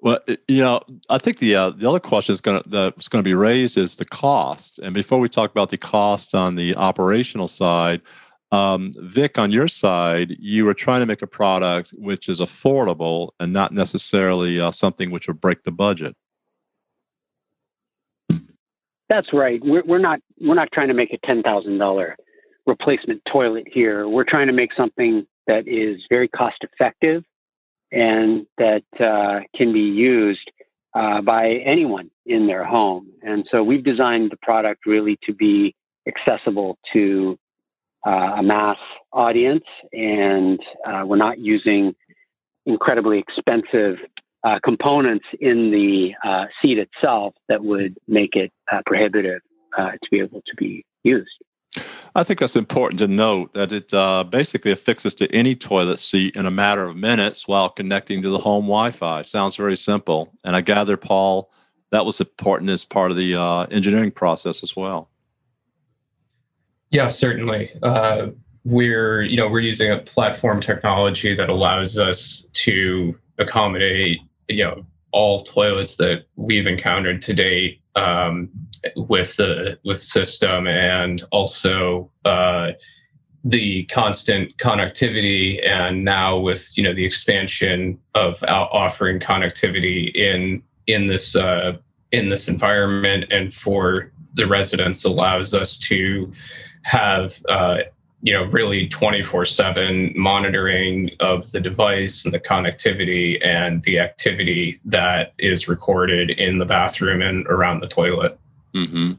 Well, 0.00 0.20
you 0.48 0.62
know, 0.62 0.80
I 1.10 1.18
think 1.18 1.38
the 1.38 1.54
uh, 1.54 1.70
the 1.70 1.88
other 1.88 2.00
question 2.00 2.32
is 2.32 2.40
going 2.40 2.62
to 2.62 2.68
that's 2.68 3.08
going 3.08 3.22
to 3.22 3.28
be 3.28 3.34
raised 3.34 3.76
is 3.76 3.96
the 3.96 4.04
cost. 4.04 4.78
And 4.78 4.94
before 4.94 5.18
we 5.18 5.28
talk 5.28 5.50
about 5.50 5.70
the 5.70 5.78
cost 5.78 6.34
on 6.34 6.54
the 6.54 6.76
operational 6.76 7.48
side, 7.48 8.02
um, 8.52 8.92
Vic, 8.96 9.38
on 9.38 9.50
your 9.50 9.68
side, 9.68 10.36
you 10.38 10.64
were 10.64 10.74
trying 10.74 11.00
to 11.00 11.06
make 11.06 11.22
a 11.22 11.26
product 11.26 11.90
which 11.94 12.28
is 12.28 12.40
affordable 12.40 13.30
and 13.40 13.52
not 13.52 13.72
necessarily 13.72 14.60
uh, 14.60 14.70
something 14.70 15.10
which 15.10 15.26
will 15.26 15.34
break 15.34 15.64
the 15.64 15.72
budget. 15.72 16.14
That's 19.08 19.28
right. 19.32 19.60
We're, 19.62 19.84
we're 19.84 19.98
not 19.98 20.20
we're 20.40 20.54
not 20.54 20.68
trying 20.72 20.88
to 20.88 20.94
make 20.94 21.12
a 21.12 21.26
ten 21.26 21.42
thousand 21.42 21.78
dollar 21.78 22.16
replacement 22.66 23.22
toilet 23.30 23.66
here. 23.70 24.08
We're 24.08 24.24
trying 24.24 24.48
to 24.48 24.52
make 24.52 24.70
something 24.76 25.26
that 25.46 25.68
is 25.68 26.00
very 26.10 26.28
cost 26.28 26.56
effective 26.62 27.22
and 27.92 28.46
that 28.58 28.82
uh, 28.98 29.40
can 29.56 29.72
be 29.72 29.80
used 29.80 30.50
uh, 30.94 31.20
by 31.22 31.60
anyone 31.64 32.10
in 32.24 32.46
their 32.46 32.64
home. 32.64 33.08
And 33.22 33.46
so 33.50 33.62
we've 33.62 33.84
designed 33.84 34.32
the 34.32 34.36
product 34.42 34.86
really 34.86 35.18
to 35.24 35.32
be 35.32 35.74
accessible 36.08 36.78
to 36.92 37.38
uh, 38.04 38.36
a 38.38 38.42
mass 38.42 38.78
audience, 39.12 39.64
and 39.92 40.58
uh, 40.86 41.02
we're 41.04 41.16
not 41.16 41.38
using 41.38 41.94
incredibly 42.66 43.18
expensive 43.18 43.96
uh, 44.46 44.58
components 44.64 45.26
in 45.40 45.70
the 45.70 46.14
uh, 46.24 46.44
seat 46.62 46.78
itself 46.78 47.34
that 47.48 47.64
would 47.64 47.98
make 48.06 48.36
it 48.36 48.52
prohibitive 48.86 49.40
to 49.76 50.08
be 50.10 50.20
able 50.20 50.40
to 50.46 50.54
be 50.56 50.84
used. 51.02 51.28
I 52.14 52.24
think 52.24 52.40
that's 52.40 52.56
important 52.56 52.98
to 53.00 53.08
note 53.08 53.52
that 53.52 53.72
it 53.72 53.92
uh, 53.92 54.24
basically 54.24 54.70
affixes 54.70 55.14
to 55.16 55.30
any 55.34 55.54
toilet 55.54 56.00
seat 56.00 56.34
in 56.34 56.46
a 56.46 56.50
matter 56.50 56.86
of 56.86 56.96
minutes 56.96 57.46
while 57.46 57.68
connecting 57.68 58.22
to 58.22 58.30
the 58.30 58.38
home 58.38 58.64
Wi-Fi. 58.64 59.20
Sounds 59.20 59.54
very 59.54 59.76
simple, 59.76 60.32
and 60.42 60.56
I 60.56 60.62
gather, 60.62 60.96
Paul, 60.96 61.50
that 61.90 62.06
was 62.06 62.18
important 62.18 62.70
as 62.70 62.86
part 62.86 63.10
of 63.10 63.18
the 63.18 63.34
uh, 63.34 63.64
engineering 63.64 64.12
process 64.12 64.62
as 64.62 64.74
well. 64.74 65.10
Yeah, 66.90 67.08
certainly. 67.08 67.70
Uh, 67.82 68.28
we're 68.64 69.22
you 69.22 69.36
know 69.36 69.48
we're 69.48 69.60
using 69.60 69.92
a 69.92 69.98
platform 69.98 70.60
technology 70.60 71.34
that 71.34 71.50
allows 71.50 71.98
us 71.98 72.46
to 72.52 73.16
accommodate 73.38 74.20
you 74.48 74.64
know 74.64 74.84
all 75.12 75.40
toilets 75.40 75.96
that 75.96 76.24
we've 76.36 76.66
encountered 76.66 77.22
to 77.22 77.32
date 77.32 77.80
um, 77.94 78.50
with 78.96 79.36
the 79.36 79.78
with 79.84 80.00
system 80.02 80.66
and 80.66 81.22
also 81.32 82.10
uh, 82.24 82.72
the 83.44 83.84
constant 83.84 84.56
connectivity 84.58 85.64
and 85.66 86.04
now 86.04 86.36
with 86.36 86.76
you 86.76 86.82
know 86.82 86.94
the 86.94 87.04
expansion 87.04 87.98
of 88.14 88.42
offering 88.42 89.20
connectivity 89.20 90.14
in 90.14 90.62
in 90.86 91.06
this 91.06 91.36
uh, 91.36 91.76
in 92.12 92.28
this 92.28 92.48
environment 92.48 93.24
and 93.30 93.54
for 93.54 94.12
the 94.34 94.46
residents 94.46 95.04
allows 95.04 95.54
us 95.54 95.78
to 95.78 96.30
have 96.82 97.40
uh, 97.48 97.78
you 98.26 98.32
know 98.32 98.42
really 98.46 98.88
24 98.88 99.44
7 99.44 100.12
monitoring 100.16 101.12
of 101.20 101.50
the 101.52 101.60
device 101.60 102.24
and 102.24 102.34
the 102.34 102.40
connectivity 102.40 103.38
and 103.46 103.84
the 103.84 104.00
activity 104.00 104.80
that 104.84 105.32
is 105.38 105.68
recorded 105.68 106.30
in 106.30 106.58
the 106.58 106.66
bathroom 106.66 107.22
and 107.22 107.46
around 107.46 107.80
the 107.80 107.86
toilet. 107.86 108.36
Mm-hmm. 108.74 109.12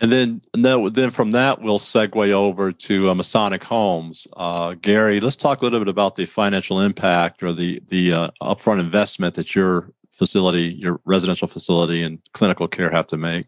and 0.00 0.12
then 0.12 0.40
then 0.54 1.10
from 1.10 1.32
that 1.32 1.60
we'll 1.60 1.80
segue 1.80 2.30
over 2.30 2.70
to 2.70 3.10
uh, 3.10 3.14
masonic 3.14 3.64
homes. 3.64 4.28
Uh, 4.36 4.74
gary 4.74 5.18
let's 5.18 5.36
talk 5.36 5.60
a 5.60 5.64
little 5.64 5.80
bit 5.80 5.88
about 5.88 6.14
the 6.14 6.26
financial 6.26 6.80
impact 6.80 7.42
or 7.42 7.52
the 7.52 7.82
the 7.88 8.12
uh, 8.12 8.30
upfront 8.42 8.78
investment 8.78 9.34
that 9.34 9.56
your 9.56 9.90
facility 10.08 10.76
your 10.78 11.00
residential 11.04 11.48
facility 11.48 12.04
and 12.04 12.20
clinical 12.32 12.68
care 12.68 12.90
have 12.90 13.08
to 13.08 13.16
make 13.16 13.46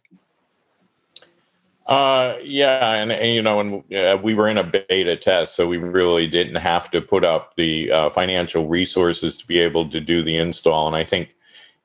uh, 1.86 2.36
yeah, 2.42 2.94
and, 2.94 3.12
and 3.12 3.34
you 3.34 3.42
know, 3.42 3.60
and 3.60 3.94
uh, 3.94 4.18
we 4.20 4.34
were 4.34 4.48
in 4.48 4.58
a 4.58 4.64
beta 4.64 5.16
test, 5.16 5.54
so 5.54 5.68
we 5.68 5.76
really 5.76 6.26
didn't 6.26 6.56
have 6.56 6.90
to 6.90 7.00
put 7.00 7.24
up 7.24 7.54
the 7.56 7.90
uh, 7.92 8.10
financial 8.10 8.66
resources 8.66 9.36
to 9.36 9.46
be 9.46 9.60
able 9.60 9.88
to 9.90 10.00
do 10.00 10.22
the 10.22 10.36
install. 10.36 10.88
And 10.88 10.96
I 10.96 11.04
think, 11.04 11.36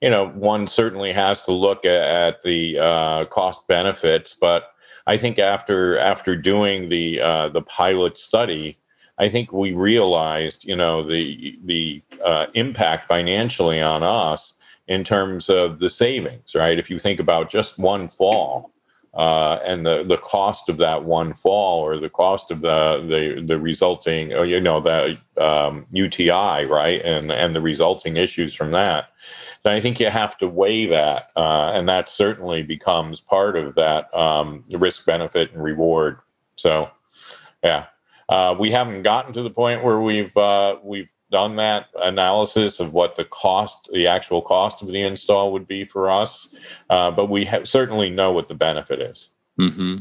you 0.01 0.09
know, 0.09 0.29
one 0.29 0.65
certainly 0.65 1.13
has 1.13 1.43
to 1.43 1.51
look 1.51 1.85
at, 1.85 2.01
at 2.01 2.41
the 2.41 2.79
uh, 2.79 3.25
cost 3.25 3.67
benefits, 3.67 4.35
but 4.39 4.71
I 5.05 5.17
think 5.17 5.37
after 5.37 5.97
after 5.99 6.35
doing 6.35 6.89
the 6.89 7.21
uh, 7.21 7.49
the 7.49 7.61
pilot 7.61 8.17
study, 8.17 8.79
I 9.19 9.29
think 9.29 9.53
we 9.53 9.73
realized, 9.73 10.65
you 10.65 10.75
know, 10.75 11.03
the 11.03 11.59
the 11.65 12.01
uh, 12.25 12.47
impact 12.55 13.05
financially 13.05 13.81
on 13.81 14.01
us 14.01 14.55
in 14.87 15.03
terms 15.03 15.49
of 15.49 15.79
the 15.79 15.89
savings, 15.89 16.55
right? 16.55 16.79
If 16.79 16.89
you 16.89 16.97
think 16.97 17.19
about 17.19 17.51
just 17.51 17.77
one 17.77 18.07
fall 18.07 18.71
uh, 19.13 19.59
and 19.65 19.85
the, 19.85 20.03
the 20.03 20.17
cost 20.17 20.69
of 20.69 20.77
that 20.77 21.03
one 21.03 21.33
fall 21.33 21.81
or 21.81 21.97
the 21.97 22.09
cost 22.09 22.49
of 22.49 22.61
the 22.61 23.05
the, 23.07 23.43
the 23.45 23.59
resulting, 23.59 24.33
uh, 24.33 24.41
you 24.41 24.59
know, 24.59 24.79
the 24.79 25.17
um, 25.37 25.85
UTI, 25.91 26.65
right, 26.65 27.01
and 27.03 27.31
and 27.31 27.55
the 27.55 27.61
resulting 27.61 28.17
issues 28.17 28.53
from 28.53 28.71
that, 28.71 29.09
I 29.65 29.79
think 29.79 29.99
you 29.99 30.09
have 30.09 30.37
to 30.39 30.47
weigh 30.47 30.87
that, 30.87 31.31
uh, 31.35 31.71
and 31.73 31.87
that 31.87 32.09
certainly 32.09 32.63
becomes 32.63 33.19
part 33.19 33.55
of 33.55 33.75
that 33.75 34.15
um, 34.15 34.63
risk 34.71 35.05
benefit 35.05 35.51
and 35.53 35.61
reward. 35.61 36.19
So, 36.55 36.89
yeah, 37.63 37.85
uh, 38.29 38.55
we 38.57 38.71
haven't 38.71 39.03
gotten 39.03 39.33
to 39.33 39.43
the 39.43 39.49
point 39.49 39.83
where 39.83 39.99
we've 39.99 40.35
uh, 40.35 40.77
we've 40.83 41.11
done 41.31 41.55
that 41.55 41.87
analysis 42.01 42.79
of 42.79 42.93
what 42.93 43.15
the 43.15 43.25
cost, 43.25 43.89
the 43.93 44.07
actual 44.07 44.41
cost 44.41 44.81
of 44.81 44.89
the 44.89 45.01
install 45.01 45.51
would 45.53 45.67
be 45.67 45.85
for 45.85 46.09
us, 46.09 46.49
uh, 46.89 47.09
but 47.09 47.29
we 47.29 47.49
certainly 47.63 48.09
know 48.09 48.31
what 48.31 48.47
the 48.47 48.53
benefit 48.53 49.01
is. 49.01 49.29
Mm-hmm. 49.59 49.97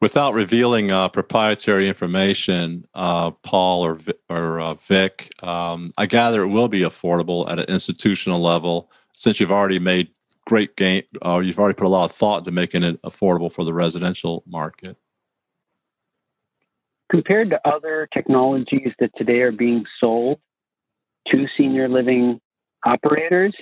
Without 0.00 0.34
revealing 0.34 0.90
uh, 0.90 1.08
proprietary 1.08 1.88
information, 1.88 2.86
uh, 2.94 3.30
Paul 3.30 3.84
or 3.84 3.98
or 4.28 4.60
uh, 4.60 4.74
Vic, 4.74 5.32
um, 5.42 5.90
I 5.98 6.06
gather 6.06 6.42
it 6.42 6.48
will 6.48 6.68
be 6.68 6.80
affordable 6.80 7.50
at 7.50 7.58
an 7.58 7.66
institutional 7.66 8.40
level. 8.40 8.90
Since 9.12 9.40
you've 9.40 9.52
already 9.52 9.78
made 9.78 10.08
great 10.46 10.76
gain, 10.76 11.02
uh, 11.24 11.40
you've 11.40 11.58
already 11.58 11.76
put 11.76 11.86
a 11.86 11.90
lot 11.90 12.04
of 12.06 12.12
thought 12.12 12.38
into 12.38 12.52
making 12.52 12.82
it 12.82 13.00
affordable 13.02 13.52
for 13.52 13.64
the 13.64 13.74
residential 13.74 14.42
market 14.46 14.96
compared 17.10 17.50
to 17.50 17.60
other 17.68 18.08
technologies 18.12 18.92
that 18.98 19.10
today 19.16 19.40
are 19.40 19.52
being 19.52 19.84
sold 19.98 20.38
to 21.30 21.46
senior 21.56 21.88
living 21.88 22.40
operators, 22.84 23.54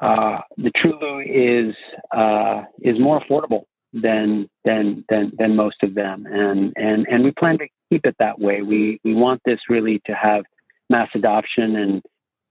uh, 0.00 0.38
the 0.56 0.70
TrueLoo 0.76 1.24
is 1.26 1.74
uh, 2.16 2.62
is 2.80 2.98
more 3.00 3.20
affordable 3.20 3.64
than 3.92 4.48
than 4.64 5.04
than 5.08 5.32
than 5.38 5.56
most 5.56 5.82
of 5.82 5.94
them, 5.94 6.26
and 6.26 6.72
and 6.76 7.06
and 7.08 7.24
we 7.24 7.32
plan 7.32 7.58
to 7.58 7.66
keep 7.90 8.06
it 8.06 8.14
that 8.18 8.38
way. 8.38 8.62
We 8.62 9.00
we 9.04 9.14
want 9.14 9.40
this 9.44 9.58
really 9.68 10.00
to 10.06 10.12
have 10.12 10.44
mass 10.88 11.08
adoption, 11.14 11.76
and 11.76 12.02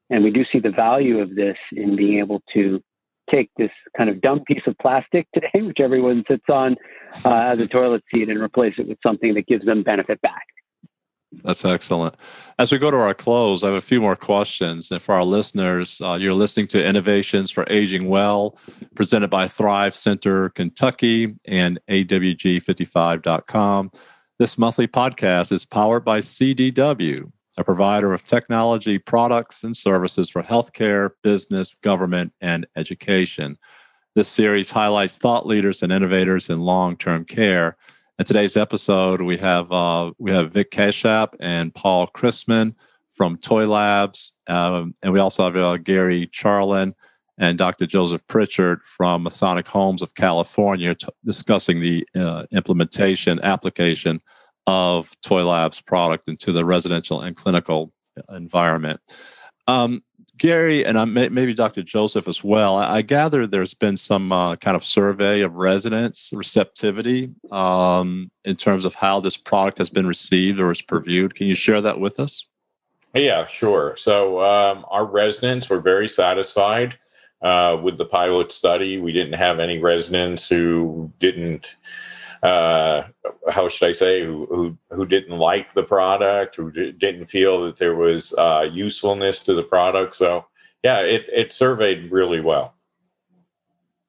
and 0.09 0.23
we 0.23 0.31
do 0.31 0.43
see 0.51 0.59
the 0.59 0.71
value 0.71 1.19
of 1.19 1.35
this 1.35 1.57
in 1.71 1.95
being 1.95 2.19
able 2.19 2.41
to 2.53 2.81
take 3.29 3.49
this 3.57 3.71
kind 3.97 4.09
of 4.09 4.21
dumb 4.21 4.41
piece 4.45 4.63
of 4.67 4.75
plastic 4.81 5.27
today, 5.33 5.61
which 5.61 5.79
everyone 5.79 6.23
sits 6.27 6.45
on 6.49 6.75
uh, 7.23 7.35
as 7.35 7.59
a 7.59 7.67
toilet 7.67 8.03
seat, 8.13 8.29
and 8.29 8.41
replace 8.41 8.73
it 8.77 8.87
with 8.87 8.97
something 9.01 9.33
that 9.35 9.47
gives 9.47 9.65
them 9.65 9.83
benefit 9.83 10.19
back. 10.21 10.43
That's 11.43 11.65
excellent. 11.65 12.15
As 12.57 12.71
we 12.71 12.77
go 12.77 12.89
to 12.89 12.97
our 12.97 13.13
close, 13.13 13.63
I 13.63 13.67
have 13.67 13.75
a 13.75 13.81
few 13.81 13.99
more 13.99 14.15
questions. 14.15 14.91
And 14.91 15.01
for 15.01 15.13
our 15.13 15.25
listeners, 15.25 15.99
uh, 16.01 16.17
you're 16.19 16.33
listening 16.33 16.67
to 16.67 16.83
Innovations 16.83 17.51
for 17.51 17.65
Aging 17.69 18.07
Well, 18.07 18.57
presented 18.95 19.29
by 19.29 19.47
Thrive 19.47 19.95
Center 19.95 20.49
Kentucky 20.49 21.35
and 21.45 21.79
AWG55.com. 21.89 23.91
This 24.39 24.57
monthly 24.57 24.87
podcast 24.87 25.51
is 25.51 25.65
powered 25.65 26.05
by 26.05 26.19
CDW, 26.19 27.29
a 27.57 27.63
provider 27.63 28.13
of 28.13 28.23
technology 28.23 28.97
products 28.97 29.63
and 29.63 29.75
services 29.75 30.29
for 30.29 30.43
healthcare, 30.43 31.11
business, 31.23 31.73
government, 31.73 32.31
and 32.39 32.65
education. 32.75 33.57
This 34.15 34.29
series 34.29 34.71
highlights 34.71 35.17
thought 35.17 35.45
leaders 35.45 35.83
and 35.83 35.91
innovators 35.91 36.49
in 36.49 36.61
long 36.61 36.95
term 36.97 37.25
care. 37.25 37.77
In 38.19 38.25
today's 38.25 38.57
episode, 38.57 39.21
we 39.21 39.37
have 39.37 39.71
uh, 39.71 40.11
we 40.17 40.31
have 40.31 40.51
Vic 40.51 40.71
Kashyap 40.71 41.35
and 41.39 41.71
Paul 41.75 42.07
Chrisman 42.07 42.73
from 43.11 43.37
Toi 43.37 43.65
Labs, 43.67 44.37
um, 44.47 44.95
and 45.03 45.13
we 45.13 45.19
also 45.19 45.43
have 45.43 45.55
uh, 45.55 45.77
Gary 45.77 46.25
Charland 46.33 46.93
and 47.37 47.59
Dr. 47.59 47.85
Joseph 47.85 48.25
Pritchard 48.25 48.81
from 48.81 49.21
Masonic 49.21 49.67
Homes 49.67 50.01
of 50.01 50.15
California 50.15 50.95
t- 50.95 51.05
discussing 51.25 51.79
the 51.79 52.07
uh, 52.15 52.47
implementation 52.51 53.39
application 53.43 54.19
of 54.65 55.11
Toi 55.21 55.43
Labs 55.43 55.79
product 55.79 56.27
into 56.27 56.51
the 56.51 56.65
residential 56.65 57.21
and 57.21 57.35
clinical 57.35 57.93
environment. 58.29 58.99
Um, 59.67 60.01
Gary 60.37 60.85
and 60.85 60.97
I'm, 60.97 61.13
maybe 61.13 61.53
Dr. 61.53 61.83
Joseph 61.83 62.27
as 62.27 62.43
well. 62.43 62.77
I, 62.77 62.97
I 62.97 63.01
gather 63.01 63.47
there's 63.47 63.73
been 63.73 63.97
some 63.97 64.31
uh, 64.31 64.55
kind 64.57 64.75
of 64.75 64.85
survey 64.85 65.41
of 65.41 65.55
residents' 65.55 66.31
receptivity 66.33 67.33
um, 67.51 68.31
in 68.45 68.55
terms 68.55 68.85
of 68.85 68.95
how 68.95 69.19
this 69.19 69.37
product 69.37 69.77
has 69.77 69.89
been 69.89 70.07
received 70.07 70.59
or 70.59 70.71
is 70.71 70.81
previewed. 70.81 71.33
Can 71.33 71.47
you 71.47 71.55
share 71.55 71.81
that 71.81 71.99
with 71.99 72.19
us? 72.19 72.47
Yeah, 73.13 73.45
sure. 73.47 73.95
So 73.95 74.41
um, 74.41 74.85
our 74.89 75.05
residents 75.05 75.69
were 75.69 75.79
very 75.79 76.07
satisfied 76.07 76.97
uh, 77.41 77.77
with 77.81 77.97
the 77.97 78.05
pilot 78.05 78.51
study. 78.51 78.99
We 78.99 79.11
didn't 79.11 79.33
have 79.33 79.59
any 79.59 79.79
residents 79.79 80.47
who 80.47 81.11
didn't 81.19 81.75
uh, 82.43 83.03
how 83.49 83.69
should 83.69 83.89
I 83.89 83.91
say, 83.91 84.23
who, 84.23 84.45
who, 84.49 84.77
who 84.91 85.05
didn't 85.05 85.37
like 85.37 85.73
the 85.73 85.83
product, 85.83 86.55
who 86.55 86.71
didn't 86.71 87.25
feel 87.25 87.65
that 87.65 87.77
there 87.77 87.95
was 87.95 88.33
uh, 88.33 88.69
usefulness 88.71 89.39
to 89.41 89.53
the 89.53 89.63
product. 89.63 90.15
So 90.15 90.45
yeah, 90.83 90.99
it 90.99 91.25
it 91.31 91.51
surveyed 91.53 92.11
really 92.11 92.41
well. 92.41 92.75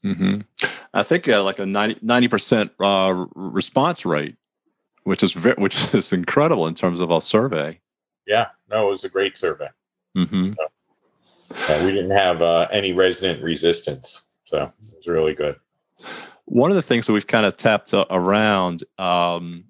Mm-hmm. 0.04 0.40
I 0.94 1.02
think 1.02 1.28
uh, 1.28 1.42
like 1.42 1.58
a 1.58 1.66
90 1.66 2.28
percent 2.28 2.72
uh, 2.80 3.26
response 3.34 4.04
rate, 4.06 4.36
which 5.04 5.22
is 5.22 5.32
ve- 5.32 5.54
which 5.58 5.94
is 5.94 6.12
incredible 6.12 6.66
in 6.66 6.74
terms 6.74 7.00
of 7.00 7.10
a 7.10 7.20
survey. 7.20 7.80
Yeah, 8.26 8.48
no, 8.70 8.88
it 8.88 8.90
was 8.90 9.04
a 9.04 9.08
great 9.08 9.38
survey. 9.38 9.68
Mm-hmm. 10.16 10.52
So, 11.66 11.84
we 11.86 11.92
didn't 11.92 12.10
have 12.10 12.42
uh, 12.42 12.68
any 12.70 12.92
resident 12.92 13.42
resistance, 13.42 14.22
so 14.44 14.64
it 14.64 14.96
was 14.96 15.06
really 15.06 15.34
good. 15.34 15.56
One 16.50 16.70
of 16.70 16.76
the 16.76 16.82
things 16.82 17.06
that 17.06 17.12
we've 17.12 17.26
kind 17.26 17.44
of 17.44 17.56
tapped 17.56 17.92
uh, 17.92 18.06
around, 18.10 18.82
um, 18.98 19.64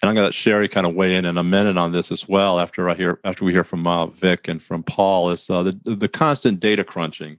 and 0.00 0.08
I'm 0.08 0.14
going 0.14 0.22
to 0.22 0.28
let 0.28 0.34
Sherry 0.34 0.66
kind 0.66 0.86
of 0.86 0.94
weigh 0.94 1.14
in 1.14 1.24
in 1.26 1.36
a 1.36 1.44
minute 1.44 1.76
on 1.76 1.92
this 1.92 2.10
as 2.10 2.26
well. 2.28 2.58
After 2.58 2.88
I 2.88 2.94
hear, 2.94 3.20
after 3.24 3.44
we 3.44 3.52
hear 3.52 3.64
from 3.64 3.86
uh, 3.86 4.06
Vic 4.06 4.48
and 4.48 4.62
from 4.62 4.82
Paul, 4.82 5.30
is 5.30 5.48
uh, 5.50 5.62
the 5.62 5.78
the 5.84 6.08
constant 6.08 6.58
data 6.58 6.84
crunching. 6.84 7.38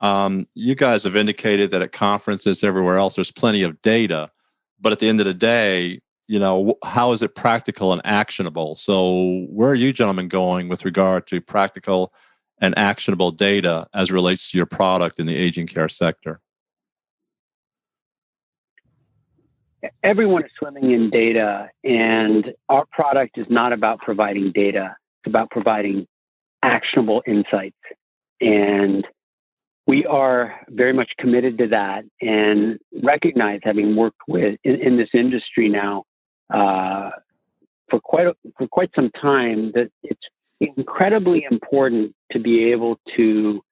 Um, 0.00 0.46
you 0.54 0.74
guys 0.74 1.04
have 1.04 1.16
indicated 1.16 1.70
that 1.70 1.82
at 1.82 1.92
conferences 1.92 2.62
everywhere 2.62 2.98
else, 2.98 3.16
there's 3.16 3.32
plenty 3.32 3.62
of 3.62 3.80
data, 3.82 4.30
but 4.80 4.92
at 4.92 5.00
the 5.00 5.08
end 5.08 5.20
of 5.20 5.26
the 5.26 5.34
day, 5.34 6.00
you 6.28 6.38
know, 6.38 6.76
how 6.84 7.12
is 7.12 7.22
it 7.22 7.34
practical 7.34 7.92
and 7.92 8.02
actionable? 8.04 8.74
So, 8.74 9.46
where 9.48 9.70
are 9.70 9.74
you 9.74 9.92
gentlemen 9.92 10.28
going 10.28 10.68
with 10.68 10.84
regard 10.84 11.26
to 11.28 11.40
practical 11.40 12.12
and 12.60 12.78
actionable 12.78 13.30
data 13.30 13.88
as 13.94 14.12
relates 14.12 14.50
to 14.50 14.58
your 14.58 14.66
product 14.66 15.18
in 15.18 15.26
the 15.26 15.34
aging 15.34 15.66
care 15.66 15.88
sector? 15.88 16.40
Everyone 20.02 20.44
is 20.44 20.50
swimming 20.58 20.90
in 20.92 21.10
data, 21.10 21.68
and 21.84 22.52
our 22.68 22.84
product 22.92 23.38
is 23.38 23.46
not 23.48 23.72
about 23.72 24.00
providing 24.00 24.52
data, 24.52 24.96
it's 25.20 25.30
about 25.30 25.50
providing 25.50 26.06
actionable 26.62 27.22
insights. 27.26 27.76
And 28.40 29.06
we 29.86 30.04
are 30.06 30.54
very 30.68 30.92
much 30.92 31.10
committed 31.18 31.58
to 31.58 31.68
that 31.68 32.04
and 32.20 32.78
recognize, 33.02 33.60
having 33.62 33.96
worked 33.96 34.20
with 34.28 34.58
in, 34.64 34.74
in 34.76 34.96
this 34.96 35.08
industry 35.14 35.68
now 35.68 36.04
uh, 36.52 37.10
for 37.88 38.00
quite 38.00 38.26
for 38.56 38.68
quite 38.68 38.90
some 38.94 39.10
time, 39.20 39.72
that 39.74 39.90
it's 40.02 40.20
incredibly 40.60 41.46
important 41.50 42.14
to 42.32 42.38
be 42.38 42.70
able 42.70 42.98
to 43.16 43.62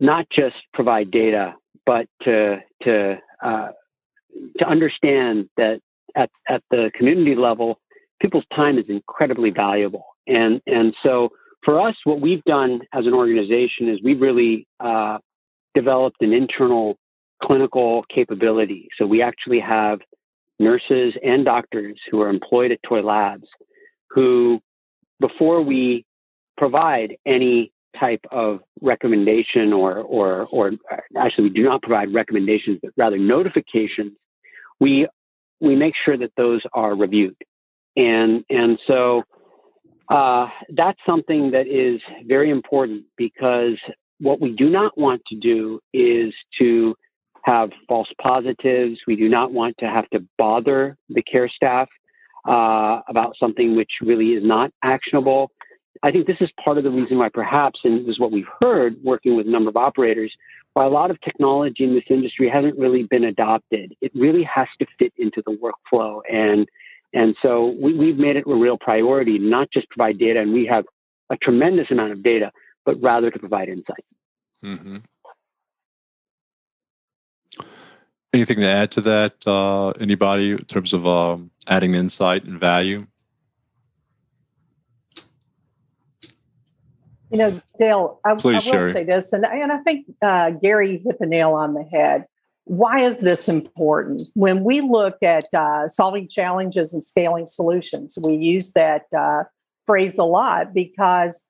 not 0.00 0.26
just 0.30 0.56
provide 0.74 1.10
data, 1.10 1.54
but 1.86 2.06
to 2.22 2.58
to 2.82 3.18
uh, 3.42 3.68
to 4.58 4.66
understand 4.66 5.48
that 5.56 5.80
at, 6.14 6.30
at 6.48 6.62
the 6.70 6.90
community 6.94 7.34
level, 7.34 7.78
people's 8.20 8.44
time 8.54 8.78
is 8.78 8.86
incredibly 8.88 9.50
valuable. 9.50 10.06
And, 10.26 10.60
and 10.66 10.94
so 11.02 11.30
for 11.64 11.80
us, 11.80 11.94
what 12.04 12.20
we've 12.20 12.42
done 12.44 12.80
as 12.92 13.06
an 13.06 13.12
organization 13.12 13.88
is 13.88 13.98
we've 14.02 14.20
really 14.20 14.66
uh, 14.80 15.18
developed 15.74 16.22
an 16.22 16.32
internal 16.32 16.96
clinical 17.42 18.04
capability. 18.04 18.88
So 18.98 19.06
we 19.06 19.22
actually 19.22 19.60
have 19.60 20.00
nurses 20.58 21.14
and 21.22 21.44
doctors 21.44 21.98
who 22.10 22.22
are 22.22 22.30
employed 22.30 22.72
at 22.72 22.78
Toi 22.82 23.02
Labs 23.02 23.46
who, 24.10 24.60
before 25.20 25.60
we 25.60 26.04
provide 26.56 27.16
any 27.26 27.72
type 27.98 28.24
of 28.30 28.60
recommendation 28.80 29.72
or, 29.72 29.98
or, 29.98 30.46
or 30.50 30.72
actually 31.18 31.44
we 31.44 31.50
do 31.50 31.62
not 31.62 31.82
provide 31.82 32.12
recommendations, 32.14 32.78
but 32.82 32.92
rather 32.96 33.18
notifications 33.18 34.12
we 34.80 35.08
we 35.60 35.74
make 35.74 35.94
sure 36.04 36.16
that 36.18 36.32
those 36.36 36.62
are 36.72 36.94
reviewed, 36.94 37.36
and 37.96 38.44
and 38.50 38.78
so 38.86 39.22
uh, 40.08 40.48
that's 40.74 40.98
something 41.06 41.50
that 41.50 41.66
is 41.66 42.00
very 42.26 42.50
important 42.50 43.04
because 43.16 43.78
what 44.20 44.40
we 44.40 44.52
do 44.52 44.70
not 44.70 44.96
want 44.96 45.22
to 45.26 45.36
do 45.36 45.80
is 45.92 46.32
to 46.58 46.94
have 47.44 47.70
false 47.88 48.08
positives. 48.20 48.98
We 49.06 49.16
do 49.16 49.28
not 49.28 49.52
want 49.52 49.76
to 49.78 49.86
have 49.86 50.08
to 50.10 50.20
bother 50.36 50.96
the 51.08 51.22
care 51.22 51.48
staff 51.48 51.88
uh, 52.48 53.00
about 53.08 53.34
something 53.38 53.76
which 53.76 53.90
really 54.00 54.30
is 54.30 54.44
not 54.44 54.70
actionable. 54.82 55.50
I 56.02 56.10
think 56.10 56.26
this 56.26 56.36
is 56.40 56.50
part 56.62 56.78
of 56.78 56.84
the 56.84 56.90
reason 56.90 57.18
why, 57.18 57.28
perhaps, 57.32 57.80
and 57.84 58.00
this 58.00 58.08
is 58.12 58.20
what 58.20 58.32
we've 58.32 58.48
heard 58.60 58.96
working 59.02 59.36
with 59.36 59.46
a 59.46 59.50
number 59.50 59.70
of 59.70 59.76
operators, 59.76 60.32
a 60.84 60.88
lot 60.88 61.10
of 61.10 61.20
technology 61.20 61.84
in 61.84 61.94
this 61.94 62.04
industry 62.10 62.48
hasn't 62.48 62.78
really 62.78 63.04
been 63.04 63.24
adopted. 63.24 63.94
It 64.00 64.12
really 64.14 64.42
has 64.42 64.68
to 64.78 64.86
fit 64.98 65.12
into 65.16 65.42
the 65.46 65.56
workflow. 65.56 66.20
And, 66.30 66.68
and 67.14 67.36
so 67.40 67.74
we, 67.80 68.08
have 68.08 68.18
made 68.18 68.36
it 68.36 68.44
a 68.46 68.54
real 68.54 68.76
priority, 68.76 69.38
not 69.38 69.70
just 69.70 69.88
provide 69.88 70.18
data, 70.18 70.40
and 70.40 70.52
we 70.52 70.66
have 70.66 70.84
a 71.30 71.36
tremendous 71.36 71.90
amount 71.90 72.12
of 72.12 72.22
data, 72.22 72.52
but 72.84 73.00
rather 73.00 73.30
to 73.30 73.38
provide 73.38 73.68
insight. 73.68 74.04
Mm-hmm. 74.62 74.98
Anything 78.32 78.58
to 78.58 78.66
add 78.66 78.90
to 78.92 79.00
that? 79.00 79.46
Uh, 79.46 79.90
anybody 79.92 80.50
in 80.50 80.64
terms 80.64 80.92
of 80.92 81.06
um, 81.06 81.50
adding 81.68 81.94
insight 81.94 82.44
and 82.44 82.60
value? 82.60 83.06
You 87.30 87.38
know, 87.38 87.60
Dale, 87.78 88.20
I, 88.24 88.34
Please, 88.34 88.66
I 88.66 88.76
will 88.76 88.92
say 88.92 89.04
this, 89.04 89.32
and, 89.32 89.44
and 89.44 89.72
I 89.72 89.78
think 89.78 90.06
uh, 90.22 90.50
Gary 90.50 91.02
hit 91.04 91.18
the 91.18 91.26
nail 91.26 91.52
on 91.52 91.74
the 91.74 91.82
head. 91.82 92.26
Why 92.64 93.04
is 93.04 93.20
this 93.20 93.48
important? 93.48 94.22
When 94.34 94.64
we 94.64 94.80
look 94.80 95.22
at 95.22 95.52
uh, 95.54 95.88
solving 95.88 96.28
challenges 96.28 96.94
and 96.94 97.04
scaling 97.04 97.46
solutions, 97.46 98.18
we 98.22 98.34
use 98.34 98.72
that 98.72 99.06
uh, 99.16 99.44
phrase 99.86 100.18
a 100.18 100.24
lot 100.24 100.74
because 100.74 101.48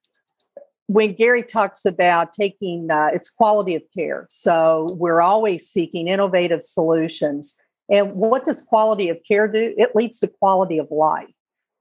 when 0.89 1.15
Gary 1.15 1.43
talks 1.43 1.85
about 1.85 2.33
taking 2.33 2.91
uh, 2.91 3.09
its 3.13 3.29
quality 3.29 3.75
of 3.75 3.83
care, 3.95 4.27
so 4.31 4.87
we're 4.93 5.21
always 5.21 5.69
seeking 5.69 6.09
innovative 6.09 6.63
solutions. 6.63 7.61
And 7.91 8.15
what 8.15 8.45
does 8.45 8.63
quality 8.63 9.09
of 9.09 9.19
care 9.27 9.49
do? 9.49 9.75
It 9.77 9.95
leads 9.95 10.19
to 10.21 10.29
quality 10.29 10.79
of 10.79 10.91
life. 10.91 11.29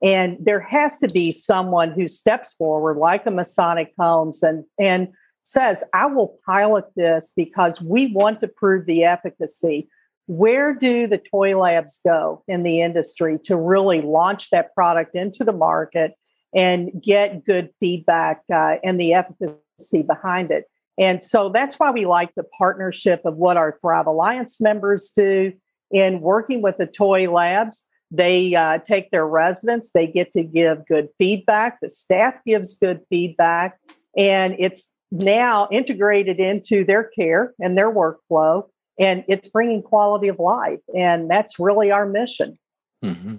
And 0.06 0.38
there 0.40 0.60
has 0.60 1.00
to 1.00 1.08
be 1.08 1.32
someone 1.32 1.92
who 1.92 2.08
steps 2.08 2.54
forward, 2.54 2.98
like 2.98 3.26
a 3.26 3.32
Masonic 3.32 3.92
Homes, 3.98 4.44
and, 4.44 4.64
and 4.80 5.08
says, 5.42 5.84
I 5.96 6.06
will 6.06 6.38
pilot 6.46 6.86
this 6.96 7.34
because 7.36 7.82
we 7.82 8.14
want 8.14 8.40
to 8.42 8.48
prove 8.48 8.86
the 8.86 9.04
efficacy. 9.04 9.90
Where 10.28 10.76
do 10.76 11.08
the 11.08 11.18
toi 11.18 11.60
labs 11.60 12.02
go 12.06 12.44
in 12.48 12.62
the 12.62 12.82
industry 12.82 13.40
to 13.46 13.58
really 13.58 14.04
launch 14.04 14.52
that 14.52 14.76
product 14.76 15.16
into 15.16 15.44
the 15.44 15.52
market 15.52 16.14
and 16.54 16.92
get 17.04 17.44
good 17.44 17.72
feedback 17.80 18.44
uh, 18.54 18.76
and 18.84 19.00
the 19.00 19.16
efficacy 19.16 20.04
behind 20.04 20.52
it? 20.52 20.66
And 21.00 21.22
so 21.24 21.50
that's 21.50 21.80
why 21.80 21.90
we 21.90 22.06
like 22.06 22.30
the 22.36 22.46
partnership 22.58 23.22
of 23.26 23.38
what 23.38 23.58
our 23.58 23.76
Thrive 23.82 24.06
Alliance 24.06 24.62
members 24.62 25.10
do 25.16 25.52
in 25.90 26.22
working 26.22 26.62
with 26.62 26.78
the 26.78 26.86
toi 26.86 27.28
labs 27.28 27.88
they 28.16 28.56
uh, 28.56 28.80
take 28.80 29.12
their 29.12 29.28
residents, 29.28 29.92
they 29.94 30.08
get 30.08 30.32
to 30.34 30.44
give 30.44 30.86
good 30.88 31.10
feedback, 31.18 31.80
the 31.82 31.90
staff 31.90 32.36
gives 32.46 32.74
good 32.74 33.02
feedback, 33.10 33.80
and 34.18 34.56
it's 34.60 34.94
now 35.12 35.68
integrated 35.72 36.40
into 36.40 36.84
their 36.84 37.04
care 37.04 37.54
and 37.60 37.78
their 37.78 37.92
workflow, 37.92 38.68
and 39.00 39.24
it's 39.28 39.48
bringing 39.48 39.82
quality 39.82 40.28
of 40.28 40.40
life. 40.40 40.80
And 40.96 41.30
that's 41.30 41.60
really 41.60 41.92
our 41.92 42.06
mission. 42.06 42.58
Mm-hmm. 43.04 43.36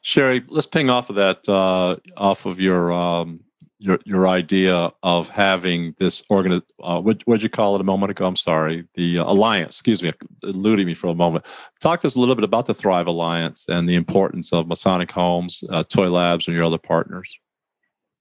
Sherry, 0.00 0.44
let's 0.48 0.66
ping 0.66 0.90
off 0.90 1.10
of 1.10 1.16
that, 1.16 1.48
uh, 1.48 1.96
off 2.16 2.46
of 2.46 2.60
your 2.60 2.92
um, 2.92 3.40
your 3.78 3.98
your 4.04 4.26
idea 4.26 4.90
of 5.02 5.28
having 5.28 5.94
this 5.98 6.22
organ 6.30 6.62
uh, 6.82 7.00
what 7.00 7.24
did 7.26 7.42
you 7.42 7.48
call 7.48 7.74
it 7.74 7.80
a 7.80 7.84
moment 7.84 8.10
ago? 8.10 8.26
I'm 8.26 8.36
sorry. 8.36 8.86
The 8.94 9.18
uh, 9.18 9.30
alliance. 9.30 9.76
Excuse 9.76 10.02
me. 10.02 10.12
Eluding 10.42 10.86
me 10.86 10.94
for 10.94 11.08
a 11.08 11.14
moment. 11.14 11.44
Talk 11.80 12.00
to 12.00 12.06
us 12.06 12.16
a 12.16 12.20
little 12.20 12.34
bit 12.34 12.44
about 12.44 12.66
the 12.66 12.74
thrive 12.74 13.06
alliance 13.06 13.66
and 13.68 13.88
the 13.88 13.94
importance 13.94 14.52
of 14.52 14.66
masonic 14.66 15.12
homes 15.12 15.62
uh, 15.70 15.82
toi 15.82 16.08
labs 16.08 16.46
and 16.46 16.56
your 16.56 16.64
other 16.64 16.78
partners. 16.78 17.38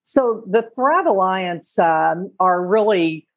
So 0.03 0.43
the 0.45 0.69
thrive 0.75 1.05
alliance 1.05 1.79
um, 1.79 2.31
are 2.39 2.65
really 2.65 3.27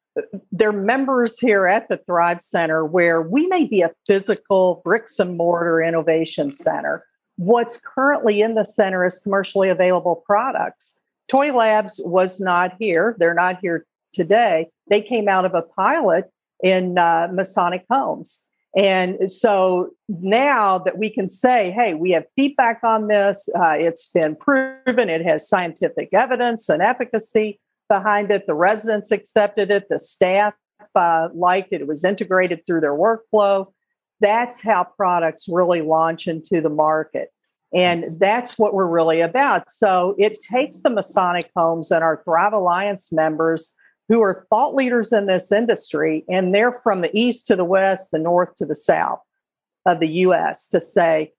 they're 0.51 0.71
members 0.73 1.39
here 1.39 1.67
at 1.67 1.87
the 1.87 1.97
thrive 2.05 2.41
center 2.41 2.85
where 2.85 3.21
we 3.21 3.47
may 3.47 3.65
be 3.65 3.81
a 3.81 3.91
physical 4.05 4.81
bricks 4.83 5.19
and 5.19 5.37
mortar 5.37 5.81
innovation 5.81 6.53
center. 6.53 7.05
What's 7.37 7.79
currently 7.79 8.41
in 8.41 8.55
the 8.55 8.65
center 8.65 9.05
is 9.05 9.17
commercially 9.17 9.69
available 9.69 10.23
products 10.25 10.99
Toi 11.29 11.53
Labs 11.53 12.01
was 12.03 12.39
not 12.39 12.73
here. 12.79 13.15
They're 13.19 13.33
not 13.33 13.59
here 13.61 13.85
today. 14.13 14.67
They 14.89 15.01
came 15.01 15.27
out 15.27 15.45
of 15.45 15.53
a 15.53 15.61
pilot 15.61 16.25
in 16.63 16.97
uh, 16.97 17.27
Masonic 17.31 17.85
Homes. 17.89 18.47
And 18.75 19.31
so 19.31 19.89
now 20.07 20.77
that 20.79 20.97
we 20.97 21.09
can 21.09 21.27
say, 21.27 21.71
hey, 21.71 21.95
we 21.95 22.11
have 22.11 22.25
feedback 22.35 22.81
on 22.83 23.07
this, 23.07 23.49
uh, 23.55 23.71
it's 23.71 24.11
been 24.11 24.35
proven, 24.35 25.09
it 25.09 25.25
has 25.25 25.47
scientific 25.47 26.09
evidence 26.13 26.69
and 26.69 26.81
efficacy 26.81 27.59
behind 27.87 28.29
it. 28.29 28.45
The 28.45 28.53
residents 28.53 29.11
accepted 29.11 29.71
it, 29.71 29.87
the 29.89 29.97
staff 29.97 30.53
uh, 30.95 31.29
liked 31.33 31.73
it, 31.73 31.81
it 31.81 31.87
was 31.87 32.05
integrated 32.05 32.65
through 32.67 32.81
their 32.81 32.93
workflow. 32.93 33.71
That's 34.21 34.61
how 34.61 34.85
products 34.95 35.45
really 35.47 35.81
launch 35.81 36.27
into 36.27 36.61
the 36.61 36.69
market. 36.69 37.29
And 37.73 38.19
that's 38.19 38.57
what 38.57 38.73
we're 38.73 38.87
really 38.87 39.21
about. 39.21 39.69
So 39.69 40.15
it 40.17 40.39
takes 40.41 40.81
the 40.81 40.89
Masonic 40.89 41.51
Homes 41.55 41.91
and 41.91 42.03
our 42.03 42.21
Thrive 42.23 42.53
Alliance 42.53 43.11
members 43.11 43.75
who 44.07 44.21
are 44.21 44.47
thought 44.49 44.73
leaders 44.73 45.13
in 45.13 45.27
this 45.27 45.51
industry, 45.51 46.25
and 46.27 46.53
they're 46.53 46.71
from 46.71 47.01
the 47.01 47.15
east 47.15 47.45
to 47.47 47.55
the 47.55 47.63
west, 47.63 48.09
the 48.11 48.17
north 48.17 48.55
to 48.55 48.65
the 48.65 48.75
south 48.75 49.19
of 49.85 49.99
the 49.99 50.07
US 50.07 50.67
to 50.69 50.81
say, 50.81 51.31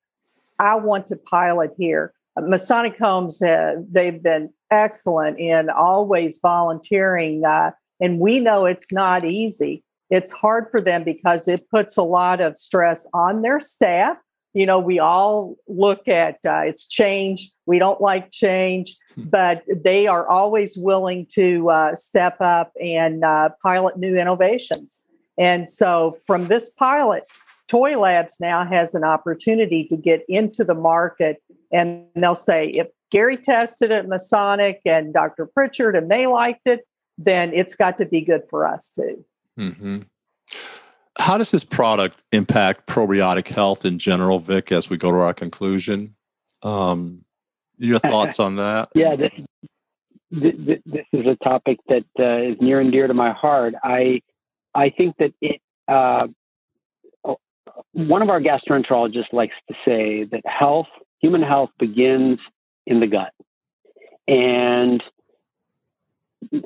I 0.61 0.77
want 0.77 1.07
to 1.09 1.17
pilot 1.17 1.73
here. 1.77 2.13
Masonic 2.39 2.97
Homes, 2.97 3.43
uh, 3.43 3.75
they've 3.91 4.23
been 4.23 4.51
excellent 4.71 5.39
in 5.41 5.69
always 5.69 6.39
volunteering. 6.41 7.45
Uh, 7.45 7.73
and 8.01 8.21
we 8.21 8.39
know 8.39 8.67
it's 8.67 8.93
not 8.93 9.25
easy. 9.25 9.83
It's 10.11 10.31
hard 10.31 10.67
for 10.71 10.81
them 10.81 11.03
because 11.05 11.49
it 11.49 11.65
puts 11.71 11.97
a 11.97 12.03
lot 12.03 12.41
of 12.41 12.57
stress 12.57 13.07
on 13.13 13.43
their 13.43 13.61
staff 13.61 14.17
you 14.55 14.67
know 14.67 14.79
we 14.79 14.99
all 14.99 15.57
look 15.69 16.09
at 16.09 16.39
uh, 16.47 16.63
it's 16.65 16.87
change. 16.87 17.51
We 17.67 17.79
don't 17.79 18.01
like 18.01 18.33
change 18.33 18.97
hmm. 19.15 19.23
but 19.25 19.63
they 19.73 20.07
are 20.07 20.27
always 20.27 20.77
willing 20.77 21.27
to 21.35 21.71
uh, 21.71 21.95
step 21.95 22.41
up 22.41 22.73
and 22.81 23.25
uh, 23.25 23.51
pilot 23.63 23.97
new 23.97 24.17
innovations. 24.17 25.03
And 25.39 25.71
so 25.71 26.19
from 26.27 26.49
this 26.49 26.71
pilot 26.71 27.25
toi 27.69 27.97
labs 27.97 28.37
now 28.41 28.65
has 28.65 28.95
an 28.95 29.05
opportunity 29.05 29.85
to 29.85 29.97
get 29.97 30.25
into 30.29 30.65
the 30.65 30.75
market 30.75 31.41
and 31.73 32.05
they'll 32.17 32.35
say 32.35 32.67
if 32.71 32.89
gary 33.13 33.37
tested 33.37 33.93
it 33.93 34.09
masonic 34.09 34.81
and 34.85 35.15
dr 35.15 35.47
pritchard 35.55 35.95
and 35.95 36.11
they 36.11 36.27
liked 36.27 36.67
it 36.67 36.81
then 37.17 37.53
it's 37.55 37.77
got 37.77 37.99
to 37.99 38.05
be 38.05 38.23
good 38.23 38.43
for 38.49 38.67
us 38.67 38.93
too. 38.93 39.25
Mm-hmm 39.59 40.01
how 41.19 41.39
does 41.39 41.51
this 41.51 41.65
product 41.65 42.21
impact 42.33 42.87
probiotic 42.87 43.49
health 43.49 43.85
in 43.85 43.99
general, 43.99 44.39
Vic, 44.39 44.73
as 44.73 44.89
we 44.89 44.97
go 44.97 45.11
to 45.11 45.19
our 45.19 45.35
conclusion? 45.35 46.15
Um, 46.63 47.25
your 47.79 47.99
thoughts 48.11 48.39
on 48.39 48.57
that? 48.57 48.91
Yeah, 48.95 49.17
this, 49.17 49.33
this, 50.31 50.79
this 50.87 51.07
is 51.13 51.27
a 51.27 51.37
topic 51.43 51.79
that 51.89 52.05
uh, 52.19 52.53
is 52.53 52.57
near 52.61 52.81
and 52.81 52.93
dear 52.93 53.07
to 53.07 53.15
my 53.15 53.33
heart. 53.33 53.75
I, 53.83 54.23
I 54.75 54.91
think 54.91 55.17
that 55.19 55.33
it, 55.41 55.61
uh, 55.89 56.29
one 57.93 58.23
of 58.23 58.31
our 58.31 58.41
gastroenterologists 58.41 59.33
likes 59.33 59.55
to 59.69 59.75
say 59.85 60.25
that 60.25 60.43
health, 60.45 60.89
human 61.19 61.43
health 61.43 61.71
begins 61.79 62.39
in 62.87 63.01
the 63.01 63.07
gut. 63.07 63.33
And 64.29 65.03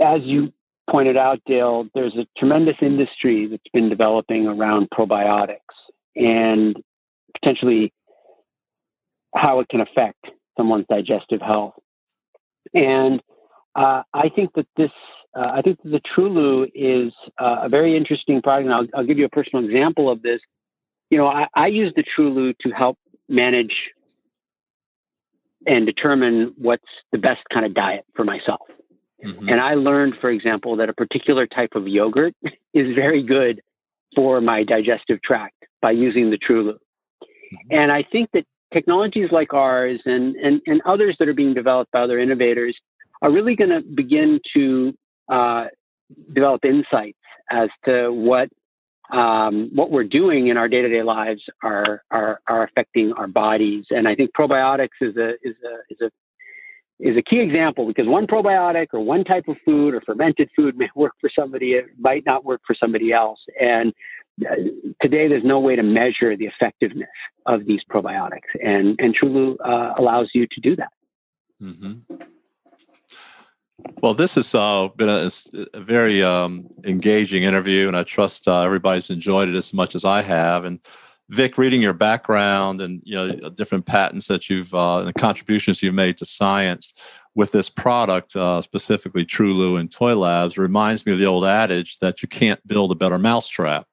as 0.00 0.20
you 0.22 0.52
pointed 0.90 1.16
out, 1.16 1.40
Dale, 1.46 1.86
there's 1.94 2.16
a 2.16 2.26
tremendous 2.38 2.76
industry 2.80 3.46
that's 3.46 3.62
been 3.72 3.88
developing 3.88 4.46
around 4.46 4.88
probiotics 4.90 5.58
and 6.16 6.76
potentially 7.40 7.92
how 9.34 9.60
it 9.60 9.68
can 9.68 9.80
affect 9.80 10.26
someone's 10.56 10.86
digestive 10.88 11.40
health. 11.40 11.74
And 12.72 13.20
uh, 13.74 14.02
I 14.12 14.28
think 14.28 14.52
that 14.54 14.66
this, 14.76 14.90
uh, 15.36 15.50
I 15.54 15.62
think 15.62 15.82
that 15.82 15.90
the 15.90 16.00
TrueLoo 16.00 16.70
is 16.74 17.12
uh, 17.40 17.62
a 17.62 17.68
very 17.68 17.96
interesting 17.96 18.40
product. 18.40 18.66
And 18.66 18.74
I'll, 18.74 18.86
I'll, 18.94 19.06
give 19.06 19.18
you 19.18 19.24
a 19.24 19.30
personal 19.30 19.64
example 19.64 20.10
of 20.10 20.22
this. 20.22 20.40
You 21.10 21.18
know, 21.18 21.26
I, 21.26 21.46
I 21.54 21.66
use 21.66 21.92
the 21.96 22.04
TrueLoo 22.04 22.54
to 22.60 22.70
help 22.70 22.98
manage 23.28 23.74
and 25.66 25.86
determine 25.86 26.54
what's 26.56 26.84
the 27.10 27.18
best 27.18 27.40
kind 27.52 27.64
of 27.64 27.74
diet 27.74 28.04
for 28.14 28.24
myself. 28.24 28.60
Mm-hmm. 29.24 29.48
And 29.48 29.60
I 29.60 29.74
learned, 29.74 30.14
for 30.20 30.30
example, 30.30 30.76
that 30.76 30.88
a 30.88 30.92
particular 30.92 31.46
type 31.46 31.74
of 31.74 31.88
yogurt 31.88 32.34
is 32.74 32.94
very 32.94 33.22
good 33.22 33.60
for 34.14 34.40
my 34.40 34.62
digestive 34.62 35.22
tract 35.22 35.64
by 35.80 35.90
using 35.90 36.30
the 36.30 36.38
TrueLoo. 36.38 36.74
Mm-hmm. 36.74 37.56
And 37.70 37.92
I 37.92 38.04
think 38.10 38.30
that 38.32 38.44
technologies 38.72 39.28
like 39.30 39.54
ours 39.54 40.00
and, 40.04 40.34
and, 40.36 40.60
and 40.66 40.82
others 40.84 41.16
that 41.18 41.28
are 41.28 41.34
being 41.34 41.54
developed 41.54 41.92
by 41.92 42.00
other 42.00 42.18
innovators 42.18 42.76
are 43.22 43.30
really 43.30 43.56
going 43.56 43.70
to 43.70 43.80
begin 43.80 44.40
to 44.54 44.92
uh, 45.28 45.66
develop 46.32 46.64
insights 46.64 47.18
as 47.50 47.68
to 47.84 48.10
what 48.10 48.48
um, 49.12 49.70
what 49.74 49.90
we're 49.90 50.04
doing 50.04 50.48
in 50.48 50.56
our 50.56 50.66
day-to-day 50.66 51.02
lives 51.02 51.42
are, 51.62 52.02
are 52.10 52.40
are 52.48 52.64
affecting 52.64 53.12
our 53.12 53.26
bodies. 53.26 53.84
And 53.90 54.08
I 54.08 54.14
think 54.14 54.30
probiotics 54.32 54.96
is 55.00 55.16
a 55.16 55.32
is 55.42 55.54
a 55.62 55.76
is 55.90 56.00
a 56.00 56.10
is 57.00 57.16
a 57.16 57.22
key 57.22 57.40
example 57.40 57.86
because 57.86 58.06
one 58.06 58.26
probiotic 58.26 58.88
or 58.92 59.00
one 59.00 59.24
type 59.24 59.48
of 59.48 59.56
food 59.64 59.94
or 59.94 60.00
fermented 60.00 60.48
food 60.54 60.76
may 60.76 60.88
work 60.96 61.12
for 61.20 61.30
somebody, 61.36 61.72
it 61.72 61.86
might 61.98 62.24
not 62.24 62.44
work 62.44 62.60
for 62.66 62.74
somebody 62.74 63.12
else. 63.12 63.40
And 63.60 63.92
uh, 64.48 64.54
today, 65.00 65.28
there's 65.28 65.44
no 65.44 65.60
way 65.60 65.76
to 65.76 65.82
measure 65.82 66.36
the 66.36 66.46
effectiveness 66.46 67.08
of 67.46 67.66
these 67.66 67.80
probiotics, 67.88 68.50
and 68.64 68.98
and 68.98 69.16
TrueLoo 69.16 69.54
uh, 69.64 69.94
allows 69.96 70.30
you 70.34 70.48
to 70.48 70.60
do 70.60 70.74
that. 70.74 70.90
Mm-hmm. 71.62 72.16
Well, 74.02 74.14
this 74.14 74.34
has 74.34 74.54
uh, 74.54 74.88
been 74.96 75.08
a, 75.08 75.30
a 75.74 75.80
very 75.80 76.22
um, 76.22 76.68
engaging 76.84 77.44
interview, 77.44 77.86
and 77.86 77.96
I 77.96 78.02
trust 78.02 78.48
uh, 78.48 78.62
everybody's 78.62 79.10
enjoyed 79.10 79.48
it 79.48 79.54
as 79.54 79.72
much 79.72 79.94
as 79.94 80.04
I 80.04 80.22
have. 80.22 80.64
And 80.64 80.80
Vic, 81.30 81.56
reading 81.56 81.80
your 81.80 81.94
background 81.94 82.80
and 82.80 83.00
you 83.04 83.16
know 83.16 83.48
different 83.50 83.86
patents 83.86 84.28
that 84.28 84.50
you've 84.50 84.74
uh, 84.74 84.98
and 84.98 85.08
the 85.08 85.12
contributions 85.14 85.82
you've 85.82 85.94
made 85.94 86.18
to 86.18 86.26
science 86.26 86.92
with 87.34 87.50
this 87.50 87.68
product, 87.68 88.36
uh, 88.36 88.62
specifically 88.62 89.24
TrueLoo 89.24 89.80
and 89.80 89.90
Toi 89.90 90.14
Labs, 90.14 90.56
reminds 90.56 91.04
me 91.04 91.12
of 91.12 91.18
the 91.18 91.26
old 91.26 91.44
adage 91.44 91.98
that 91.98 92.22
you 92.22 92.28
can't 92.28 92.64
build 92.66 92.92
a 92.92 92.94
better 92.94 93.18
mousetrap, 93.18 93.86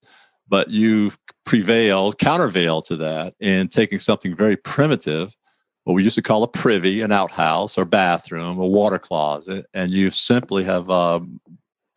but 0.47 0.69
you've 0.69 1.17
prevailed, 1.45 2.19
countervailed 2.19 2.85
to 2.85 2.97
that 2.97 3.33
in 3.39 3.67
taking 3.67 3.97
something 3.97 4.35
very 4.35 4.55
primitive 4.55 5.35
what 5.83 5.93
we 5.93 6.03
used 6.03 6.15
to 6.15 6.21
call 6.21 6.43
a 6.43 6.47
privy, 6.47 7.01
an 7.01 7.11
outhouse 7.11 7.77
or 7.77 7.85
bathroom, 7.85 8.59
a 8.59 8.67
water 8.67 8.99
closet, 8.99 9.65
and 9.73 9.91
you 9.91 10.09
simply 10.09 10.63
have 10.63 10.89
um, 10.89 11.39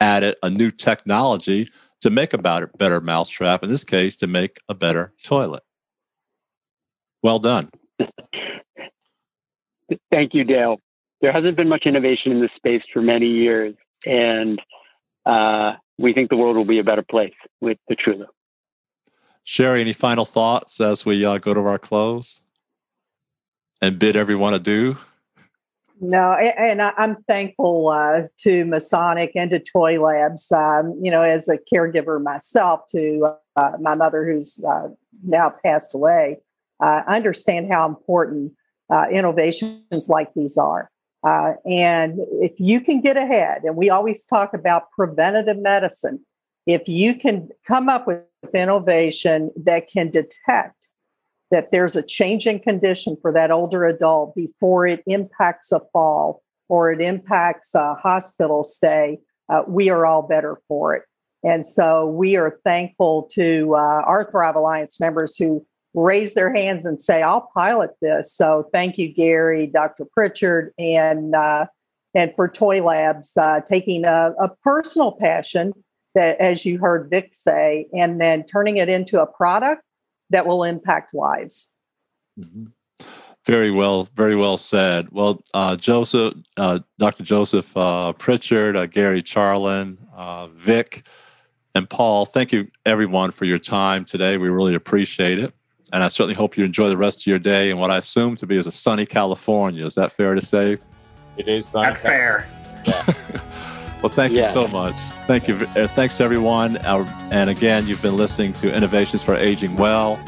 added 0.00 0.36
a 0.42 0.50
new 0.50 0.70
technology 0.70 1.68
to 2.04 2.10
make 2.10 2.32
a 2.32 2.38
better, 2.38 2.70
better 2.78 3.00
mousetrap, 3.00 3.64
in 3.64 3.70
this 3.70 3.82
case, 3.82 4.14
to 4.16 4.26
make 4.26 4.58
a 4.68 4.74
better 4.74 5.12
toilet. 5.22 5.62
Well 7.22 7.38
done. 7.38 7.70
Thank 10.10 10.34
you, 10.34 10.44
Dale. 10.44 10.80
There 11.20 11.32
hasn't 11.32 11.56
been 11.56 11.68
much 11.68 11.86
innovation 11.86 12.30
in 12.30 12.40
this 12.40 12.50
space 12.56 12.82
for 12.92 13.00
many 13.00 13.26
years, 13.26 13.74
and 14.04 14.60
uh, 15.24 15.72
we 15.98 16.12
think 16.12 16.30
the 16.30 16.36
world 16.36 16.56
will 16.56 16.64
be 16.64 16.78
a 16.78 16.84
better 16.84 17.02
place 17.02 17.34
with 17.60 17.78
the 17.88 17.96
TrueLoo. 17.96 18.26
Sherry, 19.42 19.80
any 19.80 19.92
final 19.92 20.24
thoughts 20.24 20.80
as 20.80 21.04
we 21.04 21.24
uh, 21.24 21.38
go 21.38 21.54
to 21.54 21.60
our 21.60 21.78
close? 21.78 22.44
and 23.84 23.98
bid 23.98 24.16
everyone 24.16 24.54
adieu? 24.54 24.96
No, 26.00 26.32
and 26.32 26.82
I'm 26.82 27.22
thankful 27.28 27.88
uh, 27.88 28.22
to 28.38 28.64
Masonic 28.64 29.32
and 29.36 29.50
to 29.50 29.60
Toi 29.60 30.00
Labs. 30.00 30.50
Um, 30.50 30.98
you 31.00 31.10
know, 31.10 31.22
as 31.22 31.48
a 31.48 31.58
caregiver 31.72 32.20
myself 32.22 32.80
to 32.90 33.34
uh, 33.56 33.72
my 33.80 33.94
mother, 33.94 34.26
who's 34.26 34.62
uh, 34.64 34.88
now 35.22 35.52
passed 35.64 35.94
away, 35.94 36.38
I 36.80 37.04
understand 37.06 37.72
how 37.72 37.86
important 37.86 38.52
uh, 38.92 39.06
innovations 39.10 40.08
like 40.08 40.34
these 40.34 40.58
are. 40.58 40.90
Uh, 41.26 41.54
and 41.64 42.18
if 42.42 42.52
you 42.58 42.80
can 42.80 43.00
get 43.00 43.16
ahead, 43.16 43.62
and 43.64 43.76
we 43.76 43.88
always 43.88 44.26
talk 44.26 44.52
about 44.52 44.90
preventative 44.90 45.56
medicine, 45.56 46.20
if 46.66 46.86
you 46.88 47.14
can 47.14 47.48
come 47.66 47.88
up 47.88 48.06
with 48.06 48.20
innovation 48.52 49.50
that 49.56 49.88
can 49.88 50.10
detect 50.10 50.88
that 51.50 51.70
there's 51.70 51.96
a 51.96 52.02
changing 52.02 52.60
condition 52.60 53.16
for 53.20 53.32
that 53.32 53.50
older 53.50 53.84
adult 53.84 54.34
before 54.34 54.86
it 54.86 55.02
impacts 55.06 55.72
a 55.72 55.80
fall 55.92 56.42
or 56.68 56.92
it 56.92 57.00
impacts 57.00 57.74
a 57.74 57.94
hospital 57.94 58.64
stay, 58.64 59.18
uh, 59.48 59.62
we 59.68 59.90
are 59.90 60.06
all 60.06 60.22
better 60.22 60.58
for 60.66 60.94
it. 60.94 61.02
And 61.42 61.66
so 61.66 62.06
we 62.06 62.36
are 62.36 62.58
thankful 62.64 63.28
to 63.34 63.74
uh, 63.74 64.02
our 64.06 64.28
Thrive 64.30 64.56
Alliance 64.56 64.98
members 64.98 65.36
who 65.36 65.64
raise 65.92 66.34
their 66.34 66.52
hands 66.52 66.86
and 66.86 67.00
say, 67.00 67.22
I'll 67.22 67.48
pilot 67.54 67.90
this. 68.00 68.34
So 68.34 68.68
thank 68.72 68.96
you, 68.96 69.12
Gary, 69.12 69.66
Dr. 69.66 70.06
Pritchard, 70.06 70.72
and 70.78 71.34
uh, 71.34 71.66
and 72.14 72.32
for 72.36 72.48
Toi 72.48 72.80
Labs 72.80 73.36
uh, 73.36 73.60
taking 73.66 74.06
a, 74.06 74.32
a 74.40 74.48
personal 74.62 75.12
passion 75.12 75.72
that, 76.14 76.40
as 76.40 76.64
you 76.64 76.78
heard 76.78 77.10
Vic 77.10 77.30
say, 77.32 77.86
and 77.92 78.20
then 78.20 78.44
turning 78.44 78.76
it 78.76 78.88
into 78.88 79.20
a 79.20 79.26
product 79.26 79.82
that 80.30 80.46
will 80.46 80.64
impact 80.64 81.14
lives. 81.14 81.72
Mm-hmm. 82.38 82.66
Very 83.44 83.70
well, 83.70 84.08
very 84.14 84.36
well 84.36 84.56
said. 84.56 85.08
Well, 85.10 85.44
uh, 85.52 85.76
Joseph, 85.76 86.34
uh, 86.56 86.80
Dr. 86.98 87.24
Joseph 87.24 87.76
uh, 87.76 88.12
Pritchard, 88.14 88.74
uh, 88.74 88.86
Gary 88.86 89.22
Charland, 89.22 89.98
uh, 90.14 90.46
Vic, 90.48 91.06
and 91.74 91.90
Paul, 91.90 92.24
thank 92.24 92.52
you 92.52 92.68
everyone 92.86 93.32
for 93.32 93.44
your 93.44 93.58
time 93.58 94.04
today. 94.04 94.38
We 94.38 94.48
really 94.48 94.74
appreciate 94.74 95.38
it. 95.38 95.52
And 95.92 96.02
I 96.02 96.08
certainly 96.08 96.34
hope 96.34 96.56
you 96.56 96.64
enjoy 96.64 96.88
the 96.88 96.96
rest 96.96 97.22
of 97.22 97.26
your 97.26 97.38
day 97.38 97.70
in 97.70 97.78
what 97.78 97.90
I 97.90 97.98
assume 97.98 98.36
to 98.36 98.46
be 98.46 98.56
is 98.56 98.66
a 98.66 98.70
sunny 98.70 99.04
California. 99.04 99.84
Is 99.84 99.94
that 99.96 100.10
fair 100.10 100.34
to 100.34 100.40
say? 100.40 100.78
It 101.36 101.48
is 101.48 101.66
sunny. 101.66 101.86
That's 101.86 102.00
fair. 102.00 102.48
Yeah. 102.86 103.40
well, 104.04 104.12
thank 104.12 104.34
yeah. 104.34 104.42
you 104.42 104.48
so 104.48 104.68
much. 104.68 104.94
Thank 105.26 105.48
you. 105.48 105.54
Uh, 105.74 105.88
thanks, 105.88 106.20
everyone. 106.20 106.76
Uh, 106.76 107.10
and 107.32 107.48
again, 107.48 107.86
you've 107.86 108.02
been 108.02 108.18
listening 108.18 108.52
to 108.54 108.70
Innovations 108.70 109.22
for 109.22 109.34
Aging 109.34 109.76
Well. 109.76 110.22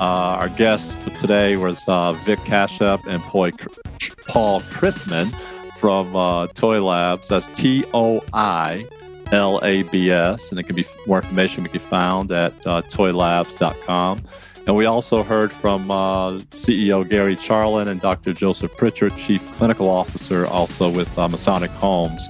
Uh, 0.00 0.38
our 0.40 0.48
guests 0.48 0.94
for 0.94 1.10
today 1.10 1.58
was 1.58 1.86
uh, 1.86 2.14
Vic 2.14 2.38
Kashyap 2.38 3.06
and 3.06 3.22
Paul 3.24 4.62
Chrisman 4.62 5.34
from 5.76 6.16
uh, 6.16 6.46
Toi 6.54 6.80
Labs. 6.82 7.28
That's 7.28 7.48
T 7.48 7.84
O 7.92 8.24
I 8.32 8.86
L 9.32 9.60
A 9.62 9.82
B 9.82 10.10
S. 10.10 10.50
And 10.50 10.58
it 10.58 10.62
can 10.62 10.74
be 10.74 10.86
more 11.06 11.18
information 11.18 11.62
can 11.64 11.72
be 11.74 11.78
found 11.78 12.32
at 12.32 12.54
uh, 12.66 12.80
toilabs.com. 12.80 14.22
And 14.66 14.74
we 14.74 14.86
also 14.86 15.22
heard 15.22 15.52
from 15.52 15.90
uh, 15.90 16.38
CEO 16.52 17.06
Gary 17.06 17.36
Charland 17.36 17.88
and 17.88 18.00
Dr. 18.00 18.32
Joseph 18.32 18.74
Pritchard, 18.78 19.14
Chief 19.18 19.46
Clinical 19.52 19.90
Officer, 19.90 20.46
also 20.46 20.90
with 20.90 21.14
Masonic 21.18 21.70
Homes 21.72 22.26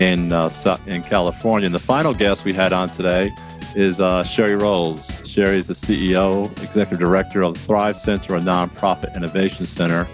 in 0.00 0.32
uh, 0.32 0.50
in 0.86 1.02
California. 1.02 1.66
And 1.66 1.74
the 1.74 1.78
final 1.78 2.14
guest 2.14 2.44
we 2.44 2.52
had 2.52 2.72
on 2.72 2.88
today 2.90 3.30
is 3.74 4.00
uh, 4.00 4.22
Sherry 4.22 4.56
Rolls. 4.56 5.16
Sherry 5.28 5.58
is 5.58 5.66
the 5.66 5.74
CEO, 5.74 6.50
Executive 6.62 6.98
Director 6.98 7.42
of 7.42 7.56
Thrive 7.56 7.96
Center, 7.96 8.36
a 8.36 8.40
nonprofit 8.40 9.14
innovation 9.16 9.66
center 9.66 10.04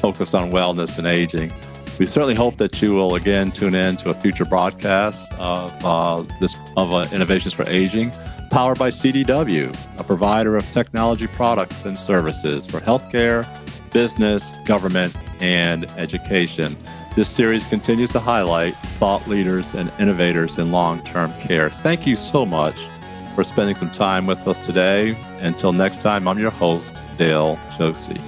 focused 0.00 0.34
on 0.34 0.50
wellness 0.50 0.98
and 0.98 1.06
aging. 1.06 1.52
We 1.98 2.06
certainly 2.06 2.34
hope 2.34 2.56
that 2.56 2.82
you 2.82 2.92
will 2.92 3.14
again 3.14 3.52
tune 3.52 3.74
in 3.74 3.96
to 3.98 4.10
a 4.10 4.14
future 4.14 4.44
broadcast 4.44 5.32
of 5.34 5.72
uh, 5.84 6.24
this 6.40 6.56
of 6.76 6.92
uh, 6.92 7.06
Innovations 7.12 7.54
for 7.54 7.64
Aging, 7.68 8.10
powered 8.50 8.78
by 8.78 8.90
CDW, 8.90 9.76
a 9.98 10.04
provider 10.04 10.56
of 10.56 10.68
technology 10.72 11.28
products 11.28 11.84
and 11.84 11.96
services 11.96 12.66
for 12.66 12.80
healthcare, 12.80 13.46
business, 13.92 14.54
government, 14.66 15.14
and 15.40 15.84
education. 15.96 16.76
This 17.14 17.28
series 17.28 17.64
continues 17.64 18.10
to 18.10 18.18
highlight 18.18 18.74
thought 18.98 19.28
leaders 19.28 19.76
and 19.76 19.92
innovators 20.00 20.58
in 20.58 20.72
long 20.72 21.00
term 21.02 21.32
care. 21.34 21.68
Thank 21.68 22.08
you 22.08 22.16
so 22.16 22.44
much 22.44 22.74
for 23.36 23.44
spending 23.44 23.76
some 23.76 23.90
time 23.90 24.26
with 24.26 24.48
us 24.48 24.58
today. 24.58 25.16
Until 25.38 25.72
next 25.72 26.02
time, 26.02 26.26
I'm 26.26 26.40
your 26.40 26.50
host, 26.50 27.00
Dale 27.16 27.56
Josie. 27.78 28.20